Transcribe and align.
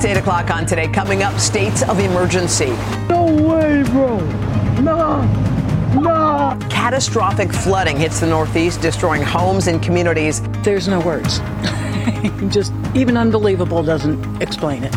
It's 0.00 0.06
8 0.06 0.16
o'clock 0.16 0.50
on 0.50 0.64
today. 0.64 0.88
Coming 0.88 1.22
up, 1.22 1.38
states 1.38 1.82
of 1.82 1.98
emergency. 1.98 2.70
No 3.10 3.26
way, 3.26 3.82
bro. 3.82 4.18
Nah. 4.80 5.26
Nah. 5.92 6.58
Catastrophic 6.70 7.52
flooding 7.52 7.98
hits 7.98 8.20
the 8.20 8.26
Northeast, 8.26 8.80
destroying 8.80 9.20
homes 9.20 9.66
and 9.66 9.82
communities. 9.82 10.40
There's 10.62 10.88
no 10.88 11.00
words. 11.00 11.40
Just 12.48 12.72
even 12.94 13.18
unbelievable 13.18 13.82
doesn't 13.82 14.40
explain 14.40 14.84
it. 14.84 14.94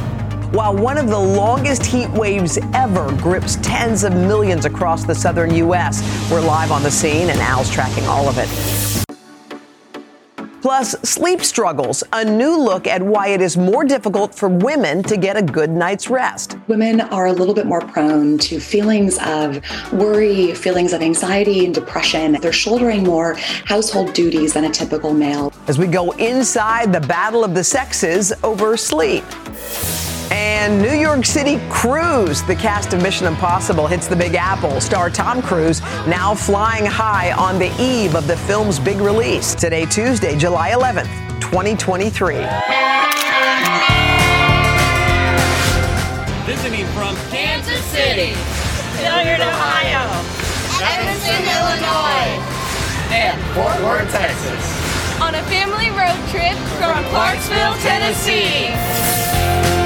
While 0.54 0.78
one 0.78 0.98
of 0.98 1.10
the 1.10 1.20
longest 1.20 1.86
heat 1.86 2.10
waves 2.12 2.58
ever 2.74 3.14
grips 3.18 3.58
tens 3.58 4.06
of 4.06 4.14
millions 4.14 4.64
across 4.64 5.04
the 5.04 5.16
southern 5.16 5.54
U.S., 5.56 6.02
we're 6.32 6.40
live 6.40 6.72
on 6.72 6.82
the 6.82 6.92
scene 6.92 7.30
and 7.30 7.40
Al's 7.42 7.70
tracking 7.70 8.06
all 8.06 8.30
of 8.30 8.38
it. 8.38 8.93
Plus, 10.64 10.96
sleep 11.04 11.44
struggles, 11.44 12.06
a 12.14 12.24
new 12.24 12.58
look 12.58 12.88
at 12.88 13.02
why 13.02 13.28
it 13.28 13.42
is 13.42 13.58
more 13.58 13.84
difficult 13.84 14.34
for 14.34 14.48
women 14.48 15.04
to 15.04 15.18
get 15.18 15.36
a 15.36 15.42
good 15.42 15.70
night's 15.70 16.10
rest. 16.10 16.56
Women 16.70 17.02
are 17.02 17.26
a 17.26 17.34
little 17.34 17.54
bit 17.54 17.66
more 17.66 17.82
prone 17.82 18.38
to 18.38 18.62
feelings 18.62 19.20
of 19.26 19.60
worry, 19.92 20.56
feelings 20.56 20.94
of 20.94 21.02
anxiety 21.02 21.66
and 21.66 21.76
depression. 21.76 22.38
They're 22.40 22.54
shouldering 22.54 23.04
more 23.04 23.34
household 23.66 24.14
duties 24.14 24.54
than 24.54 24.64
a 24.64 24.70
typical 24.70 25.14
male. 25.14 25.52
As 25.68 25.78
we 25.78 25.86
go 25.86 26.12
inside 26.12 26.94
the 26.94 27.02
battle 27.02 27.44
of 27.44 27.54
the 27.54 27.64
sexes 27.66 28.32
over 28.42 28.78
sleep. 28.78 29.26
And 30.34 30.82
New 30.82 30.96
York 30.96 31.26
City 31.26 31.62
Cruise, 31.70 32.42
the 32.42 32.56
cast 32.56 32.92
of 32.92 33.04
Mission 33.04 33.28
Impossible, 33.28 33.86
hits 33.86 34.08
the 34.08 34.16
Big 34.16 34.34
Apple. 34.34 34.82
Star 34.82 35.12
Tom 35.12 35.44
Cruise 35.44 35.80
now 36.08 36.34
flying 36.34 36.88
high 36.88 37.34
on 37.34 37.60
the 37.60 37.70
eve 37.80 38.16
of 38.16 38.26
the 38.26 38.36
film's 38.36 38.80
big 38.80 38.98
release. 38.98 39.54
Today, 39.54 39.86
Tuesday, 39.86 40.36
July 40.36 40.72
11th, 40.72 41.06
2023. 41.40 42.34
Visiting 46.50 46.88
from 46.98 47.16
Kansas 47.30 47.84
City, 47.94 48.34
Hilliard, 49.06 49.40
Ohio, 49.40 50.10
Evanston, 50.82 51.46
Illinois, 51.46 52.42
and 53.14 53.40
Fort 53.54 53.78
Worth, 53.86 54.12
Texas. 54.12 55.22
On 55.22 55.36
a 55.36 55.44
family 55.44 55.92
road 55.92 56.18
trip 56.34 56.58
from 56.82 57.04
Clarksville, 57.14 57.76
Tennessee. 57.86 59.83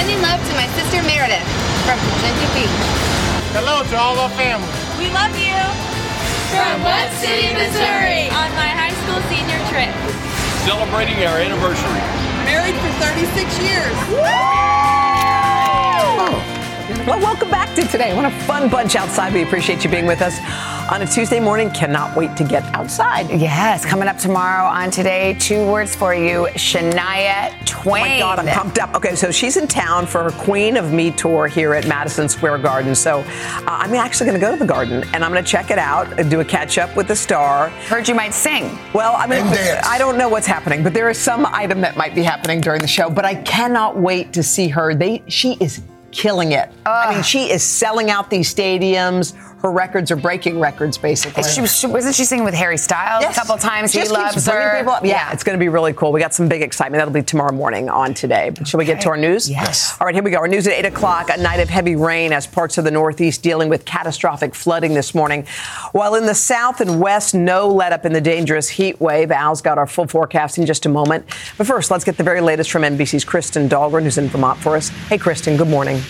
Sending 0.00 0.22
love 0.22 0.40
to 0.48 0.54
my 0.56 0.64
sister 0.80 1.02
Meredith 1.04 1.44
from 1.84 1.98
Plenty 2.24 2.48
Beach. 2.56 2.80
Hello 3.52 3.84
to 3.84 3.96
all 4.00 4.16
our 4.16 4.30
family. 4.32 4.64
We 4.96 5.12
love 5.12 5.36
you. 5.36 5.60
From 6.56 6.80
Mud 6.80 7.12
City, 7.20 7.52
Missouri. 7.52 8.32
On 8.32 8.48
my 8.56 8.72
high 8.72 8.96
school 9.04 9.20
senior 9.28 9.60
trip. 9.68 9.92
Celebrating 10.64 11.20
our 11.28 11.36
anniversary. 11.36 12.00
Married 12.48 12.80
for 12.80 12.88
36 12.96 13.60
years. 13.60 14.99
Well, 17.06 17.18
welcome 17.18 17.50
back 17.50 17.74
to 17.76 17.82
today. 17.88 18.14
What 18.14 18.26
a 18.26 18.30
fun 18.30 18.68
bunch 18.68 18.94
outside. 18.94 19.32
We 19.32 19.42
appreciate 19.42 19.82
you 19.82 19.90
being 19.90 20.04
with 20.04 20.20
us 20.20 20.38
on 20.92 21.00
a 21.00 21.06
Tuesday 21.06 21.40
morning. 21.40 21.70
Cannot 21.70 22.14
wait 22.14 22.36
to 22.36 22.44
get 22.44 22.62
outside. 22.74 23.30
Yes, 23.30 23.86
coming 23.86 24.06
up 24.06 24.18
tomorrow 24.18 24.66
on 24.66 24.90
today, 24.90 25.34
two 25.40 25.66
words 25.66 25.94
for 25.96 26.14
you 26.14 26.46
Shania 26.56 27.54
Twain. 27.64 28.04
Oh 28.04 28.08
my 28.08 28.18
God, 28.18 28.38
I'm 28.38 28.46
pumped 28.46 28.78
up. 28.78 28.94
Okay, 28.94 29.14
so 29.14 29.30
she's 29.30 29.56
in 29.56 29.66
town 29.66 30.06
for 30.06 30.22
her 30.24 30.30
Queen 30.30 30.76
of 30.76 30.92
Me 30.92 31.10
tour 31.10 31.46
here 31.46 31.72
at 31.72 31.88
Madison 31.88 32.28
Square 32.28 32.58
Garden. 32.58 32.94
So 32.94 33.20
uh, 33.20 33.62
I'm 33.66 33.94
actually 33.94 34.26
going 34.26 34.38
to 34.38 34.46
go 34.46 34.52
to 34.52 34.58
the 34.58 34.66
garden 34.66 35.02
and 35.14 35.24
I'm 35.24 35.32
going 35.32 35.42
to 35.42 35.50
check 35.50 35.70
it 35.70 35.78
out 35.78 36.20
and 36.20 36.30
do 36.30 36.40
a 36.40 36.44
catch 36.44 36.76
up 36.76 36.94
with 36.96 37.08
the 37.08 37.16
star. 37.16 37.70
Heard 37.88 38.08
you 38.08 38.14
might 38.14 38.34
sing. 38.34 38.78
Well, 38.92 39.14
I 39.16 39.26
mean, 39.26 39.42
I 39.84 39.96
don't 39.96 40.18
know 40.18 40.28
what's 40.28 40.46
happening, 40.46 40.82
but 40.82 40.92
there 40.92 41.08
is 41.08 41.18
some 41.18 41.46
item 41.46 41.80
that 41.80 41.96
might 41.96 42.14
be 42.14 42.22
happening 42.22 42.60
during 42.60 42.82
the 42.82 42.88
show. 42.88 43.08
But 43.08 43.24
I 43.24 43.36
cannot 43.36 43.96
wait 43.96 44.34
to 44.34 44.42
see 44.42 44.68
her. 44.68 44.94
They, 44.94 45.22
she 45.28 45.54
is 45.60 45.80
killing 46.12 46.52
it. 46.52 46.70
I 46.86 47.14
mean, 47.14 47.22
she 47.22 47.50
is 47.50 47.62
selling 47.62 48.10
out 48.10 48.30
these 48.30 48.52
stadiums. 48.52 49.34
Her 49.62 49.70
records 49.70 50.10
are 50.10 50.16
breaking 50.16 50.58
records, 50.58 50.96
basically. 50.96 51.42
She, 51.42 51.60
was, 51.60 51.76
she, 51.76 51.86
wasn't 51.86 52.14
she 52.14 52.24
singing 52.24 52.44
with 52.44 52.54
Harry 52.54 52.78
Styles 52.78 53.22
Yes. 53.22 53.36
a 53.36 53.40
couple 53.40 53.56
times? 53.58 53.92
Just 53.92 54.10
he 54.10 54.16
loves 54.16 54.46
her. 54.46 54.78
people 54.78 54.92
up. 54.94 55.04
Yeah, 55.04 55.32
it's 55.32 55.44
going 55.44 55.58
to 55.58 55.62
be 55.62 55.68
really 55.68 55.92
cool. 55.92 56.12
We 56.12 56.20
got 56.20 56.32
some 56.32 56.48
big 56.48 56.62
excitement. 56.62 56.98
That'll 57.00 57.12
be 57.12 57.22
tomorrow 57.22 57.52
morning 57.52 57.90
on 57.90 58.14
today. 58.14 58.50
But 58.50 58.66
shall 58.66 58.78
we 58.78 58.84
get 58.86 59.00
to 59.02 59.10
our 59.10 59.16
news? 59.18 59.50
Yes. 59.50 59.96
All 60.00 60.06
right, 60.06 60.14
here 60.14 60.24
we 60.24 60.30
go. 60.30 60.38
Our 60.38 60.48
news 60.48 60.66
at 60.66 60.72
8 60.72 60.86
o'clock. 60.86 61.28
A 61.30 61.36
night 61.36 61.60
of 61.60 61.68
heavy 61.68 61.94
rain 61.96 62.32
as 62.32 62.46
parts 62.46 62.78
of 62.78 62.84
the 62.84 62.90
Northeast 62.90 63.42
dealing 63.42 63.68
with 63.68 63.84
catastrophic 63.84 64.54
flooding 64.54 64.94
this 64.94 65.14
morning. 65.14 65.44
While 65.92 66.14
in 66.14 66.24
the 66.26 66.34
South 66.34 66.80
and 66.80 67.00
West, 67.00 67.34
no 67.34 67.68
let 67.68 67.92
up 67.92 68.06
in 68.06 68.12
the 68.14 68.20
dangerous 68.20 68.68
heat 68.68 68.98
wave. 69.00 69.30
Al's 69.30 69.60
got 69.60 69.76
our 69.76 69.86
full 69.86 70.06
forecast 70.06 70.56
in 70.56 70.64
just 70.64 70.86
a 70.86 70.88
moment. 70.88 71.26
But 71.58 71.66
first, 71.66 71.90
let's 71.90 72.04
get 72.04 72.16
the 72.16 72.24
very 72.24 72.40
latest 72.40 72.70
from 72.70 72.82
NBC's 72.82 73.24
Kristen 73.24 73.68
Dahlgren, 73.68 74.04
who's 74.04 74.16
in 74.16 74.28
Vermont 74.28 74.58
for 74.58 74.76
us. 74.76 74.88
Hey, 74.88 75.18
Kristen, 75.18 75.56
good 75.58 75.68
morning. 75.68 76.00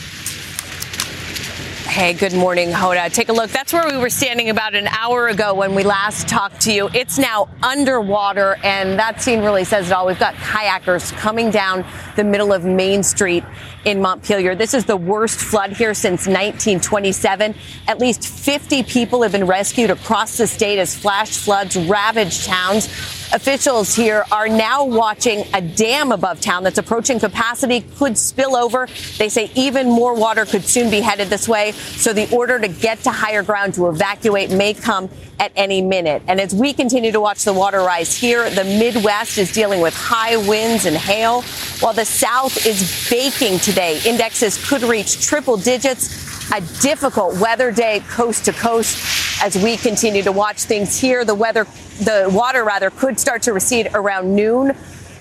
Hey, 1.91 2.13
good 2.13 2.35
morning, 2.35 2.69
Hoda. 2.69 3.13
Take 3.13 3.31
a 3.31 3.33
look. 3.33 3.51
That's 3.51 3.73
where 3.73 3.85
we 3.85 3.99
were 3.99 4.11
standing 4.11 4.49
about 4.49 4.77
an 4.77 4.87
hour 4.87 5.27
ago 5.27 5.55
when 5.55 5.75
we 5.75 5.83
last 5.83 6.29
talked 6.29 6.61
to 6.61 6.73
you. 6.73 6.89
It's 6.95 7.19
now 7.19 7.49
underwater, 7.65 8.57
and 8.63 8.97
that 8.97 9.21
scene 9.21 9.41
really 9.41 9.65
says 9.65 9.89
it 9.89 9.93
all. 9.93 10.07
We've 10.07 10.17
got 10.17 10.35
kayakers 10.37 11.13
coming 11.15 11.51
down 11.51 11.85
the 12.15 12.23
middle 12.23 12.53
of 12.53 12.65
Main 12.65 13.03
Street 13.03 13.43
in 13.85 14.01
Montpelier. 14.01 14.55
This 14.55 14.73
is 14.73 14.85
the 14.85 14.97
worst 14.97 15.41
flood 15.41 15.73
here 15.73 15.93
since 15.93 16.29
1927. 16.29 17.57
At 17.89 17.99
least 17.99 18.25
50 18.25 18.85
people 18.85 19.23
have 19.23 19.33
been 19.33 19.47
rescued 19.49 19.91
across 19.91 20.39
the 20.39 20.47
state 20.47 20.79
as 20.79 20.97
flash 20.97 21.39
floods 21.39 21.77
ravage 21.77 22.47
towns. 22.47 22.87
Officials 23.33 23.95
here 23.95 24.25
are 24.33 24.49
now 24.49 24.85
watching 24.85 25.45
a 25.55 25.61
dam 25.61 26.11
above 26.11 26.41
town 26.41 26.65
that's 26.65 26.79
approaching 26.79 27.21
capacity, 27.21 27.83
could 27.97 28.19
spill 28.19 28.57
over. 28.57 28.89
They 29.19 29.29
say 29.29 29.53
even 29.55 29.89
more 29.89 30.15
water 30.15 30.45
could 30.45 30.65
soon 30.65 30.91
be 30.91 31.01
headed 31.01 31.29
this 31.29 31.47
way. 31.47 31.71
So 31.73 32.13
the 32.13 32.29
order 32.35 32.59
to 32.59 32.67
get 32.67 32.99
to 33.05 33.11
higher 33.11 33.45
ground 33.45 33.75
to 33.75 33.89
evacuate 33.89 34.51
may 34.51 34.75
come 34.75 35.09
at 35.39 35.53
any 35.55 35.81
minute. 35.81 36.23
And 36.27 36.41
as 36.41 36.53
we 36.53 36.73
continue 36.73 37.13
to 37.13 37.21
watch 37.21 37.45
the 37.45 37.53
water 37.53 37.79
rise 37.79 38.17
here, 38.17 38.51
the 38.51 38.65
Midwest 38.65 39.39
is 39.39 39.53
dealing 39.53 39.81
with 39.81 39.95
high 39.95 40.37
winds 40.37 40.85
and 40.85 40.97
hail, 40.97 41.43
while 41.79 41.93
the 41.93 42.05
South 42.05 42.67
is 42.67 43.09
baking 43.09 43.61
today. 43.61 44.01
Indexes 44.05 44.69
could 44.69 44.83
reach 44.83 45.25
triple 45.25 45.57
digits. 45.57 46.30
A 46.53 46.61
difficult 46.81 47.39
weather 47.41 47.71
day 47.71 48.03
coast 48.09 48.47
to 48.47 48.53
coast 48.53 49.41
as 49.41 49.57
we 49.57 49.77
continue 49.77 50.23
to 50.23 50.33
watch 50.33 50.65
things 50.65 50.99
here. 50.99 51.25
The 51.25 51.35
weather, 51.35 51.65
the 52.01 52.29
water 52.33 52.65
rather, 52.65 52.91
could 52.91 53.21
start 53.21 53.43
to 53.43 53.53
recede 53.53 53.89
around 53.95 54.35
noon, 54.35 54.77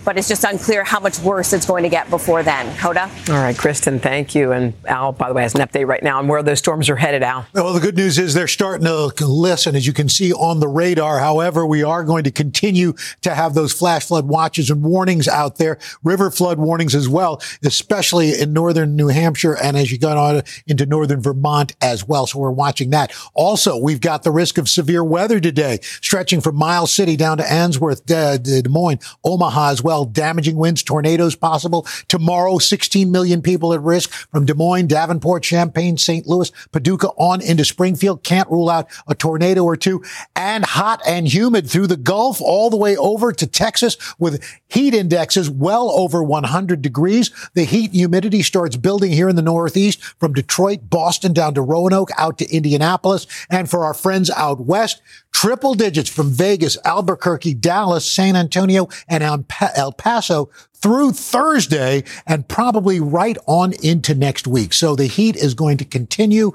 but 0.10 0.18
it's 0.18 0.28
just 0.28 0.44
unclear 0.44 0.84
how 0.84 1.00
much 1.00 1.20
worse 1.20 1.54
it's 1.54 1.68
going 1.68 1.84
to 1.84 1.90
get 1.90 2.10
before 2.10 2.42
then. 2.42 2.66
Hoda? 2.78 3.12
All 3.30 3.36
right, 3.36 3.56
Kristen, 3.56 4.00
thank 4.00 4.34
you. 4.34 4.54
And 4.54 4.74
Al, 4.88 5.12
by 5.12 5.28
the 5.28 5.36
way, 5.36 5.44
has 5.44 5.54
an 5.54 5.62
update 5.62 5.86
right 5.86 6.02
now 6.02 6.18
on 6.18 6.28
where 6.28 6.42
those 6.42 6.58
storms 6.58 6.90
are 6.90 6.96
headed, 6.96 7.22
Al. 7.22 7.46
Well, 7.54 7.74
the 7.74 7.80
good 7.80 7.96
news 7.96 8.18
is 8.18 8.34
they're 8.34 8.48
starting 8.48 8.88
to 8.88 9.28
listen, 9.28 9.76
as 9.76 9.86
you 9.86 9.94
can 9.94 10.10
see 10.10 10.34
on 10.34 10.62
the 10.62 10.68
radar. 10.68 11.20
However, 11.20 11.64
we 11.64 11.84
are 11.84 12.04
going 12.04 12.24
to 12.24 12.32
continue 12.32 12.94
to 13.22 13.36
have 13.36 13.54
those 13.54 13.72
flash 13.72 14.08
flood 14.08 14.28
watches 14.28 14.72
and 14.72 14.82
warnings 14.82 15.28
out 15.28 15.58
there, 15.58 15.78
river 16.04 16.32
flood 16.32 16.58
warnings 16.58 16.96
as 16.96 17.08
well, 17.08 17.40
especially 17.64 18.42
in 18.42 18.52
northern 18.52 18.96
New 18.96 19.10
Hampshire 19.10 19.56
and 19.62 19.78
as 19.78 19.92
you 19.92 20.00
got 20.00 20.18
on 20.18 20.42
into 20.66 20.88
northern 20.88 21.22
Vermont 21.22 21.76
as 21.82 22.08
well. 22.08 22.26
So 22.26 22.40
we're 22.40 22.50
watching 22.50 22.90
that. 22.90 23.14
Also, 23.36 23.78
we've 23.78 24.02
got 24.02 24.24
the 24.24 24.32
risk 24.32 24.58
of 24.58 24.68
severe 24.70 25.04
weather 25.04 25.40
today, 25.40 25.78
stretching 25.84 26.42
from 26.42 26.56
Miles 26.56 26.92
City 26.92 27.16
down 27.16 27.38
to 27.38 27.44
Ainsworth, 27.44 28.10
uh, 28.10 28.40
Des 28.40 28.68
Moines, 28.68 28.98
Omaha 29.24 29.70
as 29.70 29.84
well. 29.84 29.99
Damaging 30.06 30.58
winds, 30.58 30.84
tornadoes 30.84 31.36
possible. 31.36 31.86
Tomorrow, 32.08 32.58
16 32.58 33.12
million 33.12 33.42
people 33.42 33.74
at 33.74 33.82
risk 33.82 34.12
from 34.32 34.46
Des 34.46 34.54
Moines, 34.54 34.88
Davenport, 34.88 35.44
Champaign, 35.44 35.98
St. 35.98 36.28
Louis, 36.28 36.52
Paducah 36.72 37.10
on 37.18 37.42
into 37.42 37.66
Springfield. 37.66 38.24
Can't 38.24 38.50
rule 38.50 38.70
out 38.70 38.88
a 39.08 39.16
tornado 39.16 39.64
or 39.64 39.76
two. 39.76 40.04
And 40.36 40.66
hot 40.66 41.02
and 41.06 41.28
humid 41.28 41.70
through 41.70 41.88
the 41.88 41.98
Gulf 41.98 42.42
all 42.42 42.70
the 42.70 42.78
way 42.78 42.96
over 42.98 43.32
to 43.32 43.48
Texas 43.48 43.98
with 44.18 44.44
heat 44.68 44.94
indexes 44.94 45.50
well 45.50 45.90
over 45.92 46.24
100 46.24 46.82
degrees. 46.82 47.32
The 47.54 47.64
heat 47.64 47.92
and 47.92 47.96
humidity 47.96 48.42
starts 48.42 48.76
building 48.76 49.12
here 49.12 49.30
in 49.30 49.36
the 49.36 49.42
Northeast 49.42 50.02
from 50.20 50.34
Detroit, 50.34 50.90
Boston 50.90 51.34
down 51.34 51.54
to 51.56 51.62
Roanoke 51.62 52.12
out 52.18 52.38
to 52.40 52.50
Indianapolis. 52.50 53.28
And 53.50 53.70
for 53.70 53.86
our 53.86 53.94
friends 53.94 54.30
out 54.30 54.62
west, 54.62 55.02
triple 55.40 55.74
digits 55.74 56.10
from 56.10 56.32
Vegas, 56.32 56.78
Albuquerque, 56.84 57.54
Dallas, 57.54 58.04
San 58.06 58.36
Antonio, 58.36 58.90
and 59.08 59.24
El 59.24 59.94
Paso 59.94 60.50
through 60.82 61.12
Thursday 61.12 62.04
and 62.26 62.48
probably 62.48 63.00
right 63.00 63.38
on 63.46 63.74
into 63.84 64.16
next 64.16 64.48
week. 64.48 64.74
So 64.74 64.96
the 64.96 65.08
heat 65.08 65.36
is 65.36 65.54
going 65.54 65.78
to 65.78 65.86
continue 65.86 66.54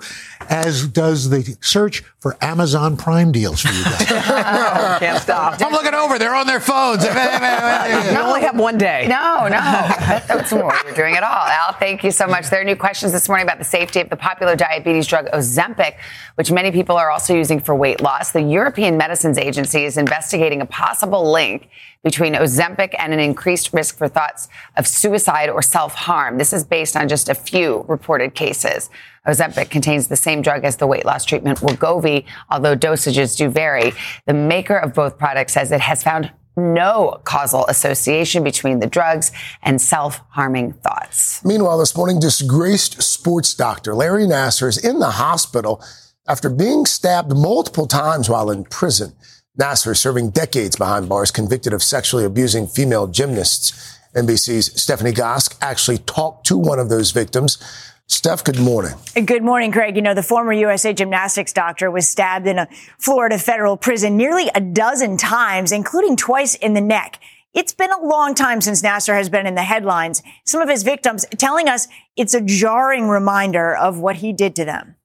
as 0.49 0.87
does 0.89 1.31
the 1.31 1.57
search 1.61 2.03
for 2.19 2.37
Amazon 2.41 2.97
Prime 2.97 3.33
deals 3.33 3.61
for 3.61 3.73
you 3.73 3.85
guys. 3.85 4.07
Can't 4.99 5.23
stop. 5.23 5.61
I'm 5.61 5.73
looking 5.73 5.93
over. 5.93 6.19
They're 6.19 6.35
on 6.35 6.47
their 6.47 6.61
phones. 6.61 7.05
you 7.05 7.11
only 7.11 8.41
have 8.41 8.59
one 8.59 8.79
day. 8.79 9.07
No, 9.09 9.45
no. 9.45 9.59
That's 9.59 10.51
what 10.53 10.85
you're 10.85 10.95
doing 10.95 11.17
it 11.17 11.23
all. 11.23 11.47
Al, 11.47 11.75
thank 11.75 12.03
you 12.03 12.11
so 12.11 12.27
much. 12.27 12.49
There 12.49 12.61
are 12.61 12.65
new 12.65 12.77
questions 12.77 13.13
this 13.13 13.29
morning 13.29 13.47
about 13.47 13.59
the 13.59 13.65
safety 13.65 14.01
of 14.01 14.09
the 14.09 14.17
popular 14.17 14.57
diabetes 14.57 15.07
drug 15.07 15.27
Ozempic, 15.33 15.97
which 16.37 16.51
many 16.51 16.71
people 16.71 16.97
are 16.97 17.11
also 17.11 17.35
using 17.35 17.61
for 17.61 17.75
weight 17.75 18.01
loss. 18.01 18.33
The 18.33 18.43
European 18.43 18.97
Medicines 18.97 19.37
Agency 19.37 19.85
is 19.85 19.99
investigating 19.99 20.63
a 20.63 20.67
possible 20.67 21.31
link 21.31 21.69
between 22.05 22.35
Ozempic 22.35 22.95
and 22.99 23.13
an 23.13 23.19
increased 23.19 23.73
risk 23.73 23.97
for 23.97 24.09
thoughts 24.15 24.49
of 24.77 24.87
suicide 24.87 25.51
or 25.51 25.61
self 25.61 25.95
harm. 25.95 26.39
This 26.39 26.53
is 26.53 26.65
based 26.65 26.97
on 26.97 27.09
just 27.09 27.29
a 27.29 27.35
few 27.35 27.85
reported 27.89 28.35
cases. 28.35 28.89
Ozempic 29.27 29.71
contains 29.71 30.09
the 30.09 30.17
same 30.17 30.43
drug 30.43 30.65
as 30.65 30.77
the 30.77 30.87
weight 30.87 31.05
loss 31.05 31.25
treatment 31.25 31.59
Wegovy, 31.61 32.25
although 32.51 32.77
dosages 32.77 33.37
do 33.37 33.49
vary. 33.49 33.93
The 34.27 34.35
maker 34.35 34.77
of 34.77 34.95
both 34.95 35.19
products 35.19 35.55
says 35.55 35.73
it 35.73 35.81
has 35.81 36.03
found 36.03 36.31
no 36.57 37.21
causal 37.25 37.67
association 37.67 38.45
between 38.45 38.79
the 38.79 38.87
drugs 38.87 39.33
and 39.63 39.81
self-harming 39.81 40.75
thoughts. 40.75 41.45
Meanwhile, 41.45 41.79
this 41.79 41.97
morning, 41.97 42.21
disgraced 42.21 43.03
sports 43.03 43.55
doctor 43.55 43.95
Larry 43.95 44.25
Nassar 44.25 44.69
is 44.69 44.79
in 44.79 45.01
the 45.01 45.11
hospital 45.13 45.83
after 46.29 46.49
being 46.49 46.87
stabbed 46.87 47.37
multiple 47.37 47.87
times 47.87 48.31
while 48.31 48.51
in 48.51 48.65
prison. 48.65 49.15
Nassar, 49.61 49.97
serving 49.97 50.31
decades 50.31 50.77
behind 50.77 51.09
bars, 51.09 51.31
convicted 51.31 51.73
of 51.73 51.83
sexually 51.83 52.25
abusing 52.25 52.67
female 52.67 53.07
gymnasts. 53.07 53.94
NBC's 54.15 54.81
Stephanie 54.81 55.13
Gosk 55.13 55.57
actually 55.61 55.99
talked 55.99 56.47
to 56.47 56.57
one 56.57 56.79
of 56.79 56.89
those 56.89 57.11
victims. 57.11 57.59
Steph, 58.07 58.45
good 58.45 58.61
morning. 58.61 58.93
Good 59.25 59.43
morning, 59.43 59.73
Craig. 59.73 59.97
You 59.97 60.03
know, 60.03 60.15
the 60.15 60.23
former 60.23 60.53
USA 60.53 60.93
gymnastics 60.93 61.53
doctor 61.53 61.91
was 61.91 62.09
stabbed 62.09 62.47
in 62.47 62.59
a 62.59 62.69
Florida 62.99 63.39
federal 63.39 63.77
prison 63.77 64.17
nearly 64.17 64.51
a 64.55 64.61
dozen 64.61 65.17
times, 65.17 65.73
including 65.73 66.17
twice 66.17 66.55
in 66.55 66.75
the 66.75 66.81
neck. 66.81 67.19
It's 67.55 67.73
been 67.73 67.93
a 67.93 68.05
long 68.05 68.35
time 68.35 68.61
since 68.61 68.83
Nassar 68.83 69.15
has 69.15 69.29
been 69.29 69.47
in 69.47 69.55
the 69.55 69.63
headlines. 69.63 70.23
Some 70.45 70.61
of 70.61 70.69
his 70.69 70.83
victims 70.83 71.25
telling 71.39 71.69
us 71.69 71.89
it's 72.17 72.35
a 72.35 72.41
jarring 72.41 73.09
reminder 73.09 73.75
of 73.75 73.99
what 73.99 74.17
he 74.17 74.33
did 74.33 74.55
to 74.57 74.65
them. 74.65 74.97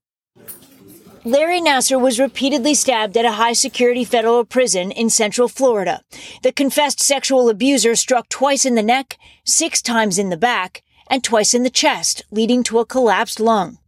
Larry 1.25 1.59
Nassar 1.59 1.99
was 1.99 2.17
repeatedly 2.17 2.73
stabbed 2.73 3.17
at 3.17 3.25
a 3.25 3.33
high 3.33 3.51
security 3.51 4.05
federal 4.05 4.45
prison 4.45 4.89
in 4.91 5.09
central 5.09 5.49
Florida. 5.49 6.01
The 6.43 6.53
confessed 6.53 7.01
sexual 7.01 7.49
abuser 7.49 7.97
struck 7.97 8.29
twice 8.29 8.65
in 8.65 8.75
the 8.75 8.83
neck, 8.83 9.17
six 9.43 9.81
times 9.81 10.17
in 10.17 10.29
the 10.29 10.37
back, 10.37 10.81
and 11.09 11.21
twice 11.21 11.53
in 11.53 11.63
the 11.63 11.69
chest, 11.69 12.23
leading 12.31 12.63
to 12.63 12.79
a 12.79 12.85
collapsed 12.85 13.41
lung. 13.41 13.79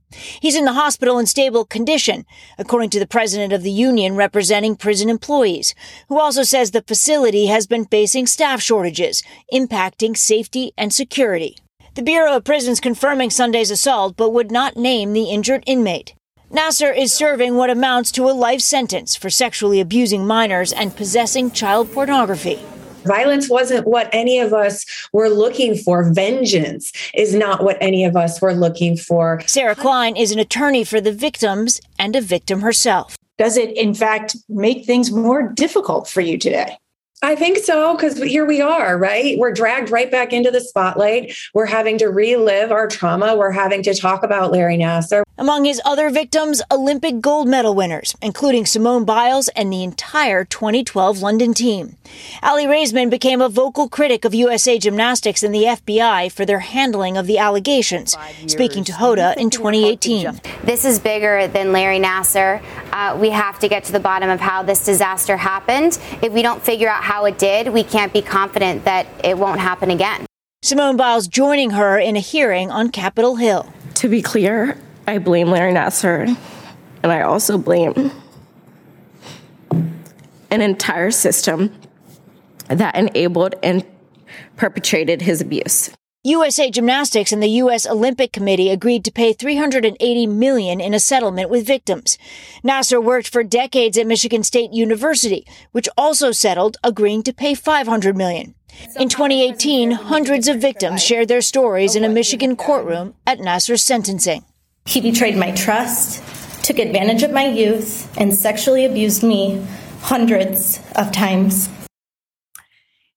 He's 0.42 0.58
in 0.58 0.66
the 0.66 0.74
hospital 0.74 1.20
in 1.20 1.26
stable 1.26 1.64
condition, 1.64 2.26
according 2.58 2.90
to 2.90 3.00
the 3.00 3.08
president 3.08 3.54
of 3.54 3.64
the 3.64 3.72
union 3.72 4.18
representing 4.18 4.76
prison 4.76 5.10
employees, 5.10 5.74
who 6.10 6.20
also 6.20 6.44
says 6.44 6.72
the 6.72 6.82
facility 6.82 7.46
has 7.46 7.66
been 7.66 7.86
facing 7.86 8.28
staff 8.28 8.62
shortages, 8.62 9.24
impacting 9.54 10.18
safety 10.18 10.74
and 10.78 10.92
security. 10.92 11.56
The 11.96 12.04
Bureau 12.04 12.36
of 12.36 12.44
Prisons 12.44 12.82
confirming 12.82 13.30
Sunday's 13.30 13.72
assault, 13.72 14.18
but 14.18 14.34
would 14.34 14.52
not 14.52 14.76
name 14.76 15.14
the 15.14 15.30
injured 15.30 15.64
inmate. 15.66 16.14
Nassar 16.52 16.94
is 16.94 17.14
serving 17.14 17.56
what 17.56 17.70
amounts 17.70 18.12
to 18.12 18.30
a 18.30 18.32
life 18.32 18.60
sentence 18.60 19.16
for 19.16 19.30
sexually 19.30 19.80
abusing 19.80 20.28
minors 20.28 20.74
and 20.74 20.94
possessing 20.94 21.50
child 21.50 21.90
pornography. 21.94 22.60
Violence 23.06 23.50
wasn't 23.50 23.88
what 23.88 24.10
any 24.12 24.38
of 24.38 24.54
us 24.54 24.86
were 25.14 25.30
looking 25.30 25.78
for. 25.78 26.12
Vengeance 26.12 26.92
is 27.14 27.34
not 27.34 27.64
what 27.64 27.78
any 27.80 28.04
of 28.04 28.18
us 28.18 28.42
were 28.42 28.54
looking 28.54 28.98
for. 28.98 29.42
Sarah 29.48 29.76
Klein 29.76 30.18
is 30.18 30.34
an 30.34 30.40
attorney 30.40 30.84
for 30.84 31.00
the 31.00 31.14
victims 31.14 31.80
and 31.98 32.18
a 32.18 32.22
victim 32.22 32.60
herself. 32.60 33.16
Does 33.38 33.56
it, 33.56 33.72
in 33.78 33.94
fact, 33.94 34.36
make 34.50 34.86
things 34.86 35.10
more 35.10 35.48
difficult 35.54 36.10
for 36.10 36.20
you 36.20 36.38
today? 36.38 36.78
I 37.24 37.36
think 37.36 37.60
so, 37.60 37.96
because 37.96 38.18
here 38.18 38.46
we 38.46 38.62
are, 38.62 38.98
right? 38.98 39.38
We're 39.38 39.54
dragged 39.54 39.90
right 39.90 40.12
back 40.12 40.34
into 40.34 40.52
the 40.52 40.60
spotlight. 40.60 41.34
We're 41.54 41.68
having 41.68 42.00
to 42.00 42.08
relive 42.08 42.72
our 42.72 42.88
trauma. 42.88 43.38
We're 43.38 43.52
having 43.52 43.84
to 43.84 43.94
talk 43.94 44.24
about 44.24 44.52
Larry 44.52 44.78
Nassar. 44.78 45.22
Among 45.42 45.66
his 45.66 45.82
other 45.84 46.12
victims, 46.12 46.62
Olympic 46.70 47.20
gold 47.20 47.48
medal 47.48 47.74
winners, 47.74 48.16
including 48.22 48.68
Simone 48.68 49.06
Biles 49.06 49.48
and 49.56 49.74
the 49.74 49.84
entire 49.84 50.46
2012 50.46 51.18
London 51.24 51.56
team. 51.56 51.98
Aly 52.44 52.66
Raisman 52.68 53.10
became 53.10 53.42
a 53.42 53.50
vocal 53.50 53.90
critic 53.90 54.24
of 54.24 54.36
USA 54.36 54.78
Gymnastics 54.78 55.42
and 55.42 55.52
the 55.52 55.64
FBI 55.64 56.32
for 56.32 56.46
their 56.46 56.60
handling 56.60 57.18
of 57.18 57.26
the 57.26 57.40
allegations, 57.40 58.16
speaking 58.46 58.84
to 58.84 58.92
Hoda 58.92 59.36
in 59.36 59.50
2018. 59.50 60.42
This 60.64 60.86
is 60.86 61.00
bigger 61.00 61.48
than 61.48 61.72
Larry 61.72 61.98
Nassar. 61.98 62.62
Uh, 62.92 63.18
we 63.20 63.32
have 63.32 63.58
to 63.62 63.68
get 63.68 63.84
to 63.86 63.92
the 63.92 64.00
bottom 64.00 64.30
of 64.30 64.40
how 64.40 64.62
this 64.62 64.86
disaster 64.86 65.38
happened. 65.38 65.98
If 66.22 66.32
we 66.34 66.44
don't 66.44 66.62
figure 66.62 66.88
out 66.88 67.04
how 67.04 67.26
it 67.26 67.40
did, 67.40 67.70
we 67.70 67.84
can't 67.84 68.14
be 68.14 68.22
confident 68.22 68.86
that 68.86 69.08
it 69.24 69.40
won't 69.40 69.60
happen 69.60 69.90
again. 69.90 70.28
Simone 70.62 70.98
Biles 70.98 71.28
joining 71.28 71.72
her 71.72 71.98
in 71.98 72.16
a 72.16 72.20
hearing 72.20 72.70
on 72.70 72.92
Capitol 72.92 73.38
Hill. 73.38 73.74
To 73.96 74.08
be 74.08 74.22
clear, 74.22 74.78
I 75.12 75.18
blame 75.18 75.50
Larry 75.50 75.74
Nassar, 75.74 76.38
and 77.04 77.12
I 77.12 77.24
also 77.24 77.58
blame 77.58 78.12
an 80.50 80.62
entire 80.62 81.12
system 81.12 81.70
that 82.70 82.96
enabled 82.96 83.56
and 83.62 83.86
perpetrated 84.56 85.24
his 85.24 85.42
abuse. 85.42 85.90
USA 86.24 86.72
Gymnastics 86.72 87.34
and 87.34 87.44
the 87.44 87.60
US 87.60 87.86
Olympic 87.86 88.32
Committee 88.32 88.70
agreed 88.70 89.04
to 89.04 89.12
pay 89.12 89.34
380 89.34 90.28
million 90.28 90.80
in 90.80 90.94
a 90.94 91.00
settlement 91.00 91.50
with 91.50 91.68
victims. 91.68 92.18
Nassar 92.64 93.04
worked 93.04 93.28
for 93.28 93.44
decades 93.44 93.98
at 93.98 94.08
Michigan 94.08 94.44
State 94.44 94.72
University, 94.72 95.46
which 95.74 95.90
also 95.98 96.32
settled 96.32 96.78
agreeing 96.86 97.22
to 97.24 97.34
pay 97.34 97.54
500 97.54 98.16
million. 98.16 98.56
In 98.98 99.10
2018, 99.10 99.92
hundreds 99.92 100.48
of 100.48 100.62
victims 100.62 101.04
shared 101.04 101.28
their 101.28 101.42
stories 101.42 101.98
in 101.98 102.06
a 102.06 102.10
Michigan 102.10 102.56
courtroom 102.56 103.16
at 103.28 103.40
Nassar's 103.40 103.84
sentencing. 103.84 104.46
He 104.86 105.02
betrayed 105.02 105.38
my 105.38 105.52
trust, 105.52 106.24
took 106.64 106.80
advantage 106.80 107.24
of 107.24 107.32
my 107.32 107.48
youth, 107.48 108.12
and 108.18 108.36
sexually 108.36 108.86
abused 108.86 109.24
me 109.24 109.66
hundreds 110.02 110.80
of 110.96 111.12
times. 111.12 111.70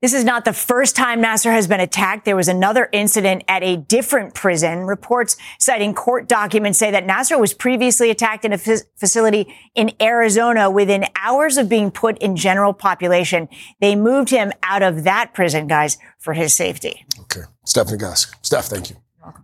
This 0.05 0.13
is 0.13 0.25
not 0.25 0.45
the 0.45 0.53
first 0.53 0.97
time 0.97 1.23
Nassar 1.23 1.51
has 1.53 1.67
been 1.67 1.81
attacked. 1.81 2.27
There 2.27 2.37
was 2.37 2.49
another 2.49 2.91
incident 2.93 3.43
at 3.49 3.63
a 3.63 3.79
different 3.79 4.35
prison. 4.35 4.81
Reports 4.81 5.39
citing 5.59 5.95
court 5.95 6.29
documents 6.29 6.79
say 6.79 6.91
that 6.91 7.07
Nassar 7.07 7.41
was 7.41 7.55
previously 7.55 8.11
attacked 8.11 8.45
in 8.45 8.53
a 8.53 8.59
facility 8.59 9.47
in 9.75 9.93
Arizona 10.03 10.71
within 10.71 11.07
hours 11.17 11.57
of 11.57 11.71
being 11.71 11.91
put 11.91 12.19
in 12.19 12.37
general 12.37 12.75
population. 12.75 13.49
They 13.81 13.97
moved 13.97 14.29
him 14.29 14.53
out 14.63 14.83
of 14.83 15.05
that 15.05 15.33
prison, 15.33 15.69
guys, 15.69 15.97
for 16.19 16.35
his 16.35 16.53
safety. 16.53 17.07
Okay. 17.21 17.47
Stephanie 17.65 17.97
Gosk. 17.97 18.35
Steph, 18.43 18.67
thank 18.67 18.91
you. 18.91 18.97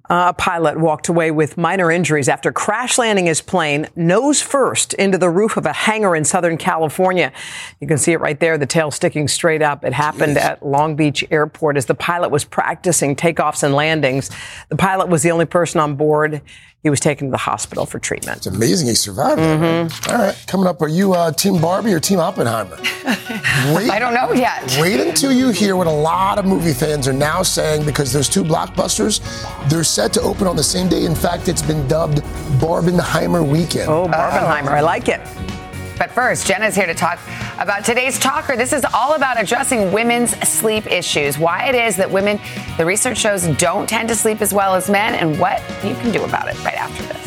A 0.08 0.34
pilot 0.34 0.78
walked 0.78 1.08
away 1.08 1.30
with 1.30 1.56
minor 1.56 1.90
injuries 1.90 2.28
after 2.28 2.52
crash 2.52 2.98
landing 2.98 3.26
his 3.26 3.40
plane 3.40 3.88
nose 3.94 4.42
first 4.42 4.92
into 4.94 5.18
the 5.18 5.30
roof 5.30 5.56
of 5.56 5.66
a 5.66 5.72
hangar 5.72 6.16
in 6.16 6.24
Southern 6.24 6.56
California. 6.56 7.32
You 7.80 7.86
can 7.86 7.96
see 7.96 8.12
it 8.12 8.20
right 8.20 8.38
there, 8.38 8.58
the 8.58 8.66
tail 8.66 8.90
sticking 8.90 9.28
straight 9.28 9.62
up. 9.62 9.84
It 9.84 9.92
happened 9.92 10.36
Jeez. 10.36 10.42
at 10.42 10.66
Long 10.66 10.96
Beach 10.96 11.24
Airport 11.30 11.76
as 11.76 11.86
the 11.86 11.94
pilot 11.94 12.30
was 12.30 12.44
practicing 12.44 13.14
takeoffs 13.14 13.62
and 13.62 13.75
landings. 13.75 14.30
The 14.68 14.76
pilot 14.76 15.08
was 15.08 15.22
the 15.22 15.30
only 15.30 15.46
person 15.46 15.80
on 15.80 15.94
board. 15.94 16.42
He 16.82 16.88
was 16.88 16.99
taken 16.99 17.26
to 17.26 17.30
the 17.30 17.37
hospital 17.37 17.84
for 17.84 17.99
treatment. 17.99 18.38
It's 18.38 18.46
amazing 18.46 18.88
he 18.88 18.94
survived. 18.94 19.38
Mm-hmm. 19.38 20.10
All 20.10 20.18
right, 20.18 20.44
coming 20.46 20.66
up, 20.66 20.80
are 20.80 20.88
you 20.88 21.12
uh, 21.12 21.30
Team 21.30 21.60
Barbie 21.60 21.92
or 21.92 22.00
Team 22.00 22.18
Oppenheimer? 22.18 22.76
Wait, 23.75 23.90
I 23.90 23.99
don't 23.99 24.14
know 24.14 24.32
yet. 24.32 24.78
Wait 24.80 24.99
until 24.99 25.30
you 25.30 25.50
hear 25.50 25.76
what 25.76 25.87
a 25.87 25.90
lot 25.90 26.38
of 26.38 26.46
movie 26.46 26.72
fans 26.72 27.06
are 27.06 27.12
now 27.12 27.42
saying 27.42 27.84
because 27.84 28.14
those 28.14 28.30
two 28.30 28.42
blockbusters, 28.42 29.20
they're 29.68 29.84
set 29.84 30.14
to 30.14 30.22
open 30.22 30.46
on 30.46 30.56
the 30.56 30.62
same 30.62 30.88
day. 30.88 31.04
In 31.04 31.14
fact, 31.14 31.49
it's 31.49 31.60
been 31.60 31.87
dubbed 31.87 32.18
Barbenheimer 32.60 33.46
Weekend. 33.46 33.90
Oh, 33.90 34.06
Barbenheimer, 34.08 34.70
I 34.70 34.80
like 34.80 35.08
it. 35.10 35.20
But 35.99 36.10
first, 36.12 36.46
Jenna's 36.46 36.75
here 36.75 36.87
to 36.87 36.94
talk 36.94 37.18
about 37.61 37.85
today's 37.85 38.19
talker. 38.19 38.57
This 38.57 38.73
is 38.73 38.85
all 38.95 39.14
about 39.14 39.40
addressing 39.40 39.93
women's 39.93 40.31
sleep 40.49 40.87
issues, 40.90 41.38
why 41.38 41.67
it 41.67 41.75
is 41.75 41.97
that 41.97 42.11
women, 42.11 42.40
the 42.79 42.87
research 42.87 43.19
shows, 43.19 43.47
don't 43.59 43.88
tend 43.88 44.09
to 44.09 44.17
sleep 44.17 44.40
as 44.40 44.52
well 44.52 44.75
as 44.75 44.88
men, 44.88 45.14
and 45.14 45.38
what 45.38 45.62
you 45.85 45.95
can 45.97 46.11
do 46.11 46.25
about 46.25 46.49
it 46.49 46.64
right 46.64 46.75
after 46.75 47.02
this. 47.02 47.21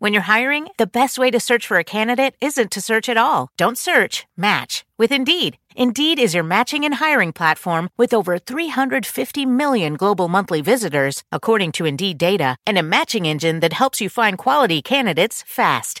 When 0.00 0.12
you're 0.12 0.22
hiring, 0.22 0.68
the 0.76 0.86
best 0.86 1.18
way 1.18 1.28
to 1.32 1.40
search 1.40 1.66
for 1.66 1.78
a 1.78 1.82
candidate 1.82 2.36
isn't 2.40 2.70
to 2.70 2.80
search 2.80 3.08
at 3.08 3.16
all. 3.16 3.48
Don't 3.56 3.76
search, 3.76 4.28
match 4.36 4.84
with 4.96 5.10
Indeed. 5.10 5.58
Indeed 5.74 6.18
is 6.18 6.34
your 6.34 6.44
matching 6.44 6.84
and 6.84 6.94
hiring 6.94 7.32
platform 7.32 7.88
with 7.96 8.12
over 8.12 8.38
350 8.38 9.46
million 9.46 9.94
global 9.94 10.28
monthly 10.28 10.60
visitors, 10.60 11.22
according 11.32 11.72
to 11.72 11.84
Indeed 11.84 12.18
data, 12.18 12.56
and 12.66 12.78
a 12.78 12.82
matching 12.82 13.26
engine 13.26 13.60
that 13.60 13.72
helps 13.72 14.00
you 14.00 14.08
find 14.08 14.36
quality 14.36 14.82
candidates 14.82 15.42
fast. 15.46 16.00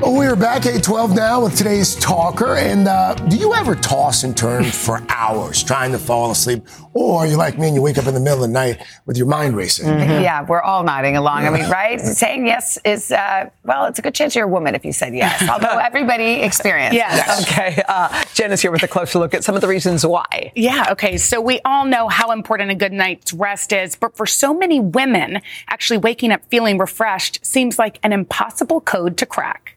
Well, 0.00 0.18
we 0.18 0.24
are 0.24 0.34
back 0.34 0.64
812 0.64 1.14
now 1.14 1.42
with 1.42 1.58
today's 1.58 1.94
talker. 1.96 2.56
And 2.56 2.88
uh, 2.88 3.14
do 3.14 3.36
you 3.36 3.52
ever 3.52 3.74
toss 3.74 4.24
and 4.24 4.34
turn 4.34 4.64
for 4.64 5.04
hours 5.10 5.62
trying 5.62 5.92
to 5.92 5.98
fall 5.98 6.30
asleep? 6.30 6.66
Or 6.94 7.20
are 7.20 7.26
you 7.26 7.36
like 7.36 7.58
me 7.58 7.66
and 7.66 7.76
you 7.76 7.82
wake 7.82 7.98
up 7.98 8.06
in 8.06 8.14
the 8.14 8.20
middle 8.20 8.42
of 8.42 8.48
the 8.48 8.52
night 8.54 8.82
with 9.04 9.18
your 9.18 9.26
mind 9.26 9.56
racing? 9.56 9.88
Mm-hmm. 9.88 10.22
Yeah, 10.22 10.46
we're 10.46 10.62
all 10.62 10.84
nodding 10.84 11.18
along. 11.18 11.46
I 11.46 11.50
mean, 11.50 11.68
right? 11.68 12.00
Saying 12.00 12.46
yes 12.46 12.78
is, 12.82 13.12
uh, 13.12 13.50
well, 13.62 13.84
it's 13.84 13.98
a 13.98 14.02
good 14.02 14.14
chance 14.14 14.34
you're 14.34 14.46
a 14.46 14.48
woman 14.48 14.74
if 14.74 14.86
you 14.86 14.92
said 14.94 15.14
yes, 15.14 15.46
although 15.50 15.78
everybody 15.78 16.40
experienced 16.40 16.94
yes. 16.94 17.16
yes. 17.16 17.52
Okay. 17.52 17.82
Uh, 17.86 18.24
Jen 18.32 18.52
is 18.52 18.62
here 18.62 18.70
with 18.70 18.82
a 18.82 18.88
closer 18.88 19.18
look 19.18 19.34
at 19.34 19.44
some 19.44 19.54
of 19.54 19.60
the 19.60 19.68
reasons 19.68 20.06
why. 20.06 20.50
Yeah. 20.56 20.86
Okay. 20.92 21.18
So 21.18 21.42
we 21.42 21.60
all 21.66 21.84
know 21.84 22.08
how 22.08 22.30
important 22.30 22.70
a 22.70 22.74
good 22.74 22.92
night's 22.92 23.34
rest 23.34 23.70
is, 23.70 23.96
but 23.96 24.16
for 24.16 24.24
so 24.24 24.54
many 24.54 24.80
women, 24.80 25.42
actually 25.68 25.98
waking 25.98 26.32
up 26.32 26.40
feeling 26.48 26.78
refreshed 26.78 27.44
seems 27.44 27.78
like 27.78 27.98
an 28.02 28.14
impossible 28.14 28.80
code 28.80 29.18
to 29.18 29.26
crack. 29.26 29.76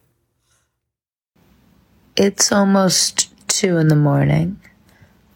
It's 2.15 2.51
almost 2.51 3.33
two 3.47 3.77
in 3.77 3.87
the 3.87 3.95
morning. 3.95 4.59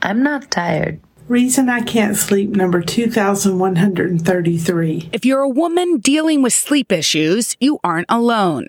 I'm 0.04 0.22
not 0.22 0.52
tired. 0.52 1.00
Reason 1.28 1.70
I 1.70 1.82
can't 1.82 2.16
sleep 2.16 2.52
number 2.52 2.84
2133. 2.84 5.10
If 5.12 5.26
you're 5.26 5.42
a 5.42 5.50
woman 5.50 5.98
dealing 5.98 6.44
with 6.44 6.54
sleep 6.54 6.92
issues, 6.92 7.58
you 7.60 7.80
aren't 7.84 8.06
alone. 8.10 8.68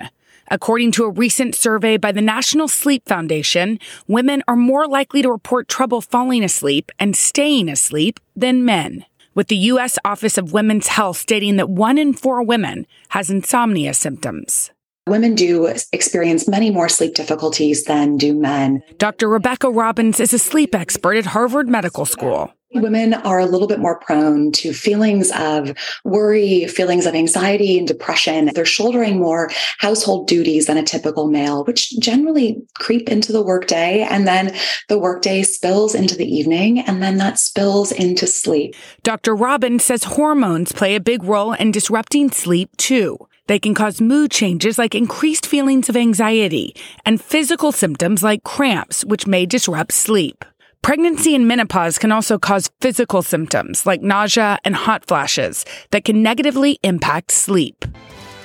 According 0.51 0.93
to 0.93 1.05
a 1.05 1.11
recent 1.11 1.55
survey 1.55 1.99
by 1.99 2.11
the 2.11 2.23
National 2.23 2.67
Sleep 2.67 3.07
Foundation, 3.07 3.79
women 4.07 4.43
are 4.49 4.57
more 4.57 4.89
likely 4.89 5.21
to 5.21 5.31
report 5.31 5.69
trouble 5.69 6.01
falling 6.01 6.43
asleep 6.43 6.91
and 6.99 7.15
staying 7.15 7.69
asleep 7.69 8.19
than 8.35 8.65
men. 8.65 9.05
With 9.35 9.49
the 9.49 9.57
U.S. 9.57 9.99
Office 10.05 10.39
of 10.39 10.55
Women's 10.55 10.87
Health 10.89 11.19
stating 11.19 11.57
that 11.57 11.69
one 11.69 11.99
in 11.99 12.15
four 12.15 12.43
women 12.43 12.87
has 13.11 13.29
insomnia 13.29 13.93
symptoms. 13.93 14.71
Women 15.09 15.35
do 15.35 15.67
experience 15.93 16.47
many 16.47 16.71
more 16.71 16.89
sleep 16.89 17.15
difficulties 17.15 17.85
than 17.85 18.17
do 18.17 18.35
men. 18.35 18.83
Dr. 18.99 19.29
Rebecca 19.29 19.71
Robbins 19.71 20.21
is 20.21 20.33
a 20.33 20.39
sleep 20.39 20.75
expert 20.75 21.17
at 21.17 21.27
Harvard 21.27 21.69
Medical 21.69 22.05
School. 22.05 22.53
Women 22.75 23.15
are 23.15 23.39
a 23.39 23.47
little 23.47 23.67
bit 23.67 23.79
more 23.79 23.99
prone 23.99 24.53
to 24.53 24.75
feelings 24.75 25.33
of 25.33 25.73
worry, 26.05 26.67
feelings 26.67 27.07
of 27.07 27.15
anxiety 27.15 27.79
and 27.79 27.89
depression. 27.89 28.51
They're 28.55 28.67
shouldering 28.67 29.19
more 29.19 29.51
household 29.79 30.29
duties 30.29 30.67
than 30.67 30.77
a 30.77 30.83
typical 30.83 31.29
male, 31.29 31.65
which 31.65 31.99
generally 31.99 32.63
creep 32.79 33.09
into 33.09 33.33
the 33.33 33.43
workday. 33.43 34.03
And 34.03 34.29
then 34.29 34.55
the 34.89 34.99
workday 34.99 35.45
spills 35.45 35.95
into 35.95 36.15
the 36.15 36.31
evening, 36.31 36.81
and 36.81 37.03
then 37.03 37.17
that 37.17 37.39
spills 37.39 37.91
into 37.91 38.27
sleep. 38.27 38.75
Dr. 39.03 39.35
Robbins 39.35 39.85
says 39.85 40.05
hormones 40.05 40.73
play 40.73 40.95
a 40.95 41.01
big 41.01 41.25
role 41.25 41.55
in 41.55 41.71
disrupting 41.71 42.31
sleep, 42.31 42.77
too. 42.77 43.17
They 43.49 43.59
can 43.59 43.75
cause 43.75 44.01
mood 44.01 44.31
changes 44.31 44.79
like 44.79 44.95
increased 44.95 45.47
feelings 45.47 45.89
of 45.89 45.97
anxiety 45.97 46.77
and 47.05 47.21
physical 47.21 47.73
symptoms 47.73 48.23
like 48.23 48.45
cramps, 48.45 49.05
which 49.07 49.27
may 49.27 49.47
disrupt 49.47 49.93
sleep. 49.93 50.45
Pregnancy 50.83 51.35
and 51.35 51.49
menopause 51.49 51.99
can 51.99 52.13
also 52.13 52.39
cause 52.39 52.71
physical 52.81 53.23
symptoms 53.23 53.87
like 53.87 54.03
nausea 54.03 54.59
and 54.65 54.77
hot 54.77 55.07
flashes 55.07 55.65
that 55.91 56.05
can 56.05 56.23
negatively 56.23 56.79
impact 56.83 57.33
sleep. 57.33 57.85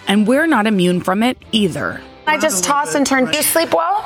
And 0.07 0.25
we're 0.25 0.47
not 0.47 0.67
immune 0.67 1.01
from 1.01 1.21
it 1.21 1.37
either. 1.51 2.01
I 2.25 2.37
just 2.37 2.63
toss 2.63 2.95
and 2.95 3.05
turn. 3.05 3.25
Do 3.25 3.37
you 3.37 3.43
sleep 3.43 3.73
well? 3.73 4.05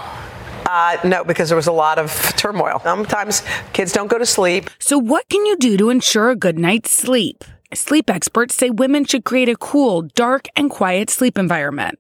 Uh, 0.66 0.98
no, 1.06 1.24
because 1.24 1.50
there 1.50 1.56
was 1.56 1.68
a 1.68 1.72
lot 1.72 1.98
of 2.00 2.12
turmoil. 2.36 2.82
Sometimes 2.84 3.44
kids 3.72 3.92
don't 3.94 4.08
go 4.08 4.18
to 4.18 4.26
sleep. 4.26 4.70
So, 4.80 4.98
what 4.98 5.30
can 5.30 5.46
you 5.46 5.56
do 5.58 5.78
to 5.78 5.90
ensure 5.90 6.30
a 6.30 6.36
good 6.36 6.60
night's 6.60 6.92
sleep? 6.92 7.44
Sleep 7.74 8.10
experts 8.10 8.56
say 8.56 8.70
women 8.70 9.04
should 9.04 9.26
create 9.26 9.50
a 9.50 9.58
cool, 9.58 10.04
dark, 10.16 10.48
and 10.56 10.70
quiet 10.70 11.10
sleep 11.10 11.38
environment. 11.38 12.00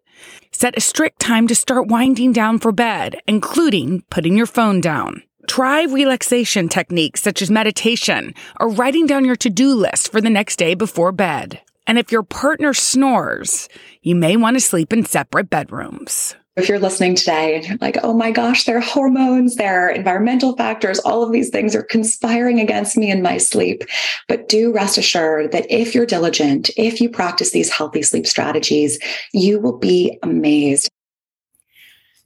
Set 0.52 0.78
a 0.78 0.82
strict 0.82 1.20
time 1.20 1.48
to 1.48 1.56
start 1.56 1.88
winding 1.88 2.32
down 2.32 2.58
for 2.58 2.72
bed, 2.72 3.18
including 3.28 4.02
putting 4.10 4.38
your 4.38 4.46
phone 4.46 4.80
down. 4.80 5.22
Try 5.48 5.84
relaxation 5.84 6.70
techniques 6.70 7.22
such 7.22 7.42
as 7.42 7.52
meditation 7.52 8.34
or 8.60 8.70
writing 8.70 9.06
down 9.06 9.26
your 9.26 9.36
to-do 9.36 9.74
list 9.74 10.12
for 10.12 10.22
the 10.22 10.30
next 10.30 10.58
day 10.58 10.74
before 10.74 11.12
bed. 11.12 11.62
And 11.86 11.98
if 11.98 12.12
your 12.12 12.24
partner 12.24 12.74
snores, 12.74 13.70
you 14.02 14.16
may 14.16 14.36
want 14.36 14.56
to 14.56 14.62
sleep 14.62 14.92
in 14.92 15.06
separate 15.06 15.50
bedrooms. 15.50 16.36
If 16.58 16.68
you're 16.68 16.80
listening 16.80 17.14
today 17.14 17.56
and 17.56 17.66
you're 17.66 17.78
like, 17.80 17.98
oh 18.04 18.14
my 18.14 18.32
gosh, 18.32 18.64
there 18.64 18.78
are 18.78 18.82
hormones, 18.82 19.56
there 19.56 19.88
are 19.88 19.92
environmental 19.92 20.56
factors, 20.56 20.98
all 21.00 21.22
of 21.22 21.32
these 21.32 21.50
things 21.50 21.76
are 21.76 21.84
conspiring 21.84 22.60
against 22.60 22.98
me 22.98 23.12
in 23.12 23.22
my 23.22 23.38
sleep. 23.38 23.84
But 24.28 24.50
do 24.50 24.74
rest 24.74 24.98
assured 24.98 25.52
that 25.52 25.68
if 25.70 25.94
you're 25.94 26.08
diligent, 26.08 26.72
if 26.76 27.00
you 27.00 27.10
practice 27.10 27.52
these 27.52 27.70
healthy 27.70 28.02
sleep 28.02 28.26
strategies, 28.26 28.98
you 29.34 29.60
will 29.60 29.78
be 29.78 30.18
amazed. 30.24 30.90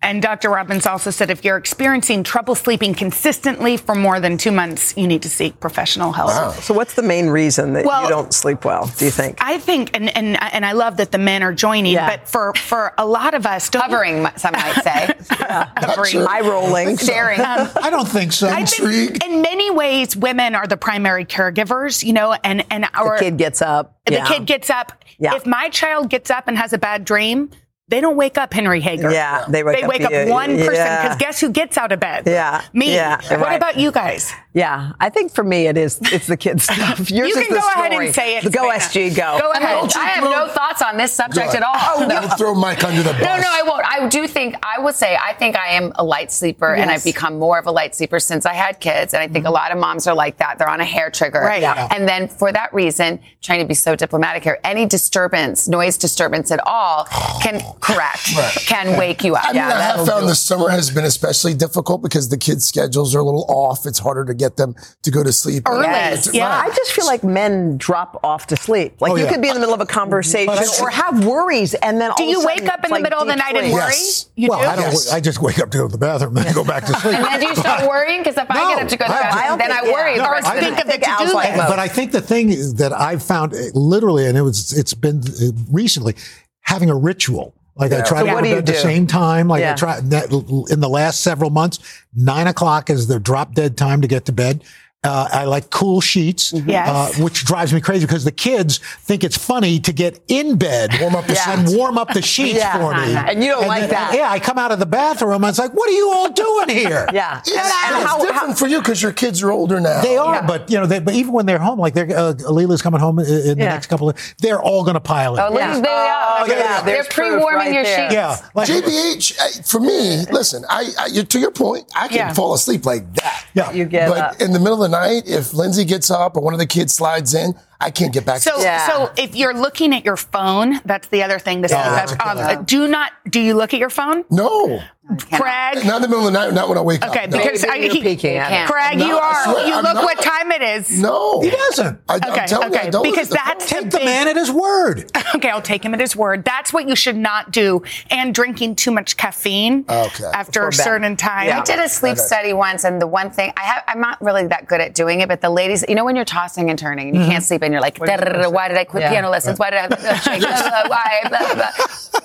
And 0.03 0.20
Dr. 0.20 0.50
Robbins 0.50 0.88
also 0.88 1.12
said 1.12 1.29
if 1.29 1.46
you're 1.46 1.58
experiencing 1.58 2.24
trouble 2.24 2.55
sleeping 2.55 2.96
consistently 2.96 3.77
for 3.77 3.93
more 3.93 4.20
than 4.20 4.36
two 4.36 4.51
months, 4.51 4.96
you 4.98 5.08
need 5.08 5.22
to 5.22 5.29
seek 5.29 5.60
professional 5.60 6.12
help. 6.12 6.29
Wow. 6.29 6.51
So, 6.53 6.74
what's 6.74 6.96
the 6.96 7.03
main 7.03 7.27
reason 7.27 7.74
that 7.74 7.86
well, 7.86 8.03
you 8.03 8.10
don't 8.10 8.34
sleep 8.34 8.65
well? 8.65 8.91
Do 8.98 9.05
you 9.05 9.12
think? 9.12 9.38
I 9.39 9.60
think, 9.60 9.96
and 9.96 10.15
and 10.15 10.41
and 10.41 10.65
I 10.65 10.72
love 10.72 10.98
that 10.98 11.12
the 11.12 11.20
men 11.20 11.43
are 11.43 11.53
joining, 11.53 11.93
yeah. 11.93 12.10
but 12.10 12.27
for 12.27 12.53
for 12.55 12.93
a 12.98 13.05
lot 13.05 13.36
of 13.36 13.46
us, 13.46 13.70
hovering, 13.72 14.27
some 14.38 14.53
might 14.53 14.84
say, 14.84 15.13
hovering, 15.29 16.25
eye 16.27 16.41
rolling, 16.41 16.98
staring. 16.98 17.39
Um, 17.39 17.70
I 17.75 17.91
don't 17.91 18.08
think 18.08 18.34
so. 18.34 18.50
I 18.50 18.65
think 18.65 19.24
in 19.24 19.43
many 19.43 19.70
ways, 19.70 20.17
women 20.17 20.55
are 20.55 20.65
the 20.65 20.77
primary 20.77 21.25
caregivers, 21.25 22.03
you 22.03 22.13
know, 22.13 22.34
and 22.43 22.65
and 22.72 22.88
our 22.96 23.17
the 23.17 23.25
kid 23.25 23.38
gets 23.38 23.62
up. 23.62 24.00
The 24.08 24.13
yeah. 24.13 24.27
kid 24.27 24.48
gets 24.48 24.72
up. 24.72 25.03
Yeah. 25.20 25.36
If 25.36 25.46
my 25.46 25.70
child 25.70 26.10
gets 26.10 26.31
up 26.31 26.48
and 26.48 26.58
has 26.58 26.74
a 26.74 26.79
bad 26.79 27.05
dream, 27.05 27.51
they 27.92 28.02
don't 28.02 28.16
wake 28.16 28.38
up 28.38 28.54
Henry 28.54 28.80
Hager. 28.80 29.12
Yeah, 29.12 29.46
they 29.48 29.64
wake 29.64 29.76
they 29.76 29.84
up. 29.84 29.90
wake 29.90 30.02
up, 30.02 30.28
one 30.30 30.58
person 30.58 30.72
because 30.72 31.18
guess 31.18 31.40
who 31.40 31.50
gets 31.52 31.78
out 31.78 31.92
of 31.92 32.00
bed? 32.00 32.24
Yeah, 32.26 32.64
me. 32.74 32.96
Yeah, 32.96 33.18
what 33.18 33.42
right. 33.42 33.58
about 33.58 33.78
you 33.78 33.92
guys? 33.92 34.34
Yeah, 34.53 34.91
I 35.00 35.10
think 35.10 35.31
for 35.31 35.46
me 35.46 35.67
it 35.67 35.77
is 35.77 35.98
it's 36.01 36.27
the 36.27 36.36
kids 36.36 36.65
stuff. 36.65 37.00
Yours 37.10 37.29
you 37.29 37.39
is 37.41 37.48
can 37.48 37.55
the 37.55 37.62
go 37.62 37.70
story. 37.72 37.88
ahead 37.88 38.03
and 38.03 38.15
say 38.15 38.38
it. 38.38 38.51
Go 38.51 38.70
SG, 38.70 39.15
go. 39.15 39.39
Go 39.39 39.51
ahead. 39.51 39.93
I 39.96 40.05
have 40.08 40.24
no 40.24 40.48
thoughts 40.50 40.81
on 40.81 40.98
this 40.98 41.13
subject 41.13 41.55
at 41.55 41.63
all. 41.63 41.72
Oh, 41.74 42.05
no. 42.08 42.27
throw 42.36 42.53
Mike 42.53 42.84
under 42.84 43.01
the 43.01 43.12
bus. 43.12 43.22
No, 43.22 43.38
no, 43.38 43.48
I 43.48 43.63
won't. 43.65 43.86
I 43.86 44.08
do 44.10 44.27
think 44.27 44.55
I 44.63 44.79
will 44.79 44.91
say 44.91 45.15
I 45.15 45.34
think 45.34 45.58
I 45.58 45.70
am 45.70 45.93
a 45.96 46.03
light 46.03 46.34
sleeper, 46.34 46.75
yes. 46.75 46.81
and 46.81 46.91
I've 46.91 47.03
become 47.03 47.39
more 47.39 47.60
of 47.60 47.65
a 47.65 47.72
light 47.72 47.96
sleeper 47.96 48.20
since 48.20 48.46
I 48.46 48.53
had 48.53 48.81
kids. 48.81 49.13
And 49.13 49.24
I 49.24 49.27
think 49.27 49.46
mm-hmm. 49.46 49.48
a 49.48 49.51
lot 49.51 49.72
of 49.72 49.77
moms 49.77 50.05
are 50.08 50.15
like 50.15 50.38
that. 50.38 50.58
They're 50.58 50.70
on 50.70 50.81
a 50.81 50.86
hair 50.86 51.10
trigger, 51.10 51.39
right? 51.39 51.62
Yeah. 51.62 51.88
And 51.89 52.08
then 52.08 52.27
for 52.27 52.51
that 52.51 52.74
reason, 52.74 53.20
trying 53.41 53.60
to 53.60 53.65
be 53.65 53.74
so 53.74 53.96
diplomatic 53.96 54.43
here, 54.43 54.60
any 54.65 54.86
disturbance, 54.86 55.70
noise 55.70 55.98
disturbance 55.98 56.51
at 56.51 56.60
all, 56.67 57.05
can 57.41 57.62
correct, 57.79 58.36
right. 58.36 58.53
can 58.67 58.98
wake 58.98 59.24
you 59.24 59.36
up. 59.36 59.46
I 59.46 59.48
mean, 59.48 59.55
yeah, 59.55 59.67
I 59.70 59.81
have 59.81 60.05
found 60.05 60.27
the 60.27 60.36
summer 60.36 60.70
has 60.70 60.91
been 60.91 61.05
especially 61.05 61.53
difficult 61.53 62.01
because 62.01 62.27
the 62.27 62.38
kids' 62.38 62.65
schedules 62.65 63.15
are 63.15 63.20
a 63.20 63.24
little 63.24 63.46
off. 63.48 63.86
It's 63.86 64.00
harder 64.00 64.25
to 64.25 64.41
get 64.42 64.58
them 64.58 64.76
to 65.04 65.12
go 65.12 65.24
to 65.24 65.32
sleep 65.32 65.64
early. 65.68 65.84
Yes. 65.84 66.34
Yeah, 66.34 66.50
I 66.50 66.70
just 66.76 66.92
feel 66.92 67.06
like 67.06 67.24
men 67.24 67.78
drop 67.78 68.20
off 68.24 68.48
to 68.48 68.58
sleep. 68.58 69.00
Like 69.00 69.12
oh, 69.12 69.16
you 69.16 69.24
yeah. 69.24 69.32
could 69.32 69.42
be 69.42 69.48
in 69.50 69.54
the 69.54 69.60
middle 69.60 69.76
of 69.76 69.82
a 69.82 69.86
conversation 69.86 70.54
or 70.82 70.90
have 70.90 71.26
worries, 71.26 71.74
and 71.76 72.02
then 72.02 72.12
do 72.18 72.24
you 72.24 72.46
wake 72.46 72.68
up 72.68 72.84
in 72.84 72.92
the 72.92 73.00
middle 73.00 73.20
of 73.20 73.28
the 73.28 73.36
night 73.36 73.56
and 73.56 73.72
worry? 73.72 73.92
Yes. 73.92 74.30
You 74.36 74.50
well, 74.50 74.60
do? 74.60 74.66
I 74.66 74.76
don't. 74.76 74.92
Yes. 74.92 75.12
I 75.12 75.20
just 75.20 75.42
wake 75.42 75.60
up 75.60 75.70
to 75.72 75.78
go 75.78 75.88
to 75.88 75.92
the 75.92 75.98
bathroom 75.98 76.38
and 76.38 76.56
go 76.56 76.64
back 76.64 76.86
to 76.86 76.94
sleep. 76.94 77.16
and 77.16 77.26
then 77.26 77.40
do 77.40 77.48
you 77.48 77.56
start 77.56 77.88
worrying? 77.88 78.22
Because 78.22 78.38
if 78.38 78.50
no, 78.50 78.56
I 78.56 78.76
get 78.76 78.84
up 78.84 78.90
to 78.90 78.98
go 78.98 79.06
to 79.06 79.12
the 79.12 79.20
bathroom, 79.20 79.60
then 79.60 79.72
I 79.72 79.84
worry. 79.84 80.18
No, 80.18 80.26
or 80.26 80.42
think 80.42 80.80
of 80.80 80.88
the 80.88 80.98
to-do 80.98 81.36
list. 81.36 81.58
But 81.58 81.80
I 81.80 81.88
think 81.88 82.12
the 82.12 82.22
thing 82.22 82.50
that 82.76 82.94
I've 82.94 83.24
found 83.24 83.54
uh, 83.54 83.58
literally, 83.74 84.28
and 84.28 84.38
it 84.38 84.42
was, 84.42 84.74
it's 84.78 84.94
been 84.94 85.20
uh, 85.20 85.52
recently, 85.72 86.16
having 86.62 86.90
a 86.90 86.96
ritual. 86.96 87.54
Like 87.75 87.92
Yeah. 87.92 88.00
I 88.00 88.01
try 88.01 88.20
So 88.20 88.25
to 88.25 88.32
go 88.32 88.38
to 88.38 88.44
bed 88.44 88.58
at 88.58 88.66
the 88.66 88.74
same 88.74 89.08
time. 89.08 89.48
Like 89.48 89.62
Yeah. 89.62 89.74
I 89.74 89.75
try 89.75 90.00
that 90.01 90.32
in 90.72 90.80
the 90.80 90.90
last 90.90 91.22
several 91.22 91.50
months, 91.50 91.80
nine 92.16 92.48
o'clock 92.48 92.90
is 92.90 93.08
the 93.08 93.20
drop 93.20 93.54
dead 93.54 93.78
time 93.78 94.01
to 94.01 94.08
get 94.08 94.25
to 94.25 94.32
bed. 94.32 94.63
Uh, 95.03 95.27
I 95.31 95.46
like 95.46 95.72
cool 95.72 96.00
sheets, 96.00 96.53
Yes. 96.53 96.88
uh, 97.17 97.24
which 97.24 97.43
drives 97.43 97.74
me 97.74 97.81
crazy 97.81 98.05
because 98.05 98.24
the 98.24 98.31
kids 98.31 98.77
think 99.01 99.24
it's 99.24 99.36
funny 99.36 99.79
to 99.79 99.91
get 99.91 100.20
in 100.27 100.58
bed 100.58 100.91
Warm 101.01 101.15
up 101.15 101.25
the 101.25 101.41
and 101.48 101.62
sheets. 101.67 101.75
warm 101.75 101.98
up 101.98 102.13
the 102.13 102.22
sheets 102.22 102.60
Yeah. 102.60 102.77
for 102.77 102.93
me. 102.93 103.15
And 103.15 103.43
you 103.43 103.50
don't 103.50 103.65
like 103.65 103.89
that. 103.89 104.13
Yeah, 104.13 104.29
I 104.29 104.38
come 104.39 104.60
out 104.60 104.72
of 104.72 104.77
the 104.77 104.86
bathroom 104.86 105.43
and 105.43 105.50
it's 105.50 105.58
like, 105.58 105.74
what 105.74 105.89
are 105.89 105.93
you 105.93 106.12
all 106.13 106.29
doing 106.31 106.70
here? 106.70 107.08
Yeah. 107.12 107.41
Yeah, 107.51 108.03
it's 108.13 108.24
different 108.25 108.60
for 108.60 108.67
you 108.67 108.79
because 108.79 109.01
your 109.01 109.12
kids 109.12 109.41
are 109.41 109.51
older 109.51 109.79
now. 109.79 110.01
They 110.03 110.17
are, 110.17 110.43
but 110.43 110.70
you 110.70 110.77
know, 110.79 110.86
they, 110.86 111.00
but 111.00 111.15
even 111.15 111.34
when 111.34 111.46
they're 111.48 111.58
home, 111.60 111.79
like 111.79 111.93
they're 111.96 112.05
uh, 112.15 112.34
Leela's 112.34 112.81
coming 112.84 113.00
home 113.00 113.17
in, 113.20 113.25
in 113.25 113.58
the 113.58 113.65
next 113.65 113.88
couple 113.88 114.10
of, 114.10 114.36
they're 114.39 114.62
all 114.62 114.84
going 114.84 114.93
to 114.93 115.00
pile 115.01 115.34
in. 115.36 115.39
Oh, 115.41 115.58
Yeah. 115.58 115.79
they 115.79 115.88
Oh, 115.89 116.43
are. 116.43 116.48
yeah, 116.48 116.81
They're 116.84 117.03
pre-warming 117.05 117.55
right 117.55 117.74
your 117.74 117.84
there. 117.84 118.10
sheets. 118.10 118.13
yeah, 118.13 118.38
like, 118.53 118.67
JBH, 118.70 119.39
uh, 119.39 119.63
for 119.63 119.79
me, 119.79 120.25
listen, 120.31 120.63
I, 120.70 120.89
I 121.00 121.22
to 121.24 121.39
your 121.39 121.51
point, 121.51 121.86
I 121.96 122.08
can 122.08 122.17
Yeah. 122.17 122.34
fall 122.34 122.53
asleep 122.53 122.86
like 122.86 123.12
that. 123.15 123.46
yeah. 123.55 123.72
You 123.72 123.86
get 123.86 124.10
but 124.10 124.17
up. 124.17 124.41
in 124.41 124.53
the 124.53 124.60
middle 124.60 124.84
of 124.84 124.91
the 124.92 124.98
night, 125.00 125.24
if 125.28 125.54
Lindsay 125.54 125.86
gets 125.86 126.12
up 126.12 126.38
or 126.38 126.42
one 126.42 126.54
of 126.54 126.60
the 126.60 126.66
kids 126.68 126.94
slides 126.94 127.34
in, 127.34 127.56
I 127.80 127.90
can't 127.90 128.14
get 128.14 128.26
back. 128.26 128.42
So, 128.42 128.58
to 128.58 128.64
Yeah. 128.64 128.88
so 128.88 129.12
if 129.18 129.36
you're 129.36 129.54
looking 129.54 129.94
at 129.94 130.06
your 130.06 130.18
phone, 130.18 130.80
that's 130.86 131.08
the 131.08 131.24
other 131.24 131.40
thing. 131.40 131.62
This 131.62 131.72
Yeah, 131.72 132.04
is, 132.04 132.12
that's 132.18 132.50
um, 132.58 132.64
do 132.66 132.88
not. 132.88 133.12
Do 133.30 133.40
you 133.40 133.56
look 133.56 133.74
at 133.74 133.80
your 133.80 133.90
phone, 133.90 134.24
no, 134.30 134.82
Craig? 135.18 135.86
not 135.86 135.98
in 135.98 136.01
the 136.03 136.08
middle 136.08 136.27
of 136.27 136.34
the 136.34 136.39
night, 136.39 136.53
not 136.53 136.70
when 136.70 136.77
I 136.77 136.82
wake 136.82 137.03
Okay, 137.06 137.24
up. 137.25 137.30
No. 137.30 137.38
because 137.38 137.63
I, 137.63 137.77
he, 137.80 138.01
peeking 138.01 138.38
at 138.38 138.50
can't. 138.50 138.72
Craig, 138.72 138.98
No, 138.98 139.08
you 139.08 139.15
are. 139.18 139.44
swear, 139.46 139.68
you 139.68 139.74
I'm 139.74 139.84
look 139.84 139.96
not. 139.96 140.03
what 140.03 140.20
time 140.22 140.51
it 140.51 140.62
is. 140.62 141.00
no, 141.00 141.41
he 141.41 141.50
doesn't. 141.50 142.00
I, 142.10 142.15
Okay, 142.18 142.41
I'm 142.41 142.48
telling 142.48 142.74
you, 142.74 142.80
I 142.80 142.89
don't 142.89 143.03
because 143.03 143.30
that's 143.30 143.70
the. 143.70 143.75
Take 143.82 143.91
the 143.91 144.00
man 144.00 144.27
at 144.27 144.36
his 144.36 144.51
word. 144.51 145.12
Okay, 145.34 145.50
I'll 145.50 145.62
take 145.62 145.84
him 145.86 145.94
at 145.94 146.00
his 146.01 146.13
word. 146.15 146.44
That's 146.44 146.74
what 146.74 146.89
you 146.89 146.96
should 146.96 147.15
not 147.15 147.51
do. 147.51 147.84
And 148.10 148.36
drinking 148.36 148.75
too 148.75 148.91
much 148.91 149.15
caffeine 149.15 149.86
Okay. 149.88 150.25
after 150.34 150.63
a 150.63 150.65
bed. 150.65 150.74
certain 150.74 151.15
time. 151.15 151.50
I 151.58 151.63
did 151.63 151.80
a 151.80 151.88
sleep 151.88 152.18
study 152.18 152.51
once, 152.51 152.84
and 152.84 153.01
the 153.01 153.08
one 153.08 153.32
thing 153.32 153.53
I 153.56 153.62
have, 153.62 153.84
I'm 153.88 154.01
not 154.01 154.22
really 154.22 154.46
that 154.48 154.68
good 154.68 154.82
at 154.82 154.94
doing 154.94 155.22
it, 155.22 155.30
but 155.30 155.39
the 155.39 155.50
ladies, 155.50 155.86
you 155.88 155.96
know, 155.96 156.03
when 156.03 156.18
you're 156.18 156.25
tossing 156.25 156.70
and 156.70 156.77
turning 156.77 157.08
and 157.08 157.15
you 157.15 157.22
mm-hmm. 157.22 157.32
can't 157.32 157.44
sleep, 157.44 157.62
and 157.62 157.72
you're 157.72 157.82
like, 157.82 157.98
why 157.98 158.68
did 158.68 158.77
I 158.77 158.84
quit 158.84 159.10
piano 159.10 159.30
lessons? 159.30 159.58
Why 159.58 159.70
did 159.70 159.80
I? 159.80 159.88
Why? 160.88 161.22
Blah, 161.30 161.53
blah. 161.56 161.72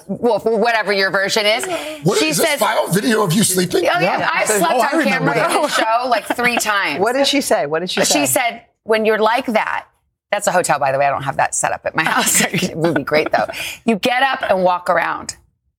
Well, 0.08 0.38
whatever 0.58 0.92
your 0.92 1.10
version 1.10 1.46
is. 1.46 1.64
She 2.18 2.32
says, 2.32 2.60
file 2.76 2.92
video 2.92 3.22
of 3.24 3.32
you 3.32 3.42
sleeping? 3.42 3.84
"Oh 3.92 4.00
yeah, 4.00 4.28
oh, 4.32 4.38
I 4.38 4.44
slept 4.44 4.72
Oh, 4.74 4.80
on 4.80 4.98
remember 4.98 5.32
camera 5.32 5.34
that. 5.34 5.56
in 5.56 5.62
the 5.62 5.68
show 5.68 6.08
like 6.08 6.24
three 6.26 6.56
times." 6.56 7.00
What 7.00 7.12
did 7.14 7.26
she 7.26 7.40
say? 7.40 7.66
What 7.66 7.80
did 7.80 7.90
she 7.90 8.04
say? 8.04 8.20
She 8.20 8.26
said, 8.26 8.64
when 8.84 9.04
you're 9.04 9.18
like 9.18 9.46
that, 9.46 9.86
that's 10.30 10.46
a 10.46 10.52
hotel, 10.52 10.78
by 10.78 10.92
the 10.92 10.98
way. 10.98 11.06
I 11.06 11.10
don't 11.10 11.22
have 11.24 11.36
that 11.38 11.54
set 11.54 11.72
up 11.72 11.86
at 11.86 11.94
my 11.96 12.04
house. 12.08 12.40
it 12.42 12.76
would 12.76 12.94
be 12.94 13.02
great, 13.04 13.30
though. 13.32 13.46
You 13.84 13.96
get 13.96 14.22
up 14.22 14.42
and 14.48 14.62
walk 14.62 14.90
around. 14.90 15.36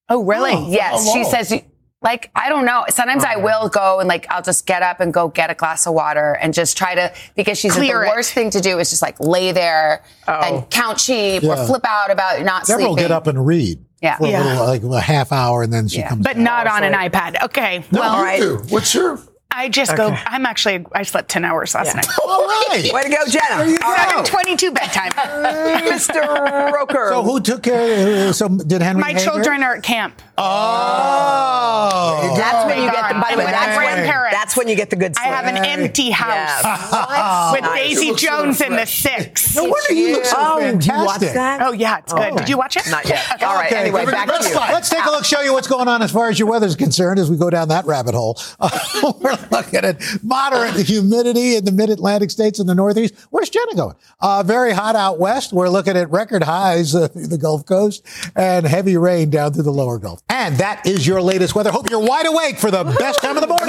Oh, 0.09 0.23
really? 0.23 0.53
Oh, 0.53 0.69
yes. 0.69 1.05
how 1.05 1.13
She 1.13 1.21
long? 1.23 1.31
says, 1.31 1.53
like, 2.01 2.31
I 2.35 2.47
don't 2.49 2.65
know. 2.65 2.85
Sometimes 2.89 3.23
I 3.25 3.35
oh, 3.35 3.41
will 3.43 3.69
go 3.69 3.99
and, 3.99 4.07
like, 4.07 4.25
I'll 4.29 4.41
just 4.41 4.65
get 4.65 4.81
up 4.83 4.99
and 5.01 5.13
go 5.13 5.27
get 5.27 5.49
a 5.49 5.53
glass 5.53 5.85
of 5.87 5.93
water 5.93 6.33
and 6.41 6.53
just 6.53 6.77
try 6.77 6.95
to, 6.95 7.13
because 7.35 7.57
she 7.57 7.69
said 7.69 7.81
the 7.81 7.89
it. 7.89 7.93
worst 7.93 8.33
thing 8.33 8.49
to 8.51 8.61
do 8.61 8.79
is 8.79 8.89
just, 8.89 9.01
like, 9.01 9.19
lay 9.19 9.51
there 9.51 10.03
and 10.27 10.69
count 10.69 10.99
sheep 10.99 11.43
or 11.43 11.57
flip 11.65 11.83
out 11.85 12.09
about 12.11 12.41
not 12.43 12.65
Deborah 12.67 12.83
will 12.83 12.89
sleeping. 12.93 13.03
get 13.03 13.11
up 13.11 13.27
and 13.27 13.45
read 13.45 13.83
Yeah. 14.01 14.17
for 14.17 14.25
a 14.25 14.27
little, 14.29 14.65
like 14.67 14.83
a 14.83 14.99
half 15.01 15.31
hour, 15.31 15.63
and 15.63 15.73
then 15.73 15.87
she 15.87 15.99
Yeah. 15.99 16.09
comes. 16.09 16.23
But 16.23 16.35
back. 16.35 16.43
not 16.43 16.67
on 16.67 16.83
an 16.83 16.93
iPad. 16.93 17.41
Okay. 17.45 17.83
No, 17.91 17.99
well, 18.01 18.37
you. 18.37 18.57
What's 18.69 18.93
your? 18.93 19.19
I 19.49 19.69
just 19.69 19.95
go. 19.95 20.09
I'm 20.09 20.45
actually. 20.45 20.85
I 20.91 21.01
slept 21.03 21.29
10 21.29 21.43
hours 21.45 21.73
last 21.73 21.95
night. 21.95 22.05
All 22.27 22.45
right. 22.45 22.91
Way 22.93 23.03
to 23.03 23.09
go, 23.09 23.25
Jenna. 23.25 23.65
go. 23.77 24.23
7:22 24.23 24.73
bedtime. 24.73 25.11
Mr. 25.87 26.71
Roker. 26.71 27.09
So 27.11 27.23
who 27.23 27.39
took 27.39 27.63
care? 27.63 28.33
So 28.33 28.49
did 28.49 28.81
Henry? 28.83 29.01
My 29.01 29.13
Hager? 29.13 29.23
children 29.23 29.63
are 29.63 29.75
at 29.77 29.83
camp. 29.83 30.21
Oh, 30.37 32.33
That's 32.37 32.65
when 32.67 32.83
you 32.83 32.91
get 32.91 33.07
the, 33.09 33.15
by 33.19 33.31
the 33.31 33.37
way, 33.37 33.45
And 33.45 33.53
that's 33.53 33.77
when, 33.77 33.85
grandparents. 33.95 34.37
That's 34.47 34.55
when 34.57 34.69
you 34.69 34.75
get 34.75 34.89
the 34.89 34.95
good 34.95 35.13
stuff. 35.13 35.25
I 35.27 35.29
have 35.29 35.45
an 35.45 35.57
empty 35.65 36.09
house 36.09 36.27
Yes. 36.63 37.51
with 37.53 37.61
Nice. 37.63 37.79
Daisy 37.89 38.05
It 38.05 38.09
looks 38.11 38.21
so 38.21 38.27
Jones 38.27 38.61
in 38.61 38.75
the 38.77 38.85
six. 38.85 39.55
no 39.55 39.63
wonder 39.65 39.93
you 39.93 40.13
look 40.13 40.25
so 40.25 40.35
Oh, 40.39 40.59
did 40.71 40.85
you 40.85 40.93
watch 40.93 41.19
that? 41.19 41.61
Oh 41.61 41.71
yeah, 41.73 41.97
it's 41.97 42.13
good. 42.13 42.35
Did 42.37 42.47
you 42.49 42.57
watch 42.57 42.77
it? 42.77 42.87
Not 42.89 43.05
yet. 43.07 43.43
All 43.43 43.55
right. 43.55 43.67
Okay, 43.67 43.75
Anyway, 43.81 44.01
give 44.01 44.09
it 44.09 44.11
back 44.13 44.27
the 44.27 44.33
to 44.33 44.39
best 44.39 44.53
you. 44.53 44.59
Let's 44.59 44.89
take 44.89 45.03
a 45.05 45.09
look, 45.09 45.25
show 45.25 45.41
you 45.41 45.51
what's 45.53 45.67
going 45.67 45.87
on 45.89 46.01
as 46.01 46.11
far 46.11 46.29
as 46.29 46.39
your 46.39 46.47
weather's 46.47 46.75
concerned 46.77 47.19
as 47.19 47.29
we 47.29 47.35
go 47.37 47.49
down 47.49 47.67
that 47.69 47.85
rabbit 47.85 48.15
hole. 48.15 48.39
we're 49.19 49.37
looking 49.51 49.79
at 49.83 50.01
moderate 50.23 50.75
humidity 50.87 51.55
in 51.55 51.65
the 51.65 51.71
mid 51.73 51.89
Atlantic 51.89 52.31
states 52.31 52.59
and 52.59 52.69
the 52.69 52.75
Northeast. 52.75 53.13
Where's 53.29 53.49
Jenna 53.49 53.75
going? 53.75 53.95
Uh, 54.21 54.43
very 54.43 54.71
hot 54.71 54.95
out 54.95 55.19
west. 55.19 55.51
We're 55.51 55.69
looking 55.69 55.97
at 55.97 56.09
record 56.09 56.43
highs 56.43 56.95
uh, 56.95 57.09
through 57.09 57.27
the 57.27 57.37
Gulf 57.37 57.65
Coast 57.65 58.05
and 58.35 58.65
heavy 58.65 58.95
rain 58.95 59.29
down 59.29 59.53
through 59.53 59.63
the 59.63 59.71
lower 59.73 59.97
Gulf. 59.99 60.21
And 60.29 60.55
that 60.57 60.85
is 60.87 61.05
your 61.05 61.21
latest 61.21 61.55
weather. 61.55 61.71
Hope 61.71 61.89
you're 61.89 61.99
wide 61.99 62.25
awake 62.27 62.57
for 62.57 62.71
the 62.71 62.83
best 62.83 63.21
time 63.21 63.35
of 63.35 63.41
the 63.41 63.47
morning. 63.47 63.67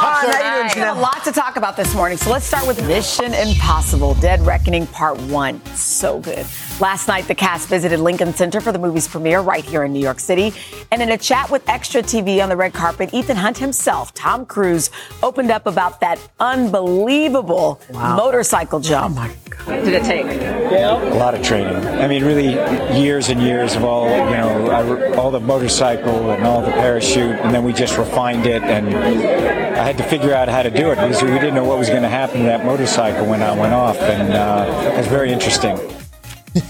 There. 0.00 0.64
you 0.66 0.74
doing, 0.74 0.88
a 0.88 0.94
lot 0.94 1.22
to 1.24 1.30
talk 1.30 1.56
about 1.56 1.76
this 1.76 1.94
morning, 1.94 2.18
so 2.18 2.30
let's 2.30 2.44
start 2.44 2.66
with 2.66 2.84
Mission 2.88 3.32
Impossible 3.32 4.14
Dead 4.14 4.40
Reckoning 4.40 4.86
Part 4.88 5.20
1. 5.20 5.64
So 5.66 6.18
good. 6.18 6.46
Last 6.80 7.06
night, 7.06 7.28
the 7.28 7.34
cast 7.34 7.68
visited 7.68 8.00
Lincoln 8.00 8.34
Center 8.34 8.60
for 8.60 8.72
the 8.72 8.78
movie's 8.78 9.06
premiere 9.06 9.40
right 9.40 9.64
here 9.64 9.84
in 9.84 9.92
New 9.92 10.00
York 10.00 10.18
City. 10.18 10.52
And 10.90 11.00
in 11.00 11.12
a 11.12 11.18
chat 11.18 11.48
with 11.48 11.68
Extra 11.68 12.02
TV 12.02 12.42
on 12.42 12.48
the 12.48 12.56
red 12.56 12.72
carpet, 12.72 13.14
Ethan 13.14 13.36
Hunt 13.36 13.56
himself, 13.56 14.12
Tom 14.14 14.44
Cruise, 14.46 14.90
opened 15.22 15.52
up 15.52 15.66
about 15.66 16.00
that 16.00 16.18
unbelievable 16.40 17.80
motorcycle 17.92 18.80
jump. 18.80 19.16
What 19.16 19.30
did 19.66 19.94
it 19.94 20.04
take? 20.04 20.26
A 20.26 21.14
lot 21.16 21.34
of 21.34 21.42
training. 21.42 21.76
I 21.76 22.08
mean, 22.08 22.24
really, 22.24 22.54
years 22.98 23.28
and 23.28 23.40
years 23.40 23.74
of 23.76 23.84
all 23.84 24.08
you 24.08 24.36
know, 24.36 25.14
all 25.14 25.30
the 25.30 25.40
motorcycle 25.40 26.30
and 26.30 26.44
all 26.44 26.62
the 26.62 26.72
parachute, 26.72 27.36
and 27.36 27.54
then 27.54 27.64
we 27.64 27.72
just 27.72 27.96
refined 27.98 28.46
it. 28.46 28.62
And 28.62 28.94
I 28.94 29.84
had 29.84 29.96
to 29.98 30.04
figure 30.04 30.34
out 30.34 30.48
how 30.48 30.62
to 30.62 30.70
do 30.70 30.90
it 30.90 30.96
because 30.96 31.22
we 31.22 31.30
didn't 31.30 31.54
know 31.54 31.64
what 31.64 31.78
was 31.78 31.88
going 31.88 32.02
to 32.02 32.08
happen 32.08 32.38
to 32.38 32.44
that 32.44 32.64
motorcycle 32.64 33.26
when 33.26 33.42
I 33.42 33.58
went 33.58 33.72
off, 33.72 33.98
and 33.98 34.32
uh, 34.32 34.90
it 34.92 34.96
was 34.96 35.06
very 35.06 35.32
interesting. 35.32 35.78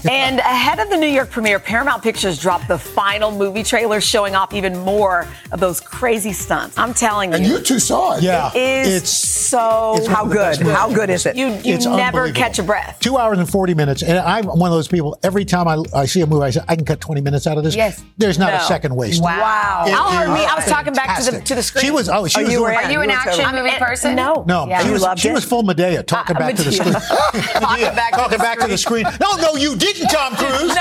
And 0.09 0.39
ahead 0.39 0.79
of 0.79 0.89
the 0.89 0.97
New 0.97 1.07
York 1.07 1.29
premiere, 1.29 1.59
Paramount 1.59 2.01
Pictures 2.01 2.39
dropped 2.39 2.67
the 2.67 2.77
final 2.77 3.31
movie 3.31 3.63
trailer 3.63 4.01
showing 4.01 4.35
off 4.35 4.53
even 4.53 4.77
more 4.79 5.27
of 5.51 5.59
those 5.59 5.79
crazy 5.79 6.33
stunts. 6.33 6.77
I'm 6.77 6.93
telling 6.93 7.31
you. 7.31 7.37
And 7.37 7.45
you 7.45 7.59
two 7.61 7.79
saw 7.79 8.15
it. 8.17 8.23
Yeah. 8.23 8.51
It 8.53 8.57
is 8.87 8.87
It's- 8.95 9.35
so 9.45 9.95
it's 9.97 10.07
How 10.07 10.23
of 10.23 10.29
the 10.29 10.35
best 10.35 10.61
good? 10.63 10.73
How 10.75 10.91
good 10.91 11.09
is 11.11 11.25
it? 11.27 11.35
You, 11.35 11.47
you 11.63 11.75
It's 11.75 11.85
never 11.85 12.31
catch 12.31 12.57
a 12.57 12.63
breath. 12.63 12.97
Two 12.99 13.17
hours 13.17 13.37
and 13.37 13.47
40 13.47 13.75
minutes. 13.75 14.01
And 14.01 14.17
I'm 14.17 14.45
one 14.45 14.71
of 14.71 14.75
those 14.75 14.87
people, 14.87 15.17
every 15.21 15.45
time 15.45 15.67
I, 15.67 15.83
I 15.93 16.05
see 16.07 16.21
a 16.21 16.25
movie, 16.27 16.45
I 16.45 16.49
say, 16.49 16.61
I 16.67 16.75
can 16.75 16.83
cut 16.83 16.99
20 16.99 17.21
minutes 17.21 17.45
out 17.45 17.57
of 17.59 17.63
this. 17.63 17.75
Yes. 17.75 18.03
There's 18.17 18.39
not 18.39 18.49
No. 18.53 18.57
a 18.57 18.61
second 18.61 18.95
waste. 18.95 19.21
Wow. 19.21 19.83
It 19.87 19.93
Al 19.93 20.09
heard 20.09 20.33
me. 20.33 20.43
I 20.45 20.55
was 20.55 20.65
talking 20.65 20.93
back 20.93 21.19
to 21.23 21.31
the 21.31 21.41
to 21.41 21.55
the 21.55 21.61
screen. 21.61 21.85
She 21.85 21.91
was, 21.91 22.09
oh, 22.09 22.25
she 22.27 22.39
Oh, 22.39 22.43
was 22.43 22.51
you 22.51 22.61
were 22.63 22.71
in. 22.71 22.77
Are 22.77 22.91
you 22.91 23.01
an 23.01 23.09
You 23.11 23.15
action 23.15 23.45
totally- 23.45 23.61
movie 23.63 23.75
person? 23.77 24.15
No. 24.15 24.43
No, 24.47 24.67
Yeah. 24.67 24.79
she 24.81 24.87
You 24.87 24.93
was, 24.93 25.19
she 25.19 25.31
was 25.31 25.45
full 25.45 25.61
Madea, 25.63 26.03
talking 26.07 26.35
Uh, 26.35 26.39
back 26.39 26.55
to 26.55 26.63
the 26.63 26.71
screen. 26.71 26.93
Talking 27.61 27.85
back 27.95 28.11
to 28.13 28.17
talking 28.17 28.37
the 28.37 28.43
back 28.43 28.59
to 28.59 28.67
the 28.67 28.77
screen. 28.77 29.05
No, 29.21 29.35
no, 29.37 29.55
you 29.55 29.74
didn't, 29.77 30.07
Tom 30.09 30.35
Cruise. 30.37 30.75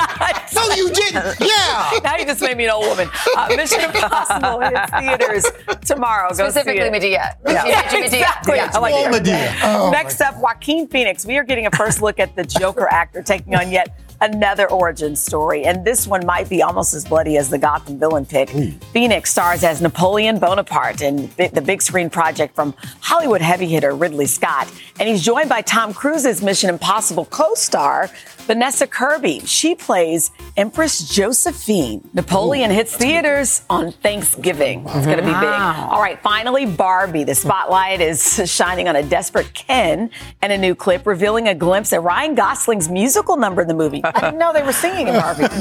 No, 0.54 0.74
you 0.74 0.90
didn't. 0.90 1.37
Yeah. 1.40 1.98
now 2.02 2.16
you 2.16 2.24
just 2.24 2.40
made 2.40 2.57
me 2.57 2.64
an 2.64 2.70
old 2.70 2.87
woman. 2.87 3.09
Uh, 3.37 3.48
Mission 3.57 3.80
Impossible 3.85 4.61
hits 4.61 4.90
theaters 4.98 5.46
tomorrow. 5.85 6.28
Go 6.30 6.48
Specifically. 6.48 6.80
Madea. 6.90 7.35
Yeah, 7.46 7.64
Madea. 7.64 8.04
exactly. 8.04 8.57
Yeah. 8.57 8.70
I 8.72 8.78
like 8.78 8.94
Full. 8.94 9.12
Madea. 9.20 9.59
Oh, 9.62 9.90
Next 9.90 10.20
up, 10.20 10.37
Joaquin 10.38 10.88
Phoenix. 10.88 11.24
We 11.26 11.37
are 11.38 11.44
getting 11.44 11.66
a 11.66 11.70
first 11.70 12.02
look 12.02 12.18
at 12.18 12.35
the 12.37 12.44
Joker 12.44 12.88
actor 12.90 13.22
taking 13.22 13.54
on 13.54 13.70
yet 13.70 13.96
another 14.24 14.70
origin 14.70 15.14
story, 15.14 15.64
and 15.64 15.84
this 15.84 16.06
one 16.06 16.24
might 16.24 16.48
be 16.48 16.62
almost 16.62 16.94
as 16.94 17.04
bloody 17.04 17.37
as 17.37 17.50
the 17.50 17.58
Gotham 17.58 17.98
villain 17.98 18.24
pick. 18.24 18.48
Phoenix 18.92 19.30
stars 19.30 19.62
as 19.62 19.82
Napoleon 19.82 20.38
Bonaparte 20.38 21.02
in 21.02 21.30
the 21.37 21.62
big 21.64 21.82
screen 21.82 22.08
project 22.08 22.54
from 22.54 22.74
Hollywood 23.00 23.42
heavy 23.42 23.66
hitter 23.66 23.94
Ridley 23.94 24.26
Scott, 24.26 24.72
and 24.98 25.08
he's 25.08 25.22
joined 25.22 25.48
by 25.48 25.60
Tom 25.60 25.92
Cruise's 25.92 26.42
Mission 26.42 26.70
Impossible 26.70 27.26
co-star 27.26 28.10
Vanessa 28.46 28.87
Kirby. 28.87 29.40
She 29.40 29.74
plays 29.74 30.30
Empress 30.56 31.08
Josephine. 31.08 32.08
Napoleon 32.12 32.70
hits 32.70 32.94
theaters 32.94 33.62
on 33.70 33.90
Thanksgiving. 33.90 34.84
It's 34.87 35.06
going 35.06 35.16
to 35.16 35.22
be 35.22 35.32
big. 35.32 35.34
All 35.34 36.00
right, 36.00 36.20
finally, 36.22 36.66
Barbie. 36.66 37.24
The 37.24 37.34
spotlight 37.34 38.02
is 38.02 38.42
shining 38.44 38.87
on 38.87 38.96
a 38.96 39.02
desperate 39.02 39.52
Ken 39.54 40.10
and 40.42 40.52
a 40.52 40.58
new 40.58 40.74
clip 40.74 41.06
revealing 41.06 41.48
a 41.48 41.54
glimpse 41.54 41.92
at 41.94 42.02
Ryan 42.02 42.34
Gosling's 42.34 42.88
musical 42.90 43.37
number 43.38 43.62
in 43.62 43.68
the 43.68 43.74
movie. 43.74 44.02
I 44.14 44.20
didn't 44.20 44.38
know 44.38 44.53
they 44.53 44.62
were 44.62 44.72
singing 44.72 45.09
in 45.09 45.14
Barbie. 45.14 45.44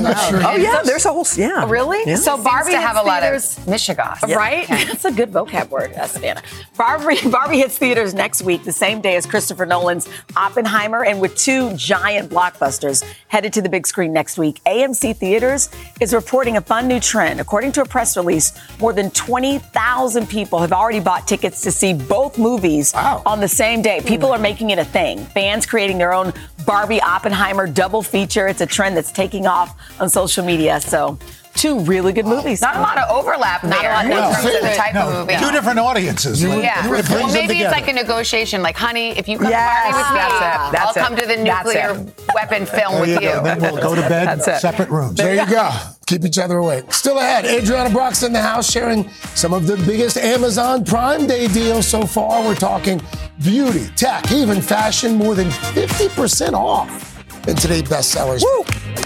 Oh 0.45 0.55
yeah, 0.55 0.81
there's 0.83 1.05
a 1.05 1.09
whole 1.11 1.25
yeah. 1.35 1.67
Really? 1.69 1.99
Yeah. 2.05 2.15
So 2.17 2.33
Seems 2.35 2.43
Barbie 2.43 2.71
to 2.73 2.79
have 2.81 2.97
a 2.97 3.01
lot 3.01 3.21
theaters- 3.21 3.57
of 3.57 3.63
mishegas. 3.65 4.35
Right? 4.35 4.67
That's 4.69 5.05
a 5.05 5.11
good 5.11 5.31
vocab 5.31 5.69
word, 5.69 5.93
Savannah. 6.07 6.41
Barbie, 6.77 7.29
Barbie 7.29 7.57
hits 7.59 7.77
theaters 7.77 8.13
next 8.13 8.41
week, 8.41 8.63
the 8.63 8.71
same 8.71 9.01
day 9.01 9.15
as 9.15 9.25
Christopher 9.25 9.65
Nolan's 9.65 10.07
Oppenheimer, 10.35 11.03
and 11.05 11.19
with 11.21 11.35
two 11.35 11.73
giant 11.75 12.29
blockbusters 12.29 13.03
headed 13.27 13.53
to 13.53 13.61
the 13.61 13.69
big 13.69 13.87
screen 13.87 14.13
next 14.13 14.37
week. 14.37 14.61
AMC 14.65 15.15
Theaters 15.17 15.69
is 16.01 16.13
reporting 16.13 16.57
a 16.57 16.61
fun 16.61 16.87
new 16.87 16.99
trend. 16.99 17.39
According 17.39 17.71
to 17.73 17.81
a 17.81 17.85
press 17.85 18.15
release, 18.17 18.53
more 18.79 18.93
than 18.93 19.09
20,000 19.11 20.27
people 20.27 20.59
have 20.59 20.73
already 20.73 20.99
bought 20.99 21.27
tickets 21.27 21.61
to 21.61 21.71
see 21.71 21.93
both 21.93 22.37
movies 22.37 22.93
on 22.93 23.39
the 23.39 23.47
same 23.47 23.81
day. 23.81 24.01
People 24.05 24.31
are 24.31 24.39
making 24.39 24.69
it 24.71 24.79
a 24.79 24.85
thing. 24.85 25.25
Fans 25.27 25.65
creating 25.65 25.97
their 25.97 26.13
own 26.13 26.33
Barbie 26.65 27.01
Oppenheimer 27.01 27.67
double 27.67 28.01
feature. 28.01 28.47
It's 28.47 28.61
a 28.61 28.65
trend 28.65 28.95
that's 28.95 29.11
taking 29.11 29.47
off 29.47 29.75
on 29.99 30.09
social 30.09 30.45
media. 30.45 30.79
So 30.79 31.17
two 31.55 31.79
really 31.81 32.13
good 32.13 32.25
movies. 32.25 32.61
Not 32.61 32.75
a 32.75 32.79
lot 32.81 32.97
of 32.97 33.09
overlap 33.09 33.63
Not 33.63 33.79
a 33.79 33.81
there 33.81 33.93
lot 33.93 34.05
in 34.05 34.11
of 34.11 34.33
terms 34.35 34.45
of 34.55 34.61
the 34.61 34.75
type 34.75 34.93
No, 34.93 35.09
of 35.09 35.27
movie. 35.27 35.39
two 35.39 35.51
different 35.51 35.79
audiences. 35.79 36.41
Yeah. 36.43 36.85
It 36.85 37.09
Well, 37.09 37.31
maybe 37.33 37.59
it's 37.61 37.71
like 37.71 37.87
a 37.87 37.93
negotiation. 37.93 38.61
Like, 38.61 38.75
honey, 38.77 39.11
if 39.17 39.27
you 39.27 39.37
come 39.37 39.49
Yes, 39.49 39.83
party 39.83 39.97
with 39.97 40.09
me, 40.09 40.15
that's 40.15 40.33
it. 40.33 40.71
That's 40.73 40.97
I'll 40.97 41.03
it. 41.03 41.07
come 41.07 41.15
to 41.17 41.25
the 41.27 41.37
nuclear 41.37 42.13
weapon 42.35 42.65
film 42.65 42.91
There 42.93 42.99
with 43.01 43.09
you 43.09 43.15
you. 43.15 43.33
go. 43.35 43.43
Then 43.43 43.61
we'll 43.61 43.81
go 43.81 43.95
to 43.95 44.01
bed 44.09 44.27
That's 44.39 44.47
it. 44.47 44.59
separate 44.59 44.89
rooms. 44.89 45.15
There 45.15 45.35
you 45.35 45.45
go. 45.49 45.69
Keep 46.05 46.25
each 46.25 46.37
other 46.37 46.57
awake. 46.57 46.91
Still 46.93 47.17
ahead, 47.19 47.45
Adrianna 47.45 47.89
Brach's 47.91 48.23
in 48.23 48.33
the 48.33 48.41
house 48.41 48.69
sharing 48.69 49.09
some 49.35 49.53
of 49.53 49.65
the 49.67 49.77
biggest 49.77 50.17
Amazon 50.17 50.83
Prime 50.83 51.27
Day 51.27 51.47
deals 51.47 51.87
so 51.87 52.05
far. 52.05 52.43
We're 52.43 52.55
talking 52.55 53.01
beauty, 53.41 53.87
tech, 53.95 54.29
even 54.31 54.61
fashion, 54.61 55.15
more 55.15 55.33
than 55.33 55.49
50% 55.49 56.53
off 56.53 57.47
in 57.47 57.55
today's 57.55 57.83
bestsellers. 57.83 58.41
We 58.43 59.03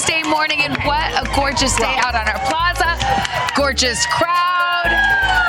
Tuesday 0.00 0.22
morning 0.22 0.60
and 0.62 0.74
what 0.84 1.12
a 1.12 1.30
gorgeous 1.36 1.76
day 1.76 1.94
out 1.98 2.14
on 2.14 2.26
our 2.26 2.38
plaza. 2.48 2.96
Gorgeous 3.54 4.06
crowd. 4.06 4.90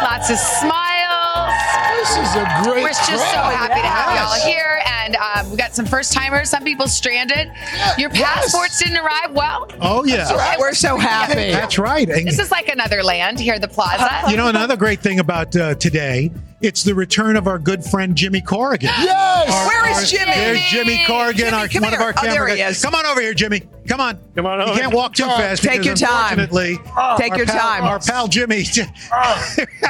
Lots 0.03 0.29
of 0.29 0.35
smiles. 0.37 1.53
This 1.95 2.17
is 2.17 2.35
a 2.35 2.43
great 2.63 2.83
We're 2.83 2.89
just 2.89 3.07
so 3.07 3.15
crowd. 3.15 3.53
happy 3.55 3.79
to 3.81 3.87
have 3.87 4.13
y'all 4.17 4.45
here 4.45 4.81
and 4.85 5.15
um, 5.15 5.51
we 5.51 5.55
got 5.55 5.73
some 5.73 5.85
first 5.85 6.11
timers, 6.11 6.49
some 6.49 6.65
people 6.65 6.89
stranded. 6.89 7.49
Your 7.97 8.09
passports 8.09 8.77
didn't 8.79 8.97
arrive 8.97 9.31
well. 9.31 9.69
Oh, 9.79 10.03
yeah. 10.03 10.27
Okay. 10.29 10.55
We're 10.59 10.73
so 10.73 10.97
happy. 10.97 11.51
That's 11.51 11.79
right. 11.79 12.09
And- 12.09 12.27
This 12.27 12.37
is 12.39 12.51
like 12.51 12.67
another 12.67 13.03
land 13.03 13.39
here 13.39 13.53
at 13.53 13.61
the 13.61 13.69
plaza. 13.69 14.29
You 14.29 14.35
know, 14.35 14.49
another 14.49 14.75
great 14.75 14.99
thing 14.99 15.21
about 15.21 15.55
uh, 15.55 15.75
today, 15.75 16.29
it's 16.61 16.83
the 16.83 16.93
return 16.95 17.35
of 17.35 17.47
our 17.47 17.57
good 17.59 17.83
friend 17.83 18.15
Jimmy 18.15 18.41
Corrigan. 18.41 18.89
Yes! 18.99 19.49
Our- 19.51 19.67
Where 19.67 19.89
is 19.91 19.97
our- 19.97 20.03
Jimmy? 20.05 20.31
There's 20.35 20.61
Jimmy 20.65 21.03
Corrigan, 21.07 21.45
Jimmy, 21.45 21.57
our, 21.57 21.67
come 21.67 21.81
one 21.83 21.93
of 21.93 21.99
here. 21.99 22.07
our 22.07 22.13
Oh, 22.17 22.21
there 22.23 22.47
he 22.47 22.57
guys. 22.57 22.77
is. 22.77 22.83
Come 22.83 22.95
on 22.95 23.05
over 23.05 23.19
here, 23.21 23.33
Jimmy. 23.33 23.61
Come 23.87 23.99
on. 23.99 24.19
Come 24.35 24.45
on 24.45 24.61
over. 24.61 24.73
You 24.73 24.79
can't 24.79 24.93
walk 24.93 25.13
too 25.15 25.23
fast. 25.25 25.63
Take 25.63 25.83
your 25.83 25.95
time. 25.95 26.39
unfortunately, 26.39 26.77
oh. 26.97 27.15
Take 27.17 27.35
your 27.35 27.45
pal- 27.45 27.59
time. 27.59 27.83
Our 27.83 27.99
pal 27.99 28.27
Jimmy. 28.27 28.63
Jimmy. 28.63 28.89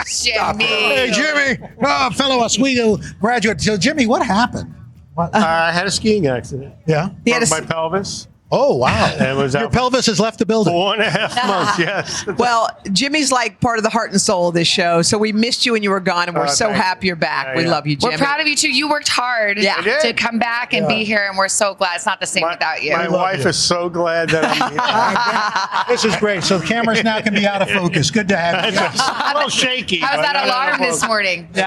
hey, 0.06 1.12
Jimmy. 1.14 1.70
Oh, 1.84 2.10
fellow 2.12 2.40
Oswego 2.40 2.98
graduate. 3.20 3.62
So, 3.62 3.78
Jimmy, 3.78 4.08
what 4.08 4.26
happened? 4.26 4.74
What? 5.14 5.36
I 5.36 5.72
had 5.72 5.86
a 5.88 5.92
skiing 5.92 6.28
accident. 6.28 6.74
yeah. 6.88 7.10
He 7.26 7.32
had 7.32 7.44
a 7.44 7.50
my 7.50 7.62
pelvis. 7.62 8.28
Oh, 8.52 8.76
wow. 8.76 9.16
It 9.22 9.36
was 9.36 9.54
Your 9.54 9.70
pelvis 9.70 10.08
has 10.08 10.20
left 10.20 10.38
the 10.40 10.46
building. 10.46 10.74
four 10.74 10.94
and 10.94 11.02
a 11.04 11.10
half 11.10 11.36
months. 11.48 11.80
Yes. 11.80 12.26
Well, 12.38 12.70
Jimmy's 12.92 13.32
like 13.32 13.60
part 13.62 13.78
of 13.78 13.84
the 13.84 13.90
heart 13.90 14.12
and 14.12 14.20
soul 14.20 14.48
of 14.50 14.54
this 14.56 14.68
show. 14.68 15.02
So 15.04 15.18
we 15.18 15.32
missed 15.32 15.66
you 15.66 15.74
when 15.74 15.84
you 15.84 15.90
were 15.92 16.00
gone, 16.00 16.28
and 16.28 16.36
we're 16.36 16.44
Oh, 16.46 16.48
so 16.48 16.72
happy 16.72 17.08
you're 17.08 17.16
back. 17.16 17.48
Yeah, 17.48 17.56
we 17.58 17.64
yeah. 17.64 17.72
love 17.72 17.88
you, 17.88 17.96
Jimmy. 17.96 18.14
We're 18.16 18.18
proud 18.18 18.40
of 18.42 18.48
you 18.48 18.56
too. 18.56 18.72
You 18.74 18.90
worked 18.90 19.08
hard 19.10 19.58
Yeah. 19.60 19.76
To 20.02 20.14
come 20.14 20.40
back 20.40 20.74
and 20.74 20.88
be 20.88 21.04
here, 21.04 21.26
and 21.30 21.38
we're 21.38 21.48
so 21.48 21.76
glad. 21.76 21.96
It's 21.96 22.06
not 22.06 22.20
the 22.20 22.26
same 22.26 22.42
My, 22.42 22.52
without 22.54 22.82
you. 22.84 22.92
my 22.94 23.08
wife 23.08 23.44
you. 23.44 23.50
is 23.50 23.58
so 23.58 23.90
glad 23.90 24.30
that 24.32 24.44
I'm 24.46 25.86
here. 25.88 25.96
This 25.96 26.04
is 26.06 26.16
great. 26.18 26.44
So, 26.44 26.60
cameras 26.60 27.04
now 27.04 27.22
can 27.22 27.34
be 27.34 27.46
out 27.46 27.62
of 27.62 27.70
focus. 27.70 28.10
Good 28.12 28.28
to 28.30 28.38
have 28.38 28.74
you. 28.74 28.80
a 28.80 29.34
little 29.36 29.50
shaky. 29.50 30.00
How's 30.00 30.18
but 30.18 30.22
that 30.24 30.34
not 30.34 30.36
out 30.36 30.44
of 30.44 30.50
alarm 30.50 30.82
this 30.82 30.96
focus. 31.02 31.08
morning? 31.08 31.48
We're 31.54 31.62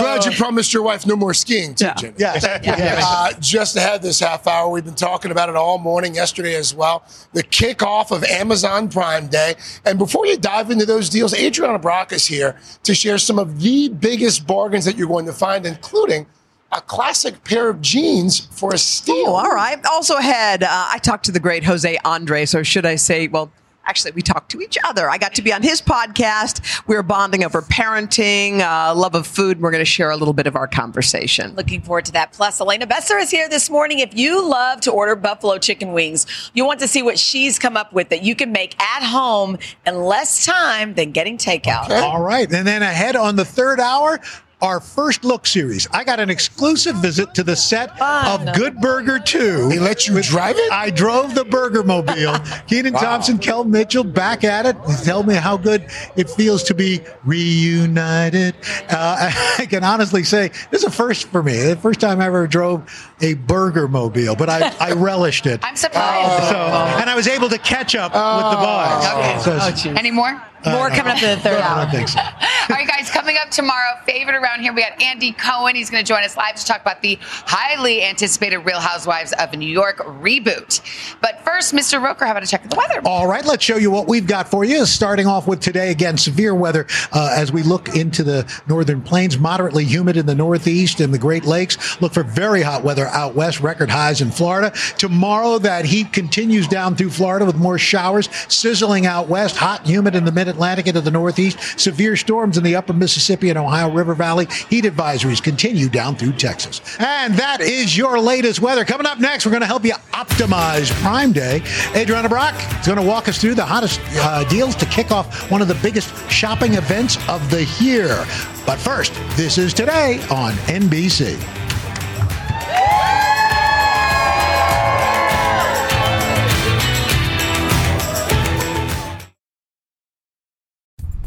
glad 0.00 0.24
you 0.24 0.32
promised 0.32 0.72
your 0.74 0.82
wife 0.82 1.06
no 1.06 1.16
more 1.16 1.34
skiing, 1.34 1.74
too, 1.74 1.90
Jimmy. 1.96 2.14
Yes. 2.18 2.42
yes. 2.44 3.04
Uh, 3.06 3.32
just 3.40 3.76
ahead 3.76 4.02
this 4.02 4.20
half 4.20 4.46
hour, 4.46 4.68
we've 4.68 4.84
been 4.84 4.94
talking 4.94 5.30
about 5.30 5.48
it 5.48 5.56
all 5.56 5.78
morning, 5.78 6.14
yesterday 6.14 6.25
as 6.54 6.74
well. 6.74 7.04
The 7.32 7.42
kickoff 7.42 8.10
of 8.10 8.24
Amazon 8.24 8.88
Prime 8.88 9.28
Day. 9.28 9.54
And 9.84 9.98
before 9.98 10.26
you 10.26 10.36
dive 10.36 10.70
into 10.70 10.86
those 10.86 11.08
deals, 11.08 11.32
Adrianna 11.34 11.80
Brach 11.80 12.12
is 12.12 12.26
here 12.26 12.58
to 12.82 12.94
share 12.94 13.18
some 13.18 13.38
of 13.38 13.60
the 13.60 13.88
biggest 13.88 14.46
bargains 14.46 14.84
that 14.84 14.96
you're 14.96 15.08
going 15.08 15.26
to 15.26 15.32
find, 15.32 15.66
including 15.66 16.26
a 16.72 16.80
classic 16.80 17.44
pair 17.44 17.68
of 17.68 17.80
jeans 17.80 18.46
for 18.46 18.74
a 18.74 18.78
steal. 18.78 19.28
Oh, 19.28 19.36
all 19.36 19.50
right. 19.50 19.78
Also 19.86 20.16
ahead, 20.16 20.62
uh, 20.62 20.68
I 20.70 20.98
talked 20.98 21.24
to 21.26 21.32
the 21.32 21.40
great 21.40 21.64
Jose 21.64 21.98
Andres, 22.04 22.54
or 22.54 22.64
should 22.64 22.84
I 22.84 22.96
say, 22.96 23.28
well, 23.28 23.50
actually, 23.86 24.12
we 24.12 24.22
talked 24.22 24.50
to 24.52 24.60
each 24.60 24.76
other. 24.84 25.08
I 25.08 25.18
got 25.18 25.34
to 25.34 25.42
be 25.42 25.52
on 25.52 25.62
his 25.62 25.80
podcast. 25.80 26.82
We 26.86 26.96
were 26.96 27.02
bonding 27.02 27.44
over 27.44 27.62
parenting, 27.62 28.60
uh, 28.60 28.94
love 28.94 29.14
of 29.14 29.26
food. 29.26 29.56
and 29.56 29.62
We're 29.62 29.70
going 29.70 29.80
to 29.80 29.84
share 29.84 30.10
a 30.10 30.16
little 30.16 30.34
bit 30.34 30.46
of 30.46 30.56
our 30.56 30.66
conversation. 30.66 31.54
Looking 31.54 31.80
forward 31.82 32.04
to 32.06 32.12
that. 32.12 32.32
Plus, 32.32 32.60
Elena 32.60 32.86
Besser 32.86 33.18
is 33.18 33.30
here 33.30 33.48
this 33.48 33.70
morning. 33.70 34.00
If 34.00 34.16
you 34.16 34.48
love 34.48 34.80
to 34.82 34.90
order 34.92 35.16
buffalo 35.16 35.58
chicken 35.58 35.92
wings, 35.92 36.26
you 36.54 36.64
want 36.64 36.80
to 36.80 36.88
see 36.88 37.02
what 37.02 37.18
she's 37.18 37.58
come 37.58 37.76
up 37.76 37.92
with 37.92 38.08
that 38.10 38.22
you 38.22 38.34
can 38.34 38.52
make 38.52 38.80
at 38.82 39.02
home 39.02 39.58
in 39.86 40.02
less 40.02 40.44
time 40.44 40.94
than 40.94 41.12
getting 41.12 41.38
takeout. 41.38 41.90
All 41.90 42.22
right. 42.22 42.50
And 42.52 42.66
then 42.66 42.82
ahead 42.82 43.16
on 43.16 43.36
the 43.36 43.44
third 43.44 43.80
hour, 43.80 44.20
our 44.62 44.80
first 44.80 45.22
look 45.22 45.46
series. 45.46 45.86
I 45.92 46.02
got 46.02 46.18
an 46.18 46.30
exclusive 46.30 46.96
visit 46.96 47.34
to 47.34 47.42
the 47.42 47.54
set 47.54 47.90
of 48.00 48.54
Good 48.54 48.80
Burger 48.80 49.18
2. 49.18 49.68
They 49.68 49.78
let 49.78 50.08
you 50.08 50.20
drive 50.22 50.56
it? 50.58 50.72
I 50.72 50.88
drove 50.90 51.34
the 51.34 51.44
Burger 51.44 51.82
Mobile. 51.82 52.38
Kenan 52.66 52.94
Thompson, 52.94 53.36
Kel 53.38 53.64
Mitchell 53.64 54.02
back 54.04 54.44
at 54.44 54.64
it. 54.64 54.76
Tell 55.04 55.22
me 55.22 55.34
how 55.34 55.58
good 55.58 55.86
it 56.16 56.30
feels 56.30 56.62
to 56.64 56.74
be 56.74 57.00
reunited. 57.24 58.54
Uh, 58.88 59.30
I 59.58 59.66
can 59.68 59.84
honestly 59.84 60.24
say 60.24 60.48
this 60.70 60.82
is 60.82 60.84
a 60.84 60.90
first 60.90 61.28
for 61.28 61.42
me. 61.42 61.56
The 61.62 61.76
first 61.76 62.00
time 62.00 62.20
I 62.20 62.26
ever 62.26 62.46
drove 62.46 62.90
a 63.20 63.34
Burger 63.34 63.88
Mobile, 63.88 64.36
but 64.36 64.48
I, 64.48 64.74
I 64.80 64.92
relished 64.96 65.46
it. 65.46 65.60
I'm 65.62 65.76
surprised. 65.76 66.48
So, 66.48 66.56
and 66.56 67.10
I 67.10 67.14
was 67.14 67.28
able 67.28 67.50
to 67.50 67.58
catch 67.58 67.94
up 67.94 68.12
with 68.12 68.50
the 68.50 68.56
boys. 68.56 69.06
Okay. 69.12 69.38
So 69.42 69.56
it's- 69.56 69.98
Any 69.98 70.10
more? 70.10 70.42
More 70.66 70.88
coming 70.90 71.12
up 71.12 71.22
in 71.22 71.30
the 71.36 71.42
third 71.42 71.60
I 71.60 71.66
hour. 71.66 71.82
don't 71.84 71.90
think 71.90 72.08
so. 72.08 72.18
All 72.20 72.76
right, 72.76 72.86
guys, 72.88 73.10
coming 73.10 73.36
up 73.40 73.50
tomorrow, 73.50 73.94
favorite 74.06 74.34
around 74.34 74.60
here, 74.60 74.72
we 74.72 74.82
got 74.82 75.00
Andy 75.00 75.32
Cohen. 75.32 75.76
He's 75.76 75.88
going 75.90 76.04
to 76.04 76.08
join 76.08 76.24
us 76.24 76.36
live 76.36 76.56
to 76.56 76.64
talk 76.64 76.80
about 76.80 77.00
the 77.02 77.18
highly 77.20 78.02
anticipated 78.04 78.58
Real 78.58 78.80
Housewives 78.80 79.32
of 79.38 79.52
New 79.54 79.68
York 79.68 79.98
reboot. 79.98 80.80
But 81.20 81.44
first, 81.44 81.72
Mr. 81.72 82.02
Roker, 82.02 82.24
how 82.24 82.32
about 82.32 82.42
a 82.42 82.46
check 82.46 82.64
of 82.64 82.70
the 82.70 82.76
weather? 82.76 83.00
All 83.04 83.26
right, 83.28 83.44
let's 83.44 83.64
show 83.64 83.76
you 83.76 83.90
what 83.90 84.08
we've 84.08 84.26
got 84.26 84.48
for 84.50 84.64
you. 84.64 84.84
Starting 84.86 85.26
off 85.26 85.46
with 85.46 85.60
today, 85.60 85.90
again, 85.92 86.18
severe 86.18 86.54
weather 86.54 86.86
uh, 87.12 87.32
as 87.36 87.52
we 87.52 87.62
look 87.62 87.94
into 87.94 88.24
the 88.24 88.52
northern 88.68 89.00
plains, 89.02 89.38
moderately 89.38 89.84
humid 89.84 90.16
in 90.16 90.26
the 90.26 90.34
northeast 90.34 91.00
and 91.00 91.14
the 91.14 91.18
Great 91.18 91.44
Lakes. 91.44 92.00
Look 92.00 92.12
for 92.12 92.24
very 92.24 92.62
hot 92.62 92.82
weather 92.82 93.06
out 93.06 93.34
west, 93.36 93.60
record 93.60 93.90
highs 93.90 94.20
in 94.20 94.30
Florida. 94.32 94.72
Tomorrow, 94.98 95.58
that 95.58 95.84
heat 95.84 96.12
continues 96.12 96.66
down 96.66 96.96
through 96.96 97.10
Florida 97.10 97.44
with 97.46 97.56
more 97.56 97.78
showers, 97.78 98.28
sizzling 98.48 99.06
out 99.06 99.28
west, 99.28 99.56
hot 99.56 99.80
and 99.80 99.88
humid 99.88 100.16
in 100.16 100.24
the 100.24 100.32
mid 100.32 100.55
Atlantic 100.56 100.86
into 100.86 101.02
the 101.02 101.10
northeast, 101.10 101.78
severe 101.78 102.16
storms 102.16 102.56
in 102.56 102.64
the 102.64 102.76
upper 102.76 102.94
Mississippi 102.94 103.50
and 103.50 103.58
Ohio 103.58 103.90
River 103.90 104.14
Valley. 104.14 104.46
Heat 104.70 104.84
advisories 104.84 105.42
continue 105.42 105.88
down 105.88 106.16
through 106.16 106.32
Texas. 106.32 106.80
And 106.98 107.34
that 107.34 107.60
is 107.60 107.96
your 107.96 108.18
latest 108.18 108.60
weather. 108.60 108.84
Coming 108.84 109.06
up 109.06 109.20
next, 109.20 109.44
we're 109.44 109.52
going 109.52 109.60
to 109.60 109.66
help 109.66 109.84
you 109.84 109.92
optimize 110.12 110.90
Prime 111.02 111.32
Day. 111.32 111.60
Adrianna 111.92 112.30
Brach 112.30 112.54
is 112.80 112.86
going 112.86 112.98
to 112.98 113.06
walk 113.06 113.28
us 113.28 113.38
through 113.38 113.54
the 113.54 113.64
hottest 113.64 114.00
uh, 114.14 114.44
deals 114.48 114.74
to 114.76 114.86
kick 114.86 115.10
off 115.10 115.50
one 115.50 115.60
of 115.60 115.68
the 115.68 115.78
biggest 115.82 116.08
shopping 116.30 116.74
events 116.74 117.16
of 117.28 117.50
the 117.50 117.64
year. 117.78 118.24
But 118.64 118.78
first, 118.78 119.12
this 119.36 119.58
is 119.58 119.74
today 119.74 120.20
on 120.30 120.52
NBC. 120.68 121.65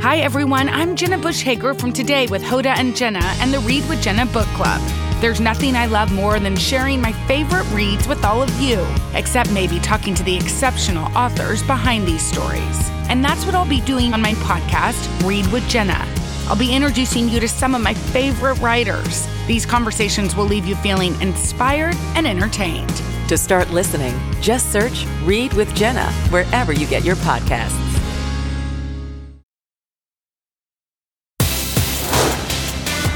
Hi, 0.00 0.18
everyone. 0.18 0.68
I'm 0.68 0.94
Jenna 0.94 1.18
Bush 1.18 1.42
Hager 1.42 1.74
from 1.74 1.92
Today 1.92 2.28
with 2.28 2.40
Hoda 2.40 2.76
and 2.78 2.96
Jenna 2.96 3.18
and 3.40 3.52
the 3.52 3.58
Read 3.58 3.86
with 3.88 4.00
Jenna 4.00 4.26
book 4.26 4.46
club. 4.54 4.80
There's 5.20 5.40
nothing 5.40 5.74
I 5.74 5.86
love 5.86 6.12
more 6.12 6.38
than 6.38 6.54
sharing 6.54 7.00
my 7.00 7.10
favorite 7.26 7.68
reads 7.72 8.06
with 8.06 8.24
all 8.24 8.40
of 8.40 8.60
you, 8.60 8.86
except 9.14 9.50
maybe 9.50 9.80
talking 9.80 10.14
to 10.14 10.22
the 10.22 10.36
exceptional 10.36 11.04
authors 11.18 11.64
behind 11.64 12.06
these 12.06 12.22
stories. 12.22 12.90
And 13.08 13.24
that's 13.24 13.44
what 13.44 13.56
I'll 13.56 13.68
be 13.68 13.80
doing 13.80 14.14
on 14.14 14.22
my 14.22 14.34
podcast, 14.34 15.26
Read 15.26 15.48
with 15.48 15.68
Jenna. 15.68 16.06
I'll 16.46 16.56
be 16.56 16.72
introducing 16.72 17.28
you 17.28 17.40
to 17.40 17.48
some 17.48 17.74
of 17.74 17.82
my 17.82 17.94
favorite 17.94 18.60
writers. 18.60 19.26
These 19.48 19.66
conversations 19.66 20.36
will 20.36 20.46
leave 20.46 20.64
you 20.64 20.76
feeling 20.76 21.20
inspired 21.20 21.96
and 22.14 22.24
entertained. 22.24 23.02
To 23.28 23.36
start 23.36 23.72
listening, 23.72 24.14
just 24.40 24.70
search 24.70 25.06
Read 25.24 25.54
with 25.54 25.74
Jenna 25.74 26.06
wherever 26.30 26.72
you 26.72 26.86
get 26.86 27.04
your 27.04 27.16
podcasts. 27.16 27.87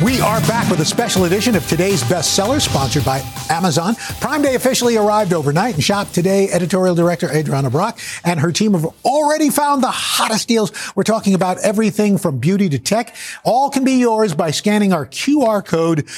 We 0.04 0.20
are 0.20 0.40
back 0.40 0.68
with 0.68 0.80
a 0.80 0.84
special 0.84 1.26
edition 1.26 1.54
of 1.54 1.64
today's 1.68 2.02
bestseller, 2.02 2.60
sponsored 2.60 3.04
by 3.04 3.22
Amazon. 3.48 3.94
Prime 4.20 4.42
Day 4.42 4.56
officially 4.56 4.96
arrived 4.96 5.32
overnight, 5.32 5.74
and 5.74 5.84
Shop 5.84 6.10
Today 6.10 6.48
editorial 6.50 6.96
director 6.96 7.28
Adrianna 7.28 7.70
Brach 7.70 8.20
and 8.24 8.40
her 8.40 8.50
team 8.50 8.72
have 8.72 8.86
already 9.04 9.48
found 9.48 9.80
the 9.80 9.92
hottest 9.92 10.48
deals. 10.48 10.72
We're 10.96 11.04
talking 11.04 11.34
about 11.34 11.58
everything 11.58 12.18
from 12.18 12.38
beauty 12.38 12.68
to 12.70 12.80
tech. 12.80 13.14
All 13.44 13.70
can 13.70 13.84
be 13.84 13.92
yours 13.92 14.34
by 14.34 14.50
scanning 14.50 14.92
our 14.92 15.06
QR 15.06 15.64
code. 15.64 16.08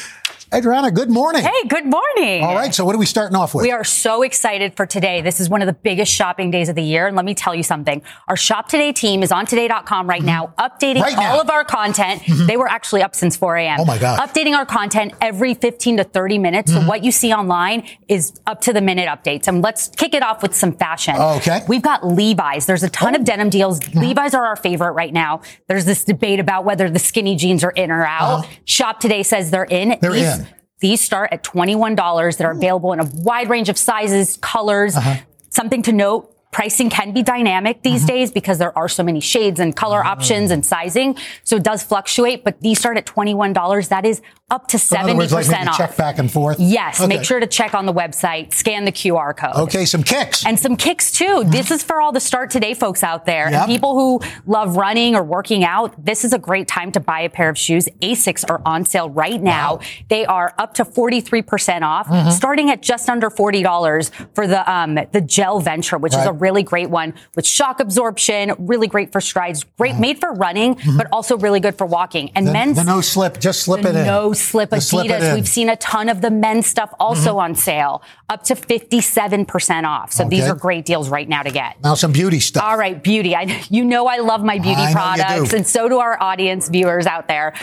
Adrianna, 0.55 0.95
good 0.95 1.11
morning. 1.11 1.43
Hey, 1.43 1.67
good 1.67 1.85
morning. 1.85 2.45
All 2.45 2.55
right, 2.55 2.73
so 2.73 2.85
what 2.85 2.95
are 2.95 2.99
we 2.99 3.07
starting 3.07 3.35
off 3.35 3.57
with? 3.57 3.65
We 3.65 3.73
are 3.73 3.83
so 3.83 4.23
excited 4.23 4.77
for 4.77 4.87
today. 4.87 5.21
This 5.21 5.41
is 5.41 5.49
one 5.49 5.63
of 5.63 5.67
the 5.67 5.73
biggest 5.73 6.13
shopping 6.13 6.53
days 6.53 6.69
of 6.69 6.77
the 6.77 6.83
year. 6.83 7.09
And 7.09 7.17
let 7.17 7.25
me 7.25 7.35
tell 7.35 7.57
you 7.57 7.65
something. 7.65 8.03
Our 8.29 8.37
Shop 8.37 8.69
Today 8.69 8.93
team 8.93 9.25
is 9.25 9.33
on 9.33 9.47
today.com 9.47 10.09
right 10.09 10.23
now, 10.23 10.55
mm-hmm. 10.57 10.61
updating 10.61 11.03
Right 11.03 11.17
now. 11.17 11.33
all 11.33 11.41
of 11.41 11.51
our 11.51 11.65
content. 11.65 12.23
Mm-hmm. 12.23 12.47
They 12.47 12.57
were 12.57 12.69
actually 12.69 13.03
up 13.03 13.17
since 13.17 13.37
4 13.37 13.57
a.m. 13.57 13.81
Oh, 13.81 13.85
my 13.85 13.99
God. 13.99 14.21
Updating 14.21 14.57
our 14.57 14.65
content 14.65 15.15
every 15.21 15.55
15 15.55 15.97
to 15.97 16.05
30 16.05 16.39
minutes. 16.39 16.73
So 16.73 16.79
mm-hmm. 16.79 16.87
what 16.87 17.03
you 17.03 17.11
see 17.11 17.33
online 17.33 17.89
is 18.07 18.41
up 18.47 18.61
to 18.61 18.73
the 18.73 18.81
minute 18.81 19.09
updates. 19.09 19.49
And 19.49 19.61
let's 19.61 19.89
kick 19.89 20.15
it 20.15 20.23
off 20.23 20.41
with 20.41 20.55
some 20.55 20.71
fashion. 20.71 21.17
Oh, 21.19 21.37
okay. 21.39 21.63
We've 21.67 21.83
got 21.83 22.07
Levi's. 22.07 22.67
There's 22.67 22.85
a 22.85 22.91
ton 22.91 23.17
of 23.17 23.23
oh. 23.23 23.25
denim 23.25 23.51
deals. 23.51 23.81
Levi's 23.93 24.35
are 24.35 24.47
our 24.47 24.57
favorite 24.57 24.93
right 24.93 25.13
now. 25.13 25.41
There's 25.67 25.85
this 25.85 26.05
debate 26.05 26.39
about 26.39 26.65
whether 26.65 26.89
the 26.89 27.01
skinny 27.01 27.35
jeans 27.35 27.65
are 27.65 27.73
in 27.73 27.91
or 27.91 28.07
out. 28.07 28.45
Uh-huh. 28.45 28.53
Shop 28.67 29.01
Today 29.01 29.25
says 29.25 29.51
they're 29.51 29.65
in. 29.65 29.99
They're 30.01 30.15
in. 30.15 30.44
These 30.85 31.01
start 31.01 31.31
at 31.33 31.43
$21 31.43 32.37
that 32.37 32.45
are 32.45 32.51
available 32.51 32.93
in 32.93 33.01
a 33.01 33.07
wide 33.15 33.49
range 33.49 33.71
of 33.71 33.79
sizes, 33.79 34.37
colors. 34.43 34.95
Uh-huh. 34.95 35.17
Something 35.49 35.81
to 35.85 35.93
note. 35.93 36.31
Pricing 36.53 36.91
can 36.91 37.15
be 37.15 37.23
dynamic 37.23 37.83
these 37.83 38.03
uh-huh. 38.05 38.13
days 38.13 38.31
because 38.31 38.59
there 38.59 38.77
are 38.77 38.87
so 38.87 39.03
many 39.03 39.19
shades 39.19 39.59
and 39.61 39.75
color 39.75 40.05
options 40.05 40.51
and 40.51 40.63
ah. 40.63 40.67
sizing. 40.67 41.17
So 41.43 41.57
it 41.57 41.63
does 41.63 41.83
fluctuate, 41.83 42.45
but 42.45 42.61
these 42.61 42.81
start 42.81 42.99
at 42.99 43.07
$21. 43.07 43.89
That 43.89 44.05
is 44.05 44.21
up 44.55 44.69
to 44.69 44.79
So 44.79 44.97
70% 44.97 45.17
words, 45.17 45.33
like 45.33 45.49
maybe 45.51 45.69
off. 45.69 45.77
check 45.77 45.97
back 45.97 46.19
and 46.21 46.31
forth. 46.31 46.59
Yes, 46.61 47.01
Okay. 47.01 47.09
make 47.09 47.25
sure 47.25 47.41
to 47.41 47.47
check 47.47 47.75
on 47.75 47.87
the 47.87 47.93
website, 47.93 48.53
scan 48.55 48.85
the 48.85 48.93
QR 48.93 49.35
code. 49.37 49.57
Okay, 49.65 49.85
some 49.85 50.05
kicks. 50.05 50.47
And 50.47 50.59
some 50.59 50.77
kicks 50.77 51.11
too. 51.11 51.43
This 51.47 51.73
is 51.73 51.83
for 51.83 52.01
all 52.01 52.13
the 52.13 52.21
start 52.21 52.51
today 52.51 52.73
folks 52.75 53.03
out 53.03 53.27
there. 53.27 53.51
Yep. 53.51 53.63
And 53.63 53.67
people 53.67 53.95
who 53.95 54.21
love 54.47 54.77
running 54.77 55.17
or 55.17 55.25
working 55.25 55.65
out. 55.65 55.93
This 56.05 56.25
is 56.25 56.33
a 56.33 56.39
great 56.39 56.69
time 56.69 56.93
to 56.93 57.01
buy 57.01 57.21
a 57.21 57.29
pair 57.29 57.49
of 57.49 57.59
shoes. 57.59 57.89
Asics 58.01 58.45
are 58.49 58.63
on 58.65 58.85
sale 58.85 59.11
right 59.11 59.43
now. 59.43 59.81
They 60.09 60.25
are 60.25 60.55
up 60.59 60.75
to 60.75 60.85
43% 60.85 61.83
off, 61.85 62.07
Mhm. 62.09 62.31
starting 62.31 62.71
at 62.71 62.81
just 62.81 63.09
under 63.09 63.31
$40 63.31 64.13
for 64.35 64.47
the, 64.47 64.71
um, 64.73 64.99
the 65.11 65.21
gel 65.21 65.59
venture, 65.59 65.99
which 65.99 66.15
is 66.15 66.25
a 66.25 66.33
really 66.33 66.63
great 66.63 66.91
one 66.91 67.13
with 67.35 67.47
shock 67.47 67.81
absorption, 67.81 68.53
really 68.59 68.87
great 68.87 69.11
for 69.11 69.21
strides, 69.21 69.65
great 69.79 69.97
made 69.99 70.21
for 70.21 70.33
running, 70.33 70.77
but 70.97 71.09
also 71.11 71.37
really 71.39 71.59
good 71.61 71.77
for 71.77 71.87
walking. 71.87 72.31
And 72.37 72.47
the, 72.47 72.53
men's 72.53 72.77
the 72.77 72.85
no 72.85 73.01
slip, 73.01 73.41
just 73.41 73.63
slip 73.63 73.85
it 73.85 73.95
in. 73.97 74.07
no 74.07 74.33
slip 74.45 74.75
slip 74.81 75.07
Adidas. 75.07 75.29
in. 75.31 75.35
We've 75.35 75.49
seen 75.49 75.69
a 75.69 75.77
ton 75.77 76.09
of 76.09 76.21
the 76.21 76.31
men's 76.31 76.67
stuff 76.67 76.93
also 77.01 77.39
on 77.39 77.55
sale, 77.55 78.03
up 78.29 78.43
to 78.45 78.55
57% 78.55 79.85
off. 79.85 80.13
So 80.13 80.25
these 80.29 80.45
are 80.49 80.55
great 80.55 80.85
deals 80.85 81.09
right 81.09 81.29
now 81.29 81.43
to 81.43 81.51
get. 81.51 81.83
Now 81.83 81.95
some 81.95 82.13
beauty 82.13 82.41
stuff. 82.41 82.63
All 82.65 82.77
right, 82.77 83.03
beauty. 83.03 83.35
I, 83.35 83.63
you 83.71 83.85
know 83.85 84.07
I 84.07 84.19
love 84.19 84.43
my 84.45 84.59
beauty 84.59 84.81
I 84.83 84.93
products, 84.93 85.53
and 85.53 85.67
so 85.67 85.89
do 85.89 85.99
our 85.99 86.21
audience 86.23 86.69
viewers 86.69 87.07
out 87.07 87.29
there. 87.29 87.55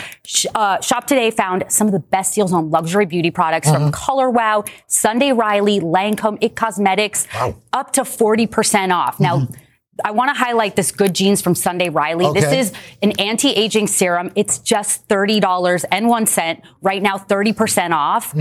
Uh, 0.54 0.80
Shop 0.80 1.06
Today 1.06 1.30
found 1.30 1.64
some 1.68 1.86
of 1.86 1.92
the 1.92 2.00
best 2.00 2.34
deals 2.34 2.52
on 2.52 2.70
luxury 2.70 3.06
beauty 3.06 3.30
products 3.30 3.70
from 3.70 3.90
Mhm. 3.90 3.92
Color 3.92 4.30
Wow, 4.30 4.64
Sunday 4.86 5.32
Riley, 5.32 5.80
Lancome, 5.80 6.38
It 6.40 6.56
Cosmetics, 6.56 7.26
up 7.72 7.92
to 7.94 8.02
40% 8.04 8.92
off. 8.92 9.18
Now, 9.20 9.46
I 10.02 10.10
want 10.12 10.30
to 10.30 10.34
highlight 10.34 10.74
this 10.74 10.90
Good 10.90 11.14
Genes 11.14 11.42
from 11.42 11.54
Sunday 11.54 11.90
Riley. 11.90 12.26
This 12.32 12.50
is 12.50 12.72
an 13.02 13.12
anti-aging 13.20 13.86
serum. 13.88 14.32
It's 14.34 14.58
just 14.58 15.06
$30 15.06 15.84
and 15.90 16.08
one 16.08 16.24
cent. 16.24 16.62
Right 16.80 17.02
now, 17.02 17.18
30% 17.18 17.90
off. 17.92 18.34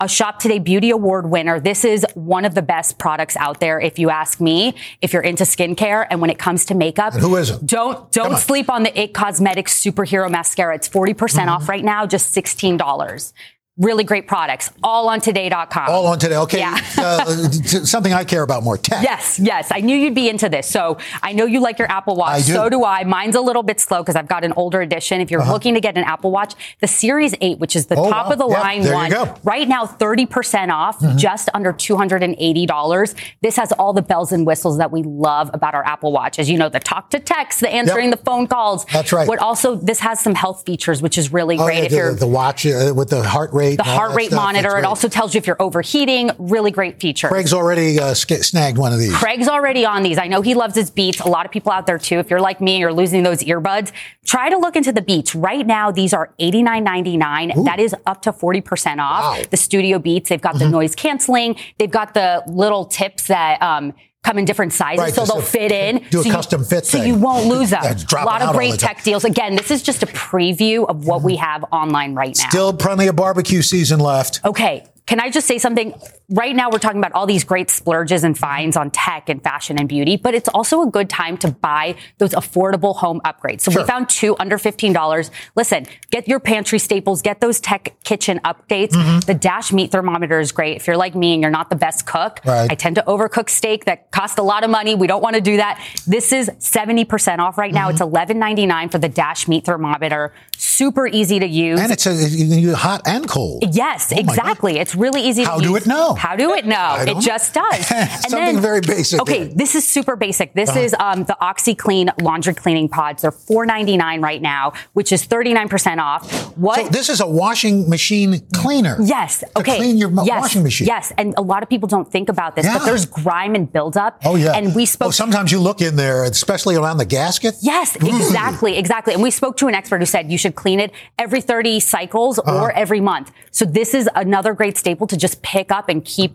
A 0.00 0.08
Shop 0.08 0.38
Today 0.38 0.58
Beauty 0.58 0.90
Award 0.90 1.28
winner. 1.28 1.60
This 1.60 1.84
is 1.84 2.06
one 2.14 2.46
of 2.46 2.54
the 2.54 2.62
best 2.62 2.98
products 2.98 3.36
out 3.36 3.60
there, 3.60 3.78
if 3.78 3.98
you 3.98 4.08
ask 4.08 4.40
me, 4.40 4.74
if 5.02 5.12
you're 5.12 5.22
into 5.22 5.44
skincare. 5.44 6.06
And 6.08 6.22
when 6.22 6.30
it 6.30 6.38
comes 6.38 6.64
to 6.66 6.74
makeup, 6.74 7.12
And 7.12 7.20
who 7.22 7.36
isn't? 7.36 7.66
don't, 7.66 8.10
don't 8.10 8.32
on. 8.34 8.40
sleep 8.40 8.70
on 8.70 8.82
the 8.82 8.98
It 8.98 9.12
Cosmetics 9.12 9.78
Superhero 9.78 10.30
Mascara. 10.30 10.74
It's 10.74 10.88
40% 10.88 11.14
Mm-hmm. 11.14 11.48
off 11.50 11.68
right 11.68 11.84
now, 11.84 12.06
just 12.06 12.34
$16. 12.34 13.32
Really 13.76 14.04
great 14.04 14.28
products. 14.28 14.70
All 14.84 15.08
on 15.08 15.20
today.com. 15.20 15.88
All 15.90 16.06
on 16.06 16.20
today. 16.20 16.36
Okay. 16.36 16.58
Yeah. 16.60 16.78
uh, 16.98 17.24
something 17.24 18.12
I 18.12 18.22
care 18.22 18.44
about 18.44 18.62
more. 18.62 18.78
Tech. 18.78 19.02
Yes, 19.02 19.40
yes. 19.40 19.68
I 19.72 19.80
knew 19.80 19.96
you'd 19.96 20.14
be 20.14 20.28
into 20.28 20.48
this. 20.48 20.68
So 20.68 20.98
I 21.24 21.32
know 21.32 21.44
you 21.44 21.58
like 21.58 21.80
your 21.80 21.90
Apple 21.90 22.14
Watch. 22.14 22.34
I 22.34 22.38
do. 22.38 22.52
So 22.52 22.68
do 22.68 22.84
I. 22.84 23.02
Mine's 23.02 23.34
a 23.34 23.40
little 23.40 23.64
bit 23.64 23.80
slow 23.80 24.00
because 24.00 24.14
I've 24.14 24.28
got 24.28 24.44
an 24.44 24.52
older 24.52 24.80
edition. 24.80 25.20
If 25.20 25.28
you're 25.28 25.40
Uh-huh. 25.40 25.52
looking 25.54 25.74
to 25.74 25.80
get 25.80 25.98
an 25.98 26.04
Apple 26.04 26.30
Watch, 26.30 26.54
the 26.80 26.86
Series 26.86 27.34
8, 27.40 27.58
which 27.58 27.74
is 27.74 27.86
the 27.86 27.96
Oh, 27.96 28.08
top 28.08 28.26
wow. 28.26 28.32
of 28.34 28.38
the 28.38 28.46
Yep, 28.48 28.62
line 28.62 28.92
one, 28.92 29.30
right 29.42 29.66
now 29.66 29.86
30% 29.86 30.70
off, 30.70 31.00
Mhm. 31.00 31.16
just 31.16 31.48
under 31.52 31.72
$280. 31.72 33.16
This 33.42 33.56
has 33.56 33.72
all 33.72 33.92
the 33.92 34.02
bells 34.02 34.30
and 34.30 34.46
whistles 34.46 34.78
that 34.78 34.92
we 34.92 35.02
love 35.02 35.50
about 35.52 35.74
our 35.74 35.84
Apple 35.84 36.12
Watch. 36.12 36.38
As 36.38 36.48
you 36.48 36.58
know, 36.58 36.68
the 36.68 36.78
talk 36.78 37.10
to 37.10 37.18
text, 37.18 37.58
the 37.58 37.70
answering 37.74 38.10
the 38.10 38.18
phone 38.18 38.46
calls. 38.46 38.84
That's 38.92 39.12
right. 39.12 39.26
What 39.26 39.40
also, 39.40 39.74
this 39.74 39.98
has 39.98 40.20
some 40.20 40.36
health 40.36 40.62
features, 40.64 41.02
which 41.02 41.18
is 41.18 41.32
really 41.32 41.58
Oh, 41.58 41.64
great 41.64 41.78
yeah, 41.78 41.84
if 41.86 41.92
you're 41.92 42.12
the, 42.12 42.20
the 42.20 42.26
watch 42.28 42.64
uh, 42.66 42.92
with 42.94 43.10
the 43.10 43.22
heart 43.24 43.52
rate. 43.52 43.63
The 43.76 43.82
heart 43.82 44.14
rate 44.14 44.32
monitor. 44.32 44.62
That's 44.62 44.72
It 44.74 44.76
great. 44.80 44.84
also 44.86 45.08
tells 45.08 45.34
you 45.34 45.38
if 45.38 45.46
you're 45.46 45.60
overheating. 45.60 46.30
Really 46.38 46.70
great 46.70 47.00
feature. 47.00 47.28
Craig's 47.28 47.52
already 47.52 47.98
uh, 47.98 48.14
snagged 48.14 48.78
one 48.78 48.92
of 48.92 48.98
these. 48.98 49.14
Craig's 49.14 49.48
already 49.48 49.84
on 49.84 50.02
these. 50.02 50.18
I 50.18 50.26
know 50.26 50.42
he 50.42 50.54
loves 50.54 50.74
his 50.74 50.90
Beats. 50.90 51.20
A 51.20 51.28
lot 51.28 51.46
of 51.46 51.52
people 51.52 51.72
out 51.72 51.86
there 51.86 51.98
too. 51.98 52.18
If 52.18 52.30
you're 52.30 52.40
like 52.40 52.60
me, 52.60 52.78
you're 52.78 52.92
losing 52.92 53.22
those 53.22 53.42
earbuds. 53.44 53.92
Try 54.24 54.48
to 54.50 54.56
look 54.58 54.76
into 54.76 54.92
the 54.92 55.02
Beats. 55.02 55.34
Right 55.34 55.66
now, 55.66 55.90
these 55.90 56.12
are 56.14 56.32
$89.99. 56.38 57.64
That 57.64 57.80
is 57.80 57.94
up 58.06 58.22
to 58.22 58.32
40% 58.32 58.98
off. 58.98 59.50
The 59.50 59.56
Studio 59.56 59.98
Beats. 59.98 60.28
They've 60.28 60.40
got 60.40 60.58
the 60.58 60.68
noise 60.68 60.94
canceling. 60.94 61.56
They've 61.78 61.90
got 61.90 62.14
the 62.14 62.42
little 62.46 62.84
tips 62.84 63.26
that, 63.28 63.60
um, 63.62 63.92
Come 64.24 64.38
in 64.38 64.44
different 64.46 64.72
sizes, 64.72 64.98
Right, 65.00 65.14
so 65.14 65.24
they'll 65.24 65.38
a- 65.38 65.42
fit 65.42 65.70
in. 65.70 65.98
do 66.10 66.20
a 66.20 66.22
so 66.22 66.28
you- 66.28 66.32
custom 66.32 66.64
fit 66.64 66.86
So 66.86 66.98
thing. 66.98 67.06
you 67.08 67.14
won't 67.14 67.46
lose 67.46 67.70
them. 67.70 67.82
A 67.84 68.24
lot 68.24 68.42
of 68.42 68.54
great 68.56 68.72
the 68.72 68.76
time. 68.78 68.94
tech 68.96 69.04
deals. 69.04 69.24
Again, 69.24 69.54
this 69.54 69.70
is 69.70 69.82
just 69.82 70.02
a 70.02 70.06
preview 70.06 70.86
of 70.88 71.06
what 71.06 71.22
we 71.22 71.36
have 71.36 71.64
online 71.70 72.14
right 72.14 72.36
now. 72.36 72.48
Still 72.48 72.72
plenty 72.72 73.06
of 73.06 73.16
barbecue 73.16 73.62
season 73.62 74.00
left. 74.00 74.40
Okay. 74.44 74.84
Can 75.06 75.20
I 75.20 75.28
just 75.28 75.46
say 75.46 75.58
something? 75.58 75.92
Right 76.30 76.56
now, 76.56 76.70
we're 76.70 76.78
talking 76.78 76.98
about 76.98 77.12
all 77.12 77.26
these 77.26 77.44
great 77.44 77.68
splurges 77.68 78.24
and 78.24 78.36
finds 78.38 78.74
on 78.74 78.90
tech 78.90 79.28
and 79.28 79.42
fashion 79.42 79.78
and 79.78 79.86
beauty, 79.86 80.16
but 80.16 80.34
it's 80.34 80.48
also 80.48 80.80
a 80.80 80.86
good 80.90 81.10
time 81.10 81.36
to 81.38 81.50
buy 81.50 81.96
those 82.16 82.30
affordable 82.30 82.96
home 82.96 83.20
upgrades. 83.22 83.60
So 83.60 83.70
Sure. 83.70 83.82
we 83.82 83.86
found 83.86 84.08
two 84.08 84.34
under 84.38 84.56
$15. 84.56 85.30
Listen, 85.56 85.86
get 86.10 86.26
your 86.26 86.40
pantry 86.40 86.78
staples, 86.78 87.20
get 87.20 87.40
those 87.40 87.60
tech 87.60 87.94
kitchen 88.04 88.40
updates. 88.46 88.92
Mm-hmm. 88.92 89.18
The 89.20 89.34
Dash 89.34 89.72
meat 89.74 89.92
thermometer 89.92 90.40
is 90.40 90.52
great. 90.52 90.76
If 90.76 90.86
you're 90.86 90.96
like 90.96 91.14
me 91.14 91.34
and 91.34 91.42
you're 91.42 91.50
not 91.50 91.68
the 91.68 91.76
best 91.76 92.06
cook, 92.06 92.40
Right. 92.46 92.70
I 92.72 92.74
tend 92.74 92.96
to 92.96 93.02
overcook 93.06 93.50
steak 93.50 93.84
that 93.84 94.10
costs 94.10 94.38
a 94.38 94.42
lot 94.42 94.64
of 94.64 94.70
money. 94.70 94.94
We 94.94 95.06
don't 95.06 95.22
want 95.22 95.34
to 95.34 95.42
do 95.42 95.58
that. 95.58 95.84
This 96.06 96.32
is 96.32 96.48
70% 96.60 97.40
off 97.40 97.58
right 97.58 97.74
now. 97.74 97.90
Mm-hmm. 97.90 98.02
It's 98.02 98.32
$11.99 98.32 98.90
for 98.90 98.98
the 98.98 99.10
Dash 99.10 99.46
meat 99.48 99.66
thermometer. 99.66 100.32
Super 100.58 101.06
easy 101.06 101.38
to 101.38 101.46
use. 101.46 101.80
And 101.80 101.92
it's 101.92 102.06
a, 102.06 102.14
you 102.14 102.74
hot 102.74 103.02
and 103.06 103.28
cold. 103.28 103.64
Yes, 103.74 104.12
Oh 104.12 104.18
exactly. 104.18 104.78
It's 104.78 104.94
really 104.94 105.20
easy 105.22 105.42
to 105.44 105.46
use. 105.46 105.48
How 105.48 105.56
to 105.58 105.62
do 105.62 105.70
use. 105.72 105.82
it 105.82 105.88
know? 105.88 106.14
How 106.14 106.36
do 106.36 106.52
it 106.54 106.66
know? 106.66 106.76
I 106.76 107.04
It 107.08 107.20
just 107.20 107.54
does. 107.54 107.90
And 107.94 108.10
Something 108.30 108.60
very 108.60 108.80
basic 108.80 109.20
Okay, 109.20 109.44
there. 109.44 109.54
this 109.54 109.74
is 109.74 109.86
super 109.86 110.16
basic. 110.16 110.54
This 110.54 110.70
Uh-huh. 110.70 110.80
is 110.80 110.94
um, 110.98 111.24
the 111.24 111.36
OxiClean 111.40 112.22
laundry 112.22 112.54
cleaning 112.54 112.88
pods. 112.88 113.22
They're 113.22 113.30
$4.99 113.30 114.22
right 114.22 114.40
now, 114.42 114.72
which 114.94 115.12
is 115.12 115.26
39% 115.26 115.98
off. 115.98 116.30
What? 116.56 116.80
So 116.80 116.88
this 116.88 117.08
is 117.08 117.20
a 117.20 117.26
washing 117.26 117.88
machine 117.88 118.40
cleaner. 118.54 118.96
Yes. 119.00 119.40
To 119.40 119.48
Okay. 119.60 119.76
clean 119.76 119.96
your 119.98 120.10
yes. 120.24 120.40
washing 120.40 120.62
machine. 120.62 120.86
Yes. 120.86 121.12
And 121.18 121.34
a 121.36 121.42
lot 121.42 121.62
of 121.62 121.68
people 121.68 121.88
don't 121.88 122.10
think 122.10 122.28
about 122.28 122.56
this, 122.56 122.64
Yeah. 122.66 122.78
but 122.78 122.84
there's 122.84 123.06
grime 123.06 123.54
and 123.54 123.70
buildup. 123.72 124.20
Oh 124.24 124.36
yeah. 124.36 124.52
And 124.52 124.74
we 124.74 124.86
spoke 124.86 125.08
Oh, 125.08 125.10
sometimes 125.10 125.52
you 125.52 125.60
look 125.60 125.80
in 125.80 125.96
there, 125.96 126.24
especially 126.24 126.76
around 126.76 126.96
the 126.98 127.04
gasket. 127.04 127.54
Yes, 127.60 127.96
exactly, 128.00 128.76
exactly. 128.78 129.14
And 129.14 129.22
we 129.22 129.30
spoke 129.30 129.56
to 129.58 129.68
an 129.68 129.74
expert 129.74 130.00
who 130.00 130.06
said 130.06 130.30
you 130.30 130.38
should 130.44 130.54
clean 130.54 130.78
it 130.78 130.92
every 131.18 131.40
30 131.40 131.80
cycles 131.80 132.38
Uh-huh. 132.38 132.60
or 132.64 132.72
every 132.72 133.00
month. 133.00 133.32
So 133.50 133.64
this 133.64 133.94
is 133.94 134.08
another 134.14 134.52
great 134.54 134.76
staple 134.76 135.06
to 135.08 135.16
just 135.16 135.40
pick 135.42 135.72
up 135.72 135.88
and 135.88 136.04
keep 136.04 136.32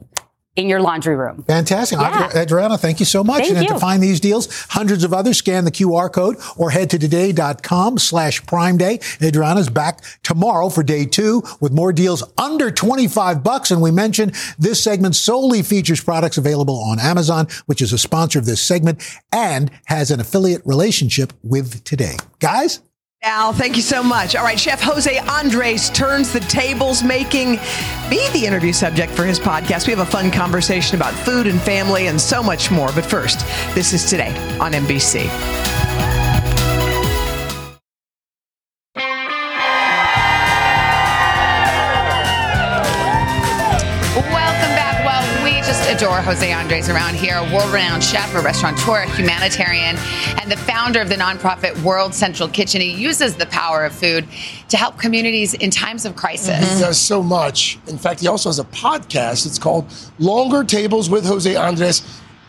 in 0.55 0.67
your 0.67 0.81
laundry 0.81 1.15
room. 1.15 1.43
Fantastic. 1.47 1.99
Yeah. 1.99 2.27
Adri- 2.27 2.45
Adrianna, 2.45 2.77
thank 2.79 2.99
you 2.99 3.05
so 3.05 3.23
much. 3.23 3.43
Thank 3.43 3.55
and 3.57 3.61
you. 3.67 3.73
to 3.75 3.79
find 3.79 4.01
these 4.03 4.19
deals, 4.19 4.49
hundreds 4.69 5.03
of 5.05 5.13
others, 5.13 5.37
scan 5.37 5.63
the 5.63 5.71
QR 5.71 6.11
code 6.11 6.35
or 6.57 6.71
head 6.71 6.89
to 6.89 6.99
today.com 6.99 7.97
slash 7.99 8.45
prime 8.45 8.75
day. 8.77 8.97
Adrianna's 9.21 9.69
back 9.69 10.01
tomorrow 10.23 10.67
for 10.67 10.83
day 10.83 11.05
two 11.05 11.43
with 11.61 11.71
more 11.71 11.93
deals 11.93 12.23
under 12.37 12.71
25 12.71 13.41
bucks. 13.43 13.71
And 13.71 13.79
we 13.81 13.91
mentioned 13.91 14.33
this 14.57 14.83
segment 14.83 15.15
solely 15.15 15.61
features 15.61 16.03
products 16.03 16.37
available 16.37 16.81
on 16.83 16.99
Amazon, 16.99 17.47
which 17.67 17.81
is 17.81 17.93
a 17.93 17.97
sponsor 17.97 18.39
of 18.39 18.45
this 18.45 18.59
segment 18.59 19.01
and 19.31 19.71
has 19.85 20.11
an 20.11 20.19
affiliate 20.19 20.63
relationship 20.65 21.31
with 21.43 21.83
today. 21.85 22.17
Guys? 22.39 22.81
Al, 23.21 23.51
thank 23.51 23.75
you 23.75 23.82
so 23.82 24.01
much. 24.01 24.38
All 24.38 24.45
right, 24.45 24.58
Chef 24.58 24.82
Jose 24.82 25.17
Andres 25.17 25.89
turns 25.89 26.32
the 26.32 26.39
tables, 26.39 27.03
making 27.03 27.51
me 28.10 28.29
the 28.32 28.45
interview 28.45 28.71
subject 28.71 29.12
for 29.12 29.25
his 29.25 29.38
podcast. 29.38 29.88
We 29.88 29.91
have 29.93 30.08
a 30.08 30.10
fun 30.10 30.32
conversation 30.32 30.95
about 30.95 31.13
food 31.13 31.45
and 31.45 31.60
family 31.62 32.08
and 32.08 32.19
so 32.19 32.41
much 32.41 32.71
more. 32.71 32.93
But 32.93 33.05
first, 33.05 33.39
this 33.75 33.91
is 33.91 34.10
today 34.10 34.29
on 34.62 34.71
NBC. 34.71 35.78
Adore 45.99 46.21
Jose 46.21 46.49
Andres 46.53 46.88
around 46.88 47.15
here, 47.15 47.35
a 47.35 47.53
world 47.53 47.73
renowned 47.73 48.01
chef, 48.01 48.33
a 48.33 48.39
restaurateur, 48.39 48.99
a 48.99 49.09
humanitarian, 49.17 49.97
and 50.39 50.49
the 50.49 50.55
founder 50.55 51.01
of 51.01 51.09
the 51.09 51.15
nonprofit 51.15 51.77
World 51.83 52.13
Central 52.15 52.47
Kitchen. 52.47 52.79
He 52.79 52.91
uses 52.91 53.35
the 53.35 53.47
power 53.47 53.83
of 53.83 53.91
food 53.91 54.25
to 54.69 54.77
help 54.77 54.97
communities 54.97 55.55
in 55.55 55.71
times 55.71 56.05
of 56.05 56.15
crisis. 56.15 56.57
He 56.75 56.79
does 56.79 56.97
so 56.97 57.21
much. 57.21 57.79
In 57.88 57.97
fact, 57.97 58.21
he 58.21 58.29
also 58.29 58.47
has 58.47 58.59
a 58.59 58.63
podcast. 58.63 59.45
It's 59.45 59.59
called 59.59 59.93
Longer 60.19 60.63
Tables 60.63 61.09
with 61.09 61.25
Jose 61.25 61.53
Andres. 61.53 62.01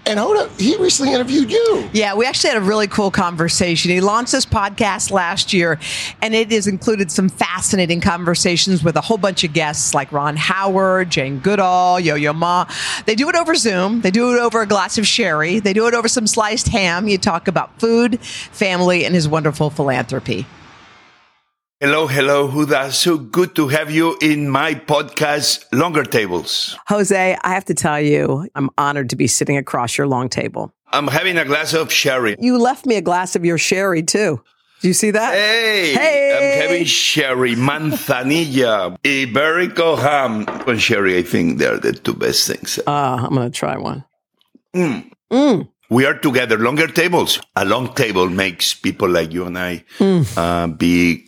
And 0.06 0.18
Hoda, 0.18 0.48
he 0.58 0.76
recently 0.78 1.12
interviewed 1.12 1.52
you. 1.52 1.88
Yeah, 1.92 2.14
we 2.14 2.24
actually 2.24 2.50
had 2.50 2.56
a 2.56 2.64
really 2.64 2.88
cool 2.88 3.10
conversation. 3.10 3.90
He 3.90 4.00
launched 4.00 4.32
this 4.32 4.46
podcast 4.46 5.10
last 5.10 5.52
year, 5.52 5.78
and 6.22 6.34
it 6.34 6.50
has 6.52 6.66
included 6.66 7.12
some 7.12 7.28
fascinating 7.28 8.00
conversations 8.00 8.82
with 8.82 8.96
a 8.96 9.02
whole 9.02 9.18
bunch 9.18 9.44
of 9.44 9.52
guests 9.52 9.94
like 9.94 10.10
Ron 10.10 10.36
Howard, 10.36 11.10
Jane 11.10 11.38
Goodall, 11.38 12.00
Yo 12.00 12.14
Yo 12.14 12.32
Ma. 12.32 12.66
They 13.04 13.14
do 13.14 13.28
it 13.28 13.36
over 13.36 13.54
Zoom, 13.54 14.00
they 14.00 14.10
do 14.10 14.34
it 14.34 14.40
over 14.40 14.62
a 14.62 14.66
glass 14.66 14.96
of 14.96 15.06
sherry, 15.06 15.60
they 15.60 15.74
do 15.74 15.86
it 15.86 15.94
over 15.94 16.08
some 16.08 16.26
sliced 16.26 16.68
ham. 16.68 17.06
You 17.06 17.18
talk 17.18 17.46
about 17.46 17.78
food, 17.78 18.20
family, 18.20 19.04
and 19.04 19.14
his 19.14 19.28
wonderful 19.28 19.68
philanthropy. 19.70 20.46
Hello, 21.80 22.06
hello, 22.06 22.46
Hoda. 22.46 22.92
So 22.92 23.16
good 23.16 23.54
to 23.54 23.68
have 23.68 23.90
you 23.90 24.16
in 24.20 24.50
my 24.50 24.74
podcast, 24.74 25.64
Longer 25.72 26.04
Tables. 26.04 26.76
Jose, 26.88 27.36
I 27.42 27.48
have 27.54 27.64
to 27.66 27.74
tell 27.74 27.98
you, 28.00 28.46
I'm 28.54 28.68
honored 28.76 29.08
to 29.10 29.16
be 29.16 29.26
sitting 29.26 29.56
across 29.56 29.96
your 29.96 30.06
long 30.06 30.28
table. 30.28 30.74
I'm 30.92 31.06
having 31.08 31.38
a 31.38 31.44
glass 31.46 31.72
of 31.72 31.90
sherry. 31.90 32.36
You 32.38 32.58
left 32.58 32.84
me 32.84 32.96
a 32.96 33.00
glass 33.00 33.34
of 33.34 33.46
your 33.46 33.56
sherry 33.56 34.02
too. 34.02 34.42
Do 34.82 34.88
you 34.88 34.94
see 34.94 35.10
that? 35.10 35.32
Hey, 35.34 35.94
Hey. 35.94 36.54
I'm 36.56 36.68
having 36.68 36.84
sherry, 36.84 37.54
manzanilla, 37.54 38.98
Iberico 39.02 39.98
ham, 39.98 40.44
and 40.68 40.80
sherry. 40.80 41.16
I 41.18 41.22
think 41.22 41.58
they're 41.58 41.78
the 41.78 41.92
two 41.94 42.14
best 42.14 42.46
things. 42.46 42.78
Uh, 42.86 42.90
I'm 42.90 43.34
going 43.34 43.50
to 43.50 43.58
try 43.58 43.78
one. 43.78 44.04
Mm. 44.74 45.10
Mm. 45.32 45.68
We 45.88 46.04
are 46.06 46.14
together. 46.18 46.58
Longer 46.58 46.86
tables. 46.88 47.40
A 47.56 47.64
long 47.64 47.94
table 47.94 48.28
makes 48.28 48.74
people 48.74 49.08
like 49.08 49.32
you 49.32 49.46
and 49.46 49.58
I 49.58 49.84
Mm. 49.98 50.26
uh, 50.36 50.66
be 50.68 51.26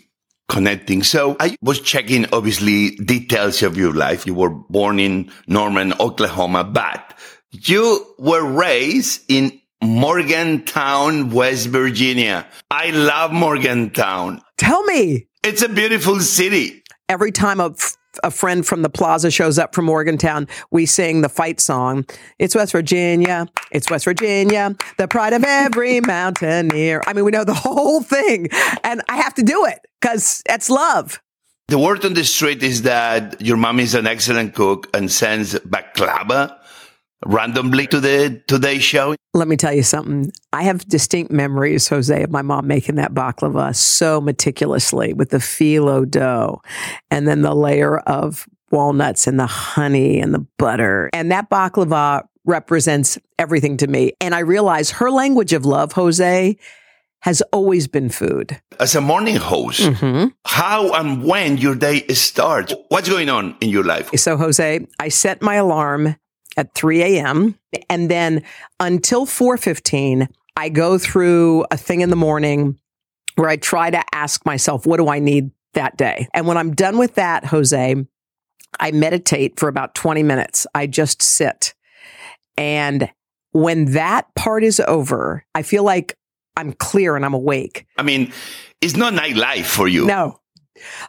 connecting. 0.52 1.02
So 1.02 1.34
I 1.40 1.56
was 1.62 1.80
checking, 1.80 2.26
obviously, 2.32 2.90
details 2.96 3.62
of 3.62 3.76
your 3.78 3.94
life. 3.94 4.26
You 4.26 4.34
were 4.34 4.50
born 4.50 5.00
in 5.00 5.32
Norman, 5.46 5.94
Oklahoma, 5.98 6.62
but 6.62 7.18
you 7.50 8.06
were 8.18 8.44
raised 8.44 9.22
in 9.28 9.58
Morgantown, 9.82 11.30
West 11.30 11.68
Virginia. 11.68 12.46
I 12.70 12.90
love 12.90 13.32
Morgantown. 13.32 14.42
Tell 14.58 14.84
me. 14.84 15.26
It's 15.42 15.62
a 15.62 15.68
beautiful 15.68 16.20
city. 16.20 16.84
Every 17.08 17.32
time 17.32 17.58
a, 17.58 17.74
a 18.22 18.30
friend 18.30 18.66
from 18.66 18.82
the 18.82 18.90
plaza 18.90 19.30
shows 19.30 19.58
up 19.58 19.74
from 19.74 19.86
Morgantown, 19.86 20.48
we 20.70 20.86
sing 20.86 21.20
the 21.22 21.28
fight 21.28 21.60
song. 21.60 22.04
It's 22.38 22.54
West 22.54 22.72
Virginia. 22.72 23.46
It's 23.70 23.90
West 23.90 24.04
Virginia. 24.04 24.76
The 24.98 25.08
pride 25.08 25.32
of 25.32 25.44
every 25.44 26.00
mountaineer. 26.06 27.02
I 27.06 27.12
mean, 27.12 27.24
we 27.24 27.30
know 27.30 27.44
the 27.44 27.54
whole 27.54 28.02
thing. 28.02 28.48
And 28.84 29.02
I 29.08 29.16
have 29.16 29.34
to 29.34 29.42
do 29.42 29.64
it 29.66 29.80
because 30.00 30.42
it's 30.48 30.68
love. 30.70 31.20
The 31.68 31.78
word 31.78 32.04
on 32.04 32.14
the 32.14 32.24
street 32.24 32.62
is 32.62 32.82
that 32.82 33.40
your 33.40 33.56
mom 33.56 33.80
is 33.80 33.94
an 33.94 34.06
excellent 34.06 34.54
cook 34.54 34.88
and 34.94 35.10
sends 35.10 35.54
baklava 35.54 36.58
randomly 37.26 37.86
to 37.88 38.00
the 38.00 38.42
Today 38.46 38.78
Show. 38.78 39.14
Let 39.34 39.48
me 39.48 39.56
tell 39.56 39.72
you 39.72 39.82
something. 39.82 40.30
I 40.52 40.62
have 40.64 40.86
distinct 40.88 41.30
memories, 41.32 41.88
Jose, 41.88 42.22
of 42.22 42.30
my 42.30 42.42
mom 42.42 42.66
making 42.66 42.96
that 42.96 43.14
baklava 43.14 43.74
so 43.74 44.20
meticulously 44.20 45.12
with 45.12 45.30
the 45.30 45.38
phyllo 45.38 46.08
dough 46.08 46.60
and 47.10 47.26
then 47.26 47.42
the 47.42 47.54
layer 47.54 47.98
of 48.00 48.46
walnuts 48.70 49.26
and 49.26 49.38
the 49.38 49.46
honey 49.46 50.20
and 50.20 50.34
the 50.34 50.46
butter. 50.58 51.10
And 51.12 51.30
that 51.32 51.48
baklava 51.50 52.24
represents 52.44 53.18
everything 53.38 53.76
to 53.78 53.86
me. 53.86 54.12
And 54.20 54.34
I 54.34 54.40
realize 54.40 54.90
her 54.92 55.10
language 55.10 55.52
of 55.52 55.64
love, 55.64 55.92
Jose, 55.92 56.56
has 57.20 57.40
always 57.52 57.86
been 57.86 58.08
food. 58.08 58.60
As 58.80 58.96
a 58.96 59.00
morning 59.00 59.36
host, 59.36 59.80
Mm-hmm. 59.80 60.28
how 60.44 60.92
and 60.92 61.22
when 61.24 61.56
your 61.56 61.76
day 61.76 62.04
starts, 62.08 62.74
what's 62.88 63.08
going 63.08 63.28
on 63.28 63.56
in 63.60 63.68
your 63.68 63.84
life? 63.84 64.10
So, 64.16 64.36
Jose, 64.36 64.84
I 64.98 65.08
set 65.08 65.40
my 65.40 65.54
alarm 65.54 66.16
at 66.56 66.74
3 66.74 67.02
a.m. 67.02 67.58
and 67.88 68.10
then 68.10 68.42
until 68.80 69.26
4:15, 69.26 70.28
I 70.56 70.68
go 70.68 70.98
through 70.98 71.64
a 71.70 71.76
thing 71.76 72.02
in 72.02 72.10
the 72.10 72.16
morning 72.16 72.78
where 73.36 73.48
I 73.48 73.56
try 73.56 73.90
to 73.90 74.02
ask 74.14 74.44
myself, 74.44 74.86
what 74.86 74.98
do 74.98 75.08
I 75.08 75.18
need 75.18 75.50
that 75.74 75.96
day? 75.96 76.28
And 76.34 76.46
when 76.46 76.58
I'm 76.58 76.74
done 76.74 76.98
with 76.98 77.14
that, 77.14 77.46
Jose, 77.46 77.94
I 78.78 78.90
meditate 78.90 79.58
for 79.58 79.68
about 79.68 79.94
20 79.94 80.22
minutes. 80.22 80.66
I 80.74 80.86
just 80.86 81.22
sit. 81.22 81.74
And 82.56 83.10
when 83.52 83.92
that 83.92 84.34
part 84.34 84.64
is 84.64 84.80
over, 84.80 85.44
I 85.54 85.62
feel 85.62 85.84
like 85.84 86.16
I'm 86.56 86.72
clear 86.74 87.16
and 87.16 87.24
I'm 87.24 87.34
awake. 87.34 87.86
I 87.96 88.02
mean, 88.02 88.32
it's 88.80 88.96
not 88.96 89.14
nightlife 89.14 89.64
for 89.64 89.88
you. 89.88 90.06
No. 90.06 90.38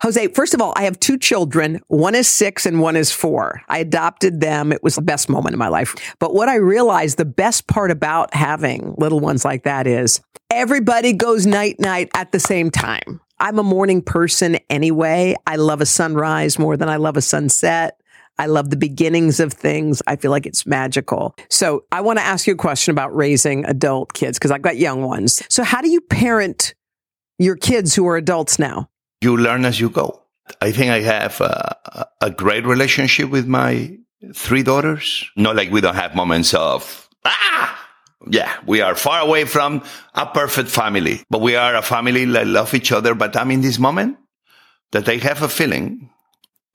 Jose, 0.01 0.27
first 0.29 0.53
of 0.53 0.61
all, 0.61 0.73
I 0.75 0.83
have 0.83 0.99
two 0.99 1.17
children. 1.17 1.81
One 1.87 2.15
is 2.15 2.27
six 2.27 2.65
and 2.65 2.79
one 2.79 2.95
is 2.95 3.11
four. 3.11 3.61
I 3.69 3.79
adopted 3.79 4.41
them. 4.41 4.71
It 4.71 4.83
was 4.83 4.95
the 4.95 5.01
best 5.01 5.29
moment 5.29 5.53
in 5.53 5.59
my 5.59 5.67
life. 5.67 5.95
But 6.19 6.33
what 6.33 6.49
I 6.49 6.55
realized 6.55 7.17
the 7.17 7.25
best 7.25 7.67
part 7.67 7.91
about 7.91 8.33
having 8.33 8.95
little 8.97 9.19
ones 9.19 9.45
like 9.45 9.63
that 9.63 9.87
is 9.87 10.21
everybody 10.49 11.13
goes 11.13 11.45
night 11.45 11.79
night 11.79 12.09
at 12.15 12.31
the 12.31 12.39
same 12.39 12.71
time. 12.71 13.19
I'm 13.39 13.59
a 13.59 13.63
morning 13.63 14.01
person 14.01 14.57
anyway. 14.69 15.35
I 15.45 15.57
love 15.57 15.81
a 15.81 15.85
sunrise 15.85 16.57
more 16.57 16.77
than 16.77 16.87
I 16.87 16.95
love 16.97 17.17
a 17.17 17.21
sunset. 17.21 17.99
I 18.37 18.47
love 18.47 18.69
the 18.69 18.77
beginnings 18.77 19.39
of 19.39 19.53
things. 19.53 20.01
I 20.07 20.15
feel 20.15 20.31
like 20.31 20.45
it's 20.45 20.65
magical. 20.65 21.35
So 21.49 21.85
I 21.91 22.01
want 22.01 22.19
to 22.19 22.25
ask 22.25 22.47
you 22.47 22.53
a 22.53 22.57
question 22.57 22.91
about 22.91 23.15
raising 23.15 23.65
adult 23.65 24.13
kids 24.13 24.39
because 24.39 24.51
I've 24.51 24.61
got 24.61 24.77
young 24.77 25.03
ones. 25.03 25.43
So 25.49 25.63
how 25.63 25.81
do 25.81 25.89
you 25.89 26.01
parent 26.01 26.73
your 27.37 27.55
kids 27.55 27.93
who 27.93 28.07
are 28.07 28.17
adults 28.17 28.57
now? 28.57 28.89
You 29.23 29.37
learn 29.37 29.63
as 29.65 29.79
you 29.79 29.89
go. 29.89 30.21
I 30.61 30.71
think 30.73 30.91
I 30.91 30.99
have 31.01 31.39
a, 31.39 32.07
a- 32.19 32.29
great 32.31 32.65
relationship 32.65 33.29
with 33.29 33.47
my 33.47 33.97
three 34.35 34.63
daughters. 34.63 35.25
Not 35.37 35.55
like 35.55 35.71
we 35.71 35.79
don't 35.79 35.95
have 35.95 36.13
moments 36.15 36.53
of, 36.53 37.07
ah! 37.23 37.79
Yeah, 38.29 38.51
we 38.65 38.81
are 38.81 38.95
far 38.95 39.21
away 39.21 39.45
from 39.45 39.81
a 40.13 40.25
perfect 40.25 40.69
family, 40.69 41.23
but 41.29 41.41
we 41.41 41.55
are 41.55 41.75
a 41.75 41.81
family 41.81 42.25
that 42.25 42.47
love 42.47 42.73
each 42.73 42.91
other. 42.91 43.15
But 43.15 43.35
I'm 43.37 43.51
in 43.51 43.61
this 43.61 43.79
moment 43.79 44.17
that 44.91 45.07
I 45.07 45.15
have 45.17 45.41
a 45.41 45.49
feeling 45.49 46.09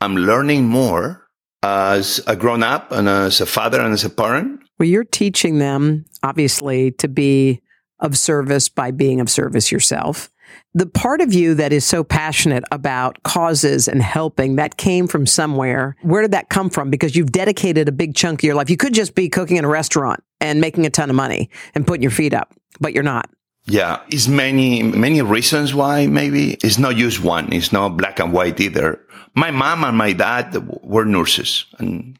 I'm 0.00 0.16
learning 0.16 0.68
more 0.68 1.26
as 1.62 2.20
a 2.26 2.37
grown 2.37 2.62
up 2.62 2.92
and 2.92 3.08
as 3.08 3.40
a 3.40 3.46
father 3.46 3.80
and 3.80 3.92
as 3.92 4.04
a 4.04 4.11
parent. 4.11 4.61
Well, 4.78 4.88
you're 4.88 5.04
teaching 5.04 5.58
them, 5.58 6.04
obviously, 6.22 6.92
to 6.92 7.08
be 7.08 7.61
of 8.00 8.16
service 8.16 8.68
by 8.68 8.90
being 8.92 9.20
of 9.20 9.28
service 9.28 9.72
yourself. 9.72 10.30
The 10.79 10.87
part 10.87 11.21
of 11.21 11.33
you 11.33 11.55
that 11.55 11.73
is 11.73 11.85
so 11.85 12.05
passionate 12.05 12.62
about 12.71 13.21
causes 13.25 13.88
and 13.88 14.01
helping, 14.01 14.55
that 14.57 14.77
came 14.77 15.09
from 15.09 15.27
somewhere. 15.27 15.97
Where 16.03 16.23
did 16.23 16.31
that 16.31 16.51
come 16.51 16.71
from? 16.71 16.88
Because 16.88 17.17
you've 17.17 17.33
dedicated 17.33 17.88
a 17.88 17.93
big 17.93 18.14
chunk 18.14 18.38
of 18.38 18.45
your 18.45 18.55
life. 18.55 18.71
You 18.71 18.77
could 18.77 18.95
just 18.95 19.17
be 19.17 19.29
cooking 19.29 19.57
in 19.57 19.64
a 19.64 19.69
restaurant 19.69 20.23
and 20.41 20.61
making 20.61 20.87
a 20.87 20.91
ton 20.91 21.11
of 21.11 21.17
money 21.17 21.51
and 21.75 21.85
putting 21.85 22.03
your 22.03 22.12
feet 22.12 22.33
up, 22.33 22.55
but 22.79 22.93
you're 22.93 23.03
not. 23.03 23.29
Yeah, 23.64 24.03
it's 24.09 24.29
many, 24.29 24.85
many 24.85 25.21
reasons 25.21 25.75
why 25.75 26.07
maybe. 26.07 26.53
It's 26.62 26.79
not 26.79 26.95
just 26.95 27.25
one. 27.25 27.53
It's 27.53 27.73
not 27.73 27.97
black 27.97 28.21
and 28.21 28.33
white 28.33 28.61
either. 28.61 29.01
My 29.35 29.51
mom 29.51 29.83
and 29.83 29.99
my 29.99 30.12
dad 30.12 30.57
were 30.85 31.05
nurses 31.05 31.67
and, 31.81 32.17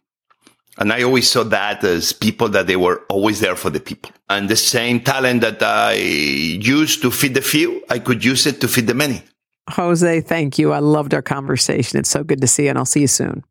and 0.79 0.93
I 0.93 1.03
always 1.03 1.31
saw 1.31 1.43
that 1.45 1.83
as 1.85 2.13
people 2.13 2.49
that 2.51 2.67
they 2.67 2.77
were 2.77 3.03
always 3.09 3.41
there 3.41 3.57
for 3.57 3.71
the 3.71 3.81
people. 3.81 4.13
And 4.29 4.49
the 4.49 4.57
same 4.57 5.01
talent 5.01 5.41
that 5.41 5.63
I 5.63 5.95
used 5.95 7.03
to 7.03 7.11
feed 7.11 7.35
the 7.35 7.43
few, 7.43 7.83
I 7.91 7.99
could 7.99 8.25
use 8.25 8.47
it 8.47 8.61
to 8.61 8.69
feed 8.69 8.87
the 8.87 8.95
many. 8.95 9.23
Jose, 9.71 10.21
thank 10.23 10.59
you. 10.59 10.73
I 10.73 10.79
loved 10.79 11.15
our 11.15 11.23
conversation. 11.23 11.99
It's 11.99 12.11
so 12.11 12.25
good 12.25 12.41
to 12.41 12.47
see 12.47 12.65
you, 12.65 12.71
and 12.71 12.79
I'll 12.79 12.85
see 12.85 13.01
you 13.01 13.09
soon. 13.09 13.45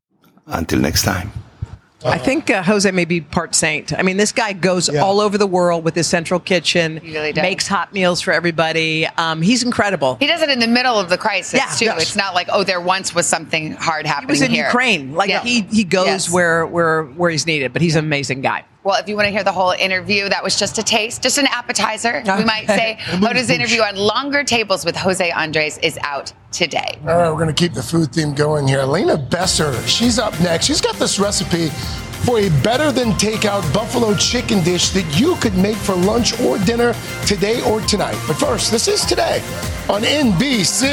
Until 0.47 0.79
next 0.79 1.03
time. 1.03 1.31
I 2.05 2.17
think 2.19 2.49
uh, 2.49 2.61
Jose 2.63 2.89
may 2.91 3.05
be 3.05 3.21
part 3.21 3.55
saint. 3.55 3.91
I 3.97 4.03
mean, 4.03 4.17
this 4.17 4.31
guy 4.31 4.53
goes 4.53 4.87
all 4.87 5.19
over 5.19 5.37
the 5.37 5.47
world 5.47 5.83
with 5.83 5.95
his 5.95 6.07
central 6.07 6.39
kitchen, 6.39 6.99
really 7.03 7.33
does. 7.33 7.41
makes 7.41 7.67
hot 7.67 7.91
meals 7.91 8.21
for 8.21 8.31
everybody. 8.33 9.07
Um, 9.17 9.41
he's 9.41 9.63
incredible. 9.63 10.15
He 10.19 10.27
does 10.27 10.41
it 10.41 10.49
in 10.49 10.59
the 10.59 10.67
middle 10.67 10.99
of 10.99 11.09
the 11.09 11.17
crisis 11.17 11.59
Yeah. 11.59 11.65
too. 11.75 11.85
Yes. 11.85 12.01
It's 12.03 12.15
not 12.15 12.35
like 12.35 12.47
oh, 12.51 12.63
there 12.63 12.79
once 12.81 13.15
was 13.15 13.25
something 13.25 13.71
hard 13.73 14.05
happening. 14.05 14.07
He 14.07 14.09
happening 14.09 14.29
was 14.29 14.41
in 14.43 14.51
here. 14.51 14.65
Ukraine. 14.65 15.13
Like 15.15 15.29
Yeah. 15.29 15.41
he 15.41 15.61
he 15.61 15.83
goes 15.83 16.05
Yes. 16.07 16.29
where 16.31 16.65
where 16.67 17.03
where 17.03 17.31
he's 17.31 17.47
needed. 17.47 17.73
But 17.73 17.81
he's 17.81 17.95
an 17.95 18.05
amazing 18.05 18.41
guy. 18.41 18.63
Well, 18.87 19.01
if 19.01 19.09
you 19.09 19.17
want 19.17 19.25
to 19.25 19.31
hear 19.31 19.43
the 19.43 19.51
whole 19.51 19.71
interview, 19.71 20.29
that 20.29 20.41
was 20.41 20.57
just 20.57 20.77
a 20.77 20.81
taste, 20.81 21.21
just 21.21 21.37
an 21.37 21.45
appetizer. 21.47 22.23
We 22.37 22.45
might 22.45 22.67
say. 22.67 22.95
Hoda's 22.99 23.49
interview 23.49 23.81
on 23.81 23.97
longer 23.97 24.45
tables 24.45 24.85
with 24.85 24.95
Jose 24.95 25.29
Andres 25.29 25.77
is 25.79 25.99
out 26.03 26.31
today. 26.53 26.97
All 27.01 27.07
right, 27.07 27.29
we're 27.29 27.35
going 27.35 27.53
to 27.53 27.53
keep 27.53 27.73
the 27.73 27.83
food 27.83 28.13
theme 28.13 28.33
going 28.33 28.65
here. 28.65 28.79
Elena 28.79 29.17
Besser, 29.17 29.73
she's 29.85 30.19
up 30.19 30.39
next. 30.39 30.67
She's 30.67 30.79
got 30.79 30.95
this 30.95 31.19
recipe 31.19 31.67
for 32.23 32.39
a 32.39 32.47
better 32.63 32.93
than 32.93 33.11
takeout 33.15 33.73
buffalo 33.73 34.15
chicken 34.15 34.63
dish 34.63 34.91
that 34.91 35.19
you 35.19 35.35
could 35.41 35.57
make 35.57 35.75
for 35.75 35.93
lunch 35.93 36.39
or 36.39 36.57
dinner 36.59 36.95
today 37.25 37.61
or 37.69 37.81
tonight. 37.81 38.17
But 38.25 38.37
first, 38.37 38.71
this 38.71 38.87
is 38.87 39.03
today 39.03 39.41
on 39.89 40.03
NBC. 40.03 40.87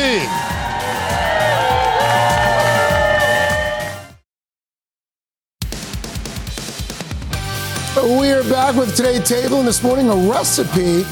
We 8.04 8.30
are 8.32 8.42
back 8.44 8.76
with 8.76 8.94
today's 8.94 9.26
table, 9.26 9.60
and 9.60 9.66
this 9.66 9.82
morning 9.82 10.10
a 10.10 10.14
recipe 10.14 11.02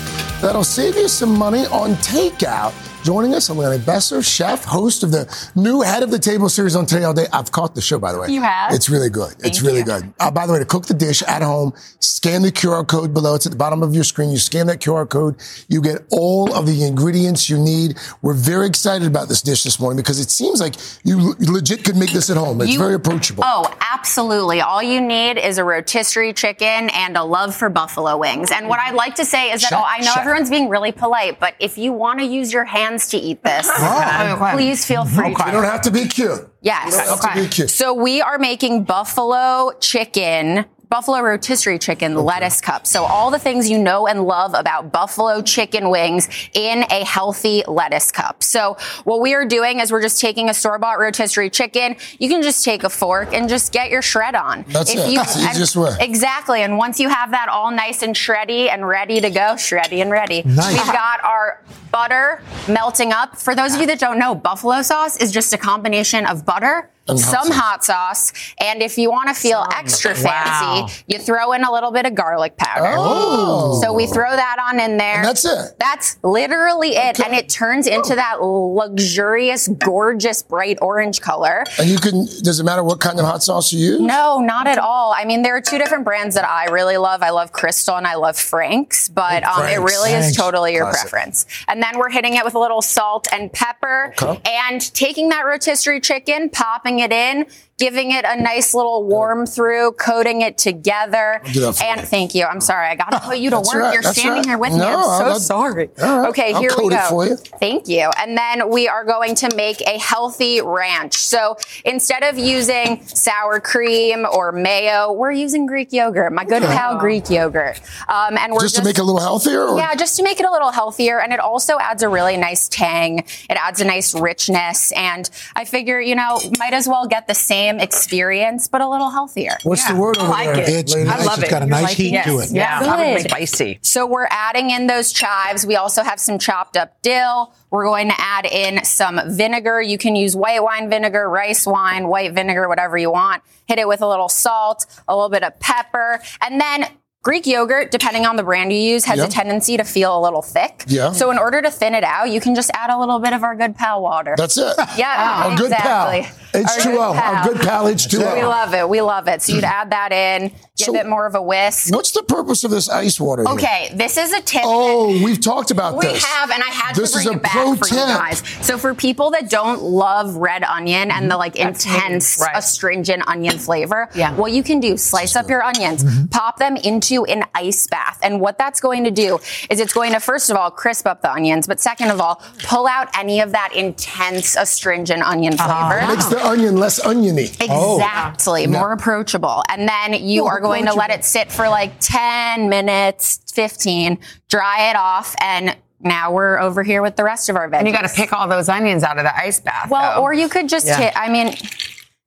that'll 0.43 0.62
save 0.62 0.95
you 0.95 1.09
some 1.09 1.36
money 1.38 1.64
on 1.66 1.93
takeout. 1.97 2.91
Joining 3.03 3.34
us, 3.34 3.48
I'm 3.48 3.57
Elena 3.59 3.82
Besser, 3.82 4.22
chef, 4.22 4.64
host 4.64 5.03
of 5.03 5.11
the 5.11 5.26
new 5.57 5.80
Head 5.80 6.05
of 6.05 6.12
the 6.12 6.20
Table 6.20 6.48
series 6.48 6.76
on 6.76 6.86
Today 6.86 7.03
All 7.03 7.12
Day. 7.12 7.26
I've 7.32 7.50
caught 7.50 7.74
the 7.74 7.80
show, 7.80 7.98
by 7.98 8.12
the 8.12 8.20
way. 8.20 8.28
You 8.28 8.42
have? 8.42 8.72
It's 8.72 8.88
really 8.88 9.11
good. 9.11 9.34
it's 9.40 9.61
really 9.61 9.82
good. 9.82 10.14
Uh, 10.20 10.30
by 10.30 10.46
the 10.46 10.53
way, 10.53 10.61
to 10.61 10.64
cook 10.64 10.86
the 10.86 10.94
dish 10.94 11.20
at 11.24 11.42
home, 11.42 11.72
scan 11.98 12.42
the 12.42 12.53
QR 12.53 12.86
code 12.86 13.12
below. 13.12 13.34
It's 13.34 13.44
at 13.44 13.50
the 13.50 13.59
bottom 13.59 13.82
of 13.82 13.92
your 13.92 14.05
screen. 14.05 14.30
You 14.30 14.38
scan 14.38 14.68
that 14.68 14.78
QR 14.78 15.09
code. 15.11 15.34
You 15.66 15.82
get 15.82 16.03
all 16.12 16.55
of 16.55 16.64
the 16.66 16.84
ingredients 16.84 17.50
you 17.50 17.59
need. 17.59 17.98
We're 18.22 18.34
very 18.34 18.68
excited 18.68 19.09
about 19.09 19.28
this 19.28 19.42
dish 19.42 19.64
this 19.64 19.80
morning 19.80 19.96
because 19.96 20.20
it 20.20 20.30
seems 20.30 20.61
like 20.61 20.76
you 21.03 21.34
legit 21.40 21.82
could 21.84 21.96
make 21.96 22.12
this 22.12 22.30
at 22.30 22.36
home. 22.36 22.61
It's 22.61 22.70
You- 22.70 22.78
very 22.78 22.94
approachable. 22.94 23.42
Oh, 23.44 23.68
absolutely. 23.92 24.61
All 24.61 24.80
you 24.82 25.00
need 25.00 25.38
is 25.38 25.59
a 25.59 25.64
rotisserie 25.64 26.34
chicken 26.34 26.88
and 26.90 27.16
a 27.16 27.24
love 27.24 27.53
for 27.53 27.68
buffalo 27.68 28.16
wings. 28.16 28.53
And 28.53 28.68
what 28.68 28.78
I'd 28.78 28.94
like 28.94 29.16
to 29.16 29.24
say 29.24 29.50
is 29.50 29.62
that 29.62 29.70
Chef, 29.70 29.80
oh, 29.80 29.84
I 29.84 29.98
know 29.98 30.05
chef. 30.12 30.18
everyone's 30.18 30.50
being 30.50 30.68
really 30.68 30.92
polite, 30.92 31.40
but 31.40 31.55
if 31.59 31.76
you 31.76 31.92
want 31.92 32.20
to 32.20 32.24
use 32.24 32.53
your 32.53 32.64
hands 32.64 32.91
to 32.99 33.16
eat 33.16 33.43
this, 33.43 33.68
oh, 33.78 34.38
um, 34.40 34.55
please 34.55 34.84
feel 34.84 35.05
free 35.05 35.30
You 35.30 35.36
don't 35.36 35.64
have 35.64 35.82
to 35.82 35.90
be 35.90 36.07
cute. 36.07 36.49
Yes. 36.61 36.93
You 36.93 37.05
don't 37.05 37.24
have 37.24 37.34
to 37.34 37.43
be 37.43 37.49
cute. 37.49 37.70
So 37.70 37.93
we 37.95 38.20
are 38.20 38.38
making 38.38 38.84
buffalo 38.84 39.72
chicken. 39.80 40.64
Buffalo 40.93 41.22
rotisserie 41.22 41.78
chicken 41.78 42.14
lettuce 42.16 42.61
cup. 42.61 42.86
So 42.86 43.05
all 43.05 43.30
the 43.30 43.38
things 43.38 43.70
you 43.70 43.78
know 43.78 44.07
and 44.07 44.24
love 44.24 44.53
about 44.53 44.93
buffalo 44.93 45.40
chicken 45.40 45.88
wings 45.88 46.28
in 46.53 46.84
a 46.90 47.03
healthy 47.03 47.62
lettuce 47.66 48.12
cup. 48.12 48.43
So 48.43 48.76
what 49.05 49.22
we 49.22 49.32
are 49.32 49.47
doing 49.47 49.80
is 49.80 49.90
we're 49.90 50.03
just 50.03 50.20
taking 50.20 50.51
a 50.51 50.55
store-bought 50.55 50.99
rotisserie 50.99 51.49
chicken. 51.49 51.97
You 52.18 52.28
can 52.28 52.43
just 52.43 52.62
take 52.62 52.84
a 52.84 52.90
fork 52.90 53.32
and 53.32 53.49
just 53.49 53.72
get 53.72 53.88
your 53.88 54.03
shred 54.03 54.34
on. 54.34 54.66
That's 54.68 54.93
it. 54.93 54.99
That's 55.14 55.34
the 55.34 55.40
and- 55.40 55.51
easiest 55.53 55.76
way. 55.76 55.97
Exactly. 55.99 56.61
And 56.61 56.76
once 56.76 57.01
you 57.01 57.09
have 57.09 57.30
that 57.30 57.49
all 57.49 57.70
nice 57.70 58.03
and 58.03 58.14
shreddy 58.14 58.68
and 58.68 58.86
ready 58.86 59.18
to 59.22 59.30
go, 59.30 59.55
shreddy 59.55 60.03
and 60.03 60.11
ready. 60.11 60.43
Nice. 60.43 60.74
We've 60.74 60.93
got 60.93 61.24
our 61.24 61.62
butter 61.90 62.43
melting 62.68 63.12
up. 63.12 63.38
For 63.38 63.55
those 63.55 63.74
of 63.74 63.80
you 63.80 63.86
that 63.86 63.99
don't 63.99 64.18
know, 64.18 64.34
buffalo 64.34 64.82
sauce 64.82 65.16
is 65.16 65.32
just 65.32 65.55
a 65.55 65.59
combination 65.59 66.26
of 66.26 66.45
butter, 66.45 66.90
And 67.09 67.18
hot 67.18 67.30
some 67.30 67.46
sauce. 67.48 67.57
hot 67.57 67.84
sauce, 67.84 68.32
and 68.61 68.80
if 68.80 68.96
you 68.96 69.11
want 69.11 69.28
to 69.28 69.34
feel 69.34 69.66
extra 69.76 70.12
Wow. 70.22 70.84
fancy, 70.86 71.03
you 71.09 71.18
throw 71.18 71.53
in 71.53 71.64
a 71.64 71.72
little 71.72 71.90
bit 71.90 72.07
of 72.07 72.14
garlic 72.14 72.57
powder. 72.57 72.94
Oh. 72.96 73.80
So 73.82 73.92
we 73.92 74.07
throw 74.07 74.30
that 74.30 74.57
on 74.70 74.78
in 74.78 74.98
there. 74.98 75.16
And 75.16 75.24
that's 75.24 75.44
it? 75.44 75.74
That's 75.80 76.16
literally 76.22 76.90
it. 76.96 77.18
And 77.18 77.34
it 77.34 77.48
turns 77.48 77.86
into 77.88 78.14
that 78.14 78.40
luxurious, 78.42 79.68
gorgeous, 79.68 80.42
bright 80.42 80.78
orange 80.80 81.20
color. 81.20 81.64
And 81.78 81.88
you 81.88 81.98
can, 81.98 82.26
does 82.42 82.61
it 82.61 82.64
matter 82.64 82.82
what 82.82 83.00
kind 83.00 83.18
of 83.18 83.26
hot 83.26 83.42
sauce 83.42 83.72
you 83.72 83.80
use? 83.80 84.00
No, 84.00 84.38
not 84.40 84.66
at 84.66 84.78
all. 84.78 85.12
I 85.16 85.24
mean, 85.24 85.42
there 85.42 85.57
are 85.57 85.61
two 85.61 85.78
different 85.78 86.05
brands 86.05 86.34
that 86.34 86.48
I 86.48 86.66
really 86.66 86.96
love. 86.98 87.22
I 87.22 87.30
love 87.30 87.53
Crystal 87.53 87.96
and 87.96 88.07
I 88.07 88.14
love 88.14 88.36
Frank's, 88.38 89.09
but 89.09 89.42
um, 89.44 89.66
it 89.66 89.78
really 89.78 90.11
Frank's. 90.11 90.28
is 90.30 90.36
totally 90.36 90.74
your 90.74 90.84
Classic. 90.84 91.11
preference. 91.11 91.46
And 91.68 91.82
then 91.82 91.98
we're 91.98 92.11
hitting 92.11 92.34
it 92.34 92.44
with 92.44 92.55
a 92.55 92.59
little 92.59 92.82
salt 92.82 93.26
and 93.32 93.53
pepper 93.53 94.14
Okay. 94.22 94.40
and 94.46 94.80
taking 94.94 95.30
that 95.30 95.44
rotisserie 95.46 96.00
chicken, 96.00 96.48
popping 96.50 96.91
it 97.01 97.12
in, 97.12 97.47
giving 97.82 98.12
it 98.12 98.24
a 98.24 98.40
nice 98.40 98.74
little 98.74 99.02
warm 99.04 99.44
through, 99.44 99.90
coating 99.92 100.40
it 100.42 100.56
together. 100.56 101.40
I'll 101.44 101.52
do 101.52 101.60
that 101.62 101.72
for 101.76 101.82
and 101.84 102.00
you. 102.00 102.06
thank 102.06 102.34
you. 102.34 102.44
I'm 102.44 102.60
sorry. 102.60 102.86
I 102.86 102.94
got 102.94 103.10
to 103.10 103.18
put 103.28 103.38
you 103.38 103.50
to 103.50 103.56
work. 103.58 103.74
right, 103.74 103.92
You're 103.94 104.02
standing 104.04 104.34
right. 104.34 104.46
here 104.46 104.58
with 104.58 104.72
me. 104.72 104.80
I'm 104.82 105.02
so 105.02 105.08
I'll- 105.26 105.40
sorry. 105.40 105.90
right, 105.98 106.26
Okay, 106.28 106.52
I'll 106.52 106.60
here 106.60 106.70
we 106.78 106.90
go. 106.90 107.06
for 107.08 107.26
you. 107.26 107.36
Thank 107.36 107.88
you. 107.88 108.08
And 108.18 108.38
then 108.38 108.70
we 108.70 108.86
are 108.86 109.04
going 109.04 109.34
to 109.36 109.54
make 109.56 109.80
a 109.80 109.98
healthy 109.98 110.60
ranch. 110.62 111.14
So 111.16 111.56
instead 111.84 112.22
of 112.22 112.38
using 112.38 113.04
sour 113.06 113.58
cream 113.58 114.26
or 114.32 114.52
mayo, 114.52 115.12
we're 115.12 115.32
using 115.32 115.66
Greek 115.66 115.92
yogurt, 115.92 116.32
my 116.32 116.44
good 116.44 116.62
Okay. 116.62 116.72
pal 116.72 116.98
Greek 116.98 117.28
yogurt. 117.30 117.80
Um, 118.08 118.38
and 118.38 118.52
we're 118.52 118.60
Just 118.60 118.76
to 118.76 118.84
make 118.84 118.98
it 118.98 119.00
a 119.00 119.04
little 119.04 119.20
healthier? 119.20 119.64
Or? 119.66 119.76
yeah, 119.78 119.94
just 119.96 120.16
to 120.18 120.22
make 120.22 120.38
it 120.38 120.46
a 120.46 120.52
little 120.52 120.70
healthier. 120.70 121.18
And 121.20 121.32
it 121.32 121.40
also 121.40 121.78
adds 121.80 122.02
a 122.04 122.08
really 122.08 122.36
nice 122.36 122.68
tang. 122.68 123.18
It 123.18 123.56
adds 123.56 123.80
a 123.80 123.84
nice 123.84 124.14
richness. 124.14 124.92
And 124.92 125.28
I 125.56 125.64
figure, 125.64 126.00
you 126.00 126.14
know, 126.14 126.38
might 126.58 126.74
as 126.74 126.86
well 126.86 127.06
get 127.08 127.26
the 127.26 127.34
same 127.34 127.71
experience, 127.80 128.68
but 128.68 128.80
a 128.80 128.88
little 128.88 129.10
healthier. 129.10 129.56
What's 129.62 129.86
the 129.88 129.94
word 129.96 130.18
over 130.18 130.28
like 130.28 130.54
there? 130.54 130.62
it. 130.62 130.68
It's 130.68 130.94
ladies? 130.94 131.08
nice. 131.10 131.38
It's 131.38 131.50
got 131.50 131.62
a 131.62 131.66
nice 131.66 131.92
heat 131.92 132.22
to 132.24 132.38
it. 132.40 132.50
Yeah, 132.50 132.80
Good. 132.80 132.88
I 132.88 132.96
would 132.96 133.14
make 133.14 133.28
spicy. 133.30 133.78
So 133.82 134.06
we're 134.06 134.26
adding 134.30 134.70
in 134.70 134.86
those 134.86 135.12
chives. 135.12 135.66
We 135.66 135.76
also 135.76 136.02
have 136.02 136.20
some 136.20 136.38
chopped 136.38 136.76
up 136.76 137.00
dill. 137.02 137.54
We're 137.70 137.84
going 137.84 138.08
to 138.08 138.14
add 138.18 138.46
in 138.46 138.84
some 138.84 139.20
vinegar. 139.26 139.80
You 139.80 139.98
can 139.98 140.16
use 140.16 140.34
white 140.36 140.62
wine 140.62 140.90
vinegar, 140.90 141.28
rice 141.28 141.66
wine, 141.66 142.08
white 142.08 142.32
vinegar, 142.32 142.68
whatever 142.68 142.96
you 142.98 143.10
want. 143.10 143.42
Hit 143.66 143.78
it 143.78 143.88
with 143.88 144.02
a 144.02 144.08
little 144.08 144.28
salt, 144.28 144.86
a 145.08 145.14
little 145.14 145.30
bit 145.30 145.42
of 145.42 145.58
pepper, 145.60 146.20
and 146.40 146.60
then 146.60 146.86
Greek 147.22 147.46
yogurt, 147.46 147.92
depending 147.92 148.26
on 148.26 148.34
the 148.34 148.42
brand 148.42 148.72
you 148.72 148.78
use, 148.80 149.04
has 149.04 149.18
Yeah. 149.18 149.26
a 149.26 149.28
tendency 149.28 149.76
to 149.76 149.84
feel 149.84 150.18
a 150.18 150.20
little 150.20 150.42
thick. 150.42 150.82
Yeah. 150.88 151.12
So 151.12 151.30
in 151.30 151.38
order 151.38 151.62
to 151.62 151.70
thin 151.70 151.94
it 151.94 152.02
out, 152.02 152.30
you 152.30 152.40
can 152.40 152.56
just 152.56 152.68
add 152.74 152.90
a 152.90 152.98
little 152.98 153.20
bit 153.20 153.32
of 153.32 153.44
our 153.44 153.54
good 153.54 153.76
pal 153.76 154.02
water. 154.02 154.34
That's 154.36 154.58
it. 154.58 154.74
Yeah, 154.96 155.44
Our 155.46 155.56
good 155.56 155.70
pal. 155.70 156.24
H2O. 156.53 157.16
Our 157.16 157.44
good 157.48 157.61
pal 157.61 157.84
H2O. 157.86 158.34
We 158.34 158.44
love 158.44 158.74
it. 158.74 158.88
We 158.88 159.00
love 159.00 159.28
it. 159.28 159.42
So 159.42 159.55
you'd 159.55 159.64
add 159.64 159.90
that 159.90 160.12
in, 160.12 160.48
give 160.76 160.86
So- 160.86 160.94
it 160.96 161.07
more 161.07 161.26
of 161.26 161.34
a 161.34 161.42
whisk. 161.42 161.94
What's 161.94 162.11
the 162.12 162.22
purpose 162.22 162.64
of 162.64 162.70
this 162.70 162.88
ice 162.88 163.18
water? 163.20 163.42
here? 163.44 163.53
Okay, 163.55 163.90
this 163.94 164.16
is 164.16 164.32
a 164.32 164.40
tip. 164.40 164.62
Oh, 164.64 165.09
we've 165.24 165.40
talked 165.40 165.70
about 165.70 165.96
We 165.96 166.07
this. 166.07 166.22
We 166.22 166.28
have, 166.28 166.50
and 166.50 166.62
I 166.62 166.66
had 166.68 166.94
This 166.94 167.12
to 167.12 167.18
is 167.18 167.24
bring 167.24 167.34
a 167.34 167.38
it 167.38 167.42
back 167.42 167.53
pro 167.53 167.74
for 167.76 167.84
tip. 167.84 167.92
you 167.98 168.05
guys. 168.05 168.42
So 168.61 168.78
for 168.78 168.94
people 168.94 169.30
that 169.30 169.48
don't 169.50 169.82
love 169.82 170.36
red 170.36 170.62
onion 170.64 171.11
and 171.11 171.30
the 171.30 171.36
like 171.36 171.57
intense, 171.57 172.38
Right. 172.40 172.57
astringent 172.57 173.26
onion 173.26 173.59
flavor, 173.59 174.09
yeah. 174.14 174.34
what 174.34 174.53
you 174.53 174.62
can 174.62 174.80
do, 174.80 174.96
slice 174.96 175.36
up 175.36 175.48
your 175.48 175.62
onions, 175.62 176.05
mm-hmm. 176.05 176.26
pop 176.26 176.59
them 176.59 176.76
into 176.76 177.24
an 177.24 177.44
ice 177.55 177.86
bath. 177.86 178.18
And 178.22 178.40
what 178.40 178.59
that's 178.59 178.80
going 178.80 179.05
to 179.05 179.11
do 179.11 179.38
is 179.70 179.80
it's 179.80 179.92
going 179.92 180.12
to, 180.12 180.20
first 180.20 180.50
of 180.50 180.57
all, 180.57 180.70
crisp 180.70 181.07
up 181.07 181.22
the 181.22 181.32
onions, 181.32 181.66
but 181.66 181.80
second 181.80 182.11
of 182.11 182.20
all, 182.20 182.42
pull 182.64 182.86
out 182.86 183.09
any 183.16 183.40
of 183.40 183.53
that 183.53 183.72
intense, 183.74 184.57
astringent 184.57 185.22
onion 185.22 185.55
uh-huh. 185.55 185.88
flavor. 185.90 186.12
Makes 186.12 186.26
the 186.26 186.41
onion 186.43 186.76
less 186.76 186.99
oniony. 187.05 187.49
Oh. 187.68 187.97
Exactly, 187.97 188.66
more 188.66 188.93
approachable. 188.93 189.62
And 189.68 189.88
then 189.88 190.14
you 190.24 190.43
More 190.43 190.53
are 190.59 190.61
going 190.61 190.86
to 190.86 190.95
let 190.95 191.11
it 191.11 191.24
sit 191.24 191.51
for 191.53 191.68
like 191.68 191.93
10 192.01 192.68
minutes, 192.68 193.40
15, 193.55 194.18
dry 194.49 194.90
it 194.90 194.97
off, 194.97 195.34
and 195.40 195.76
now 196.01 196.32
we're 196.32 196.59
over 196.59 196.82
here 196.82 197.01
with 197.01 197.14
the 197.16 197.22
rest 197.24 197.49
of 197.49 197.55
our 197.57 197.68
veggies. 197.68 197.78
And 197.78 197.86
you 197.88 197.93
got 197.95 198.03
to 198.09 198.14
pick 198.14 198.32
all 198.32 198.49
those 198.49 198.68
onions 198.68 199.05
out 199.05 199.18
of 199.18 199.24
the 199.24 199.36
ice 199.36 199.61
bath. 199.61 199.88
Well, 199.88 200.16
though. 200.16 200.22
or 200.22 200.32
you 200.34 200.49
could 200.49 200.68
just 200.68 200.86
Yeah. 200.86 200.97
hit, 200.97 201.12
I 201.16 201.28
mean, 201.28 201.55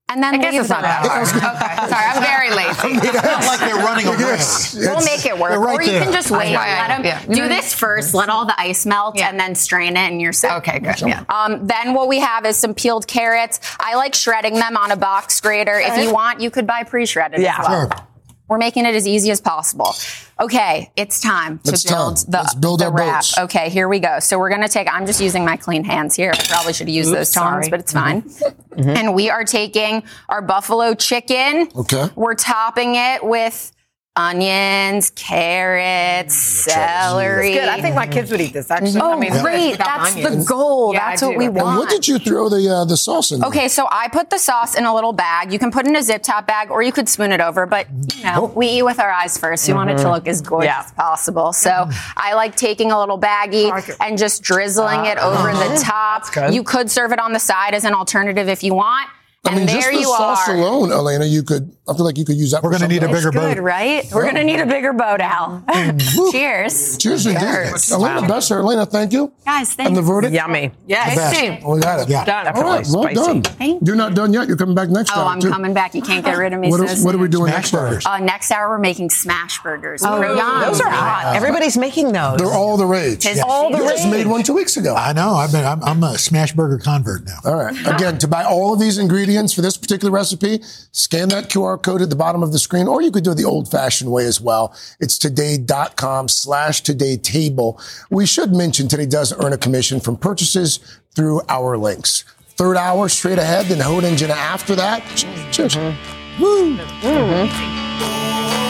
and 0.07 0.21
then 0.21 0.35
I 0.35 0.37
guess 0.37 0.53
leave 0.53 0.61
it's 0.61 0.69
not 0.69 0.81
them. 0.83 0.91
that 0.91 1.07
hard. 1.09 1.27
okay, 1.27 1.89
sorry, 1.89 2.05
I'm 2.05 2.21
very 2.21 2.49
lazy. 2.55 3.07
It's 3.07 3.23
not 3.23 3.45
like 3.45 3.59
they're 3.59 3.75
running 3.83 4.05
around. 4.07 4.95
We'll 4.95 5.03
make 5.05 5.25
it 5.25 5.37
work. 5.37 5.59
Right 5.59 5.79
or 5.79 5.81
you 5.81 5.91
there. 5.91 6.03
can 6.03 6.13
just 6.13 6.29
wait. 6.31 6.51
Yeah, 6.51 6.65
yeah, 6.65 6.81
let 6.87 6.91
'em 6.91 7.05
yeah. 7.05 7.25
do 7.25 7.47
this 7.47 7.73
first. 7.73 8.13
Let 8.13 8.29
all 8.29 8.45
the 8.45 8.59
ice 8.59 8.85
melt 8.85 9.19
and 9.19 9.39
then 9.39 9.55
strain 9.55 9.93
it 9.97 10.11
and 10.11 10.21
you're 10.21 10.31
set. 10.33 10.57
Okay, 10.57 10.79
good. 10.79 11.01
Yeah. 11.01 11.23
Um, 11.29 11.65
then 11.67 11.93
what 11.93 12.07
we 12.07 12.19
have 12.19 12.45
is 12.45 12.55
some 12.57 12.73
peeled 12.75 13.07
carrots. 13.07 13.59
I 13.79 13.95
like 13.95 14.13
shredding 14.13 14.53
them 14.55 14.77
on 14.77 14.91
a 14.91 14.95
box 14.97 15.41
grater. 15.41 15.79
If 15.79 15.97
you 15.97 16.13
want, 16.13 16.39
you 16.39 16.51
could 16.51 16.67
buy 16.67 16.83
pre-shredded 16.83 17.41
Yeah. 17.41 17.57
as 17.59 17.67
well. 17.67 17.89
Sure. 17.89 18.07
We're 18.47 18.57
making 18.57 18.85
it 18.85 18.93
as 18.93 19.07
easy 19.07 19.31
as 19.31 19.41
possible. 19.41 19.95
Okay, 20.39 20.91
it's 20.95 21.19
time 21.19 21.59
to 21.59 21.71
It's 21.71 21.83
build 21.83 22.17
time. 22.17 22.25
the, 22.31 22.37
Let's 22.39 22.55
build 22.55 22.79
the 22.81 22.85
our 22.85 22.93
wrap. 22.93 23.21
boats. 23.21 23.37
Okay, 23.39 23.69
here 23.69 23.87
we 23.87 23.99
go. 23.99 24.19
So 24.19 24.37
we're 24.37 24.49
gonna 24.49 24.67
take. 24.67 24.87
I'm 24.93 25.05
just 25.05 25.19
using 25.21 25.45
my 25.45 25.57
clean 25.57 25.83
hands 25.83 26.15
here. 26.15 26.31
I 26.33 26.43
probably 26.47 26.73
should 26.73 26.89
use 26.89 27.09
those 27.09 27.31
tongs, 27.31 27.65
sorry. 27.65 27.69
but 27.69 27.79
it's 27.79 27.93
mm-hmm. 27.93 28.27
fine. 28.27 28.53
Mm-hmm. 28.75 28.89
And 28.89 29.15
we 29.15 29.29
are 29.29 29.45
taking 29.45 30.03
our 30.29 30.41
buffalo 30.41 30.93
chicken. 30.93 31.69
Okay. 31.75 32.07
We're 32.15 32.35
topping 32.35 32.95
it 32.95 33.23
with 33.23 33.71
onions, 34.15 35.11
carrots, 35.11 36.35
mm, 36.35 36.71
celery. 36.71 37.53
Good. 37.53 37.67
I 37.67 37.81
think 37.81 37.95
my 37.95 38.07
kids 38.07 38.31
would 38.31 38.41
eat 38.41 38.53
this. 38.53 38.71
Actually, 38.71 39.01
Oh, 39.01 39.13
I 39.13 39.19
mean, 39.19 39.31
oh, 39.33 39.41
great! 39.41 39.77
That's 39.77 40.15
onions. 40.15 40.45
the 40.45 40.49
goal. 40.53 40.93
Yeah, 40.93 41.05
I 41.05 41.09
That's 41.11 41.21
what 41.21 41.31
do. 41.31 41.37
we 41.37 41.45
And 41.45 41.57
And 41.57 41.65
want. 41.65 41.79
what 41.79 41.89
did 41.89 42.07
you 42.07 42.19
throw 42.19 42.49
the 42.49 42.69
uh, 42.69 42.85
the 42.85 42.97
sauce 42.97 43.31
in? 43.31 43.39
there? 43.39 43.49
Okay, 43.49 43.67
so 43.67 43.87
I 43.91 44.07
put 44.07 44.29
the 44.29 44.37
sauce 44.37 44.75
in 44.75 44.85
a 44.85 44.93
little 44.93 45.13
bag. 45.13 45.51
You 45.51 45.59
can 45.59 45.71
put 45.71 45.85
it 45.85 45.89
in 45.89 45.95
a 45.95 46.01
zip 46.03 46.23
top 46.23 46.47
bag 46.47 46.71
or 46.71 46.81
you 46.81 46.91
could 46.91 47.09
spoon 47.09 47.31
it 47.31 47.41
over, 47.41 47.65
but 47.65 47.89
you 47.89 47.95
mm-hmm. 47.95 48.35
know, 48.35 48.45
we 48.55 48.67
eat 48.67 48.83
with 48.83 48.99
our 48.99 49.11
eyes 49.11 49.37
first. 49.37 49.67
We 49.67 49.73
want 49.73 49.89
it 49.89 49.97
to 49.97 50.03
mm-hmm. 50.03 50.11
look 50.11 50.27
as 50.27 50.41
gorgeous 50.41 50.67
Yeah. 50.67 50.83
as 50.85 50.91
possible. 50.93 51.53
So 51.53 51.89
I 52.15 52.33
like 52.33 52.55
taking 52.55 52.91
a 52.91 52.99
little 52.99 53.19
baggie 53.19 53.97
and 53.99 54.17
just 54.17 54.43
drizzling 54.43 55.05
it 55.05 55.17
over 55.17 55.51
the 55.51 55.83
ah, 55.85 56.21
top. 56.23 56.53
You 56.53 56.63
could 56.63 56.89
serve 56.89 57.11
it 57.11 57.19
on 57.19 57.33
the 57.33 57.39
side 57.39 57.73
as 57.73 57.83
an 57.83 57.93
alternative 57.93 58.47
if 58.49 58.63
you 58.63 58.73
want. 58.73 59.09
I 59.45 59.51
And 59.51 59.59
mean, 59.59 59.67
just 59.67 59.91
the 59.91 60.03
sauce 60.03 60.49
are. 60.49 60.55
alone, 60.55 60.91
Elena, 60.91 61.25
you 61.25 61.43
could. 61.43 61.71
I 61.87 61.93
feel 61.93 62.03
like 62.05 62.17
you 62.17 62.25
could 62.25 62.35
use 62.37 62.51
that. 62.51 62.63
We're 62.63 62.71
gonna 62.71 62.87
need 62.87 63.03
a 63.03 63.07
bigger 63.07 63.27
else. 63.35 63.53
Good, 63.55 63.59
right? 63.59 64.03
We're 64.11 64.25
gonna 64.25 64.43
need 64.43 64.59
a 64.59 64.65
bigger 64.65 64.91
boat, 64.91 65.21
Al. 65.21 65.63
Cheers. 66.31 66.97
Cheers, 66.97 67.25
indeed. 67.27 67.39
Cheers. 67.41 67.91
Elena 67.91 68.27
Besser, 68.27 68.59
Elena, 68.59 68.85
thank 68.85 69.13
you. 69.13 69.31
Guys, 69.45 69.73
thanks. 69.73 69.87
And 69.89 69.95
the 69.95 70.01
verdict. 70.01 70.33
Yummy. 70.33 70.71
Yes. 70.87 71.15
Best. 71.15 71.65
We 71.65 71.79
got 71.79 71.99
it. 72.01 72.09
Yeah. 72.09 72.25
Done. 72.25 72.47
All 72.47 72.63
right, 72.63 72.85
well 72.89 73.03
Definitely 73.03 73.13
done. 73.13 73.43
spicy. 73.43 73.79
You're 73.83 73.95
not 73.95 74.15
done 74.15 74.33
yet. 74.33 74.47
You're 74.47 74.57
coming 74.57 74.73
back 74.73 74.89
next 74.89 75.09
time. 75.11 75.19
Oh, 75.19 75.23
time. 75.25 75.33
I'm 75.33 75.39
too. 75.41 75.49
coming 75.51 75.73
back. 75.73 75.93
You 75.93 76.01
can't 76.01 76.25
get 76.25 76.37
rid 76.37 76.53
of 76.53 76.59
me. 76.59 76.69
What, 76.69 76.87
so 76.89 77.01
are, 77.01 77.05
what 77.05 77.13
are 77.15 77.19
we 77.19 77.27
doing 77.27 77.51
next 77.51 77.73
hour? 77.73 77.99
Uh, 78.03 78.17
next 78.19 78.49
hour, 78.51 78.69
we're 78.69 78.79
making 78.79 79.11
smash 79.11 79.61
burgers. 79.61 80.01
Oh, 80.03 80.17
Protein. 80.17 80.37
Those 80.61 80.81
are 80.81 80.89
hot. 80.89 81.35
Everybody's 81.35 81.77
making 81.77 82.11
those. 82.11 82.37
They're 82.39 82.47
all 82.47 82.77
the 82.77 82.85
rage. 82.87 83.25
It's 83.25 83.41
all 83.41 83.69
the 83.71 83.77
you 83.77 83.83
just 83.89 84.09
made 84.09 84.25
one 84.25 84.41
two 84.41 84.53
weeks 84.55 84.75
ago. 84.77 84.95
I 84.95 85.13
know. 85.13 85.33
I've 85.35 85.51
been, 85.51 85.65
I'm, 85.65 85.83
I'm 85.83 86.03
a 86.03 86.17
smash 86.17 86.53
burger 86.53 86.79
convert 86.79 87.25
now. 87.25 87.37
All 87.45 87.55
right. 87.55 87.75
Again, 87.85 88.17
to 88.19 88.27
buy 88.27 88.43
all 88.43 88.73
of 88.73 88.79
these 88.79 88.97
ingredients. 88.97 89.34
Ingredients 89.35 89.53
for 89.53 89.61
this 89.61 89.77
particular 89.77 90.11
recipe, 90.11 90.61
scan 90.91 91.29
that 91.29 91.49
QR 91.49 91.81
code 91.81 92.01
at 92.01 92.09
the 92.09 92.15
bottom 92.15 92.41
of 92.41 92.51
the 92.51 92.59
screen, 92.59 92.87
or 92.87 93.01
you 93.01 93.11
could 93.11 93.23
do 93.23 93.31
it 93.31 93.35
the 93.35 93.43
old 93.43 93.69
fashioned 93.69 94.11
way 94.11 94.25
as 94.25 94.39
well. 94.39 94.75
It's 94.99 95.17
today.com 95.17 96.29
slash 96.29 96.81
today 96.81 97.17
table. 97.17 97.79
We 98.09 98.25
should 98.25 98.53
mention 98.53 98.87
today 98.87 99.05
does 99.05 99.33
earn 99.43 99.53
a 99.53 99.57
commission 99.57 99.99
from 99.99 100.17
purchases 100.17 100.79
through 101.15 101.41
our 101.49 101.77
links. 101.77 102.23
Third 102.57 102.77
hour 102.77 103.09
straight 103.09 103.39
ahead, 103.39 103.65
then 103.65 103.79
Hoda 103.79 104.07
and 104.07 104.17
Jenna 104.17 104.33
after 104.33 104.75
that. 104.75 105.03
Cheers. 105.51 105.75
Mm-hmm. 105.75 106.41
Woo. 106.41 106.77
Mm-hmm. 106.77 107.07
Mm-hmm. 107.07 108.64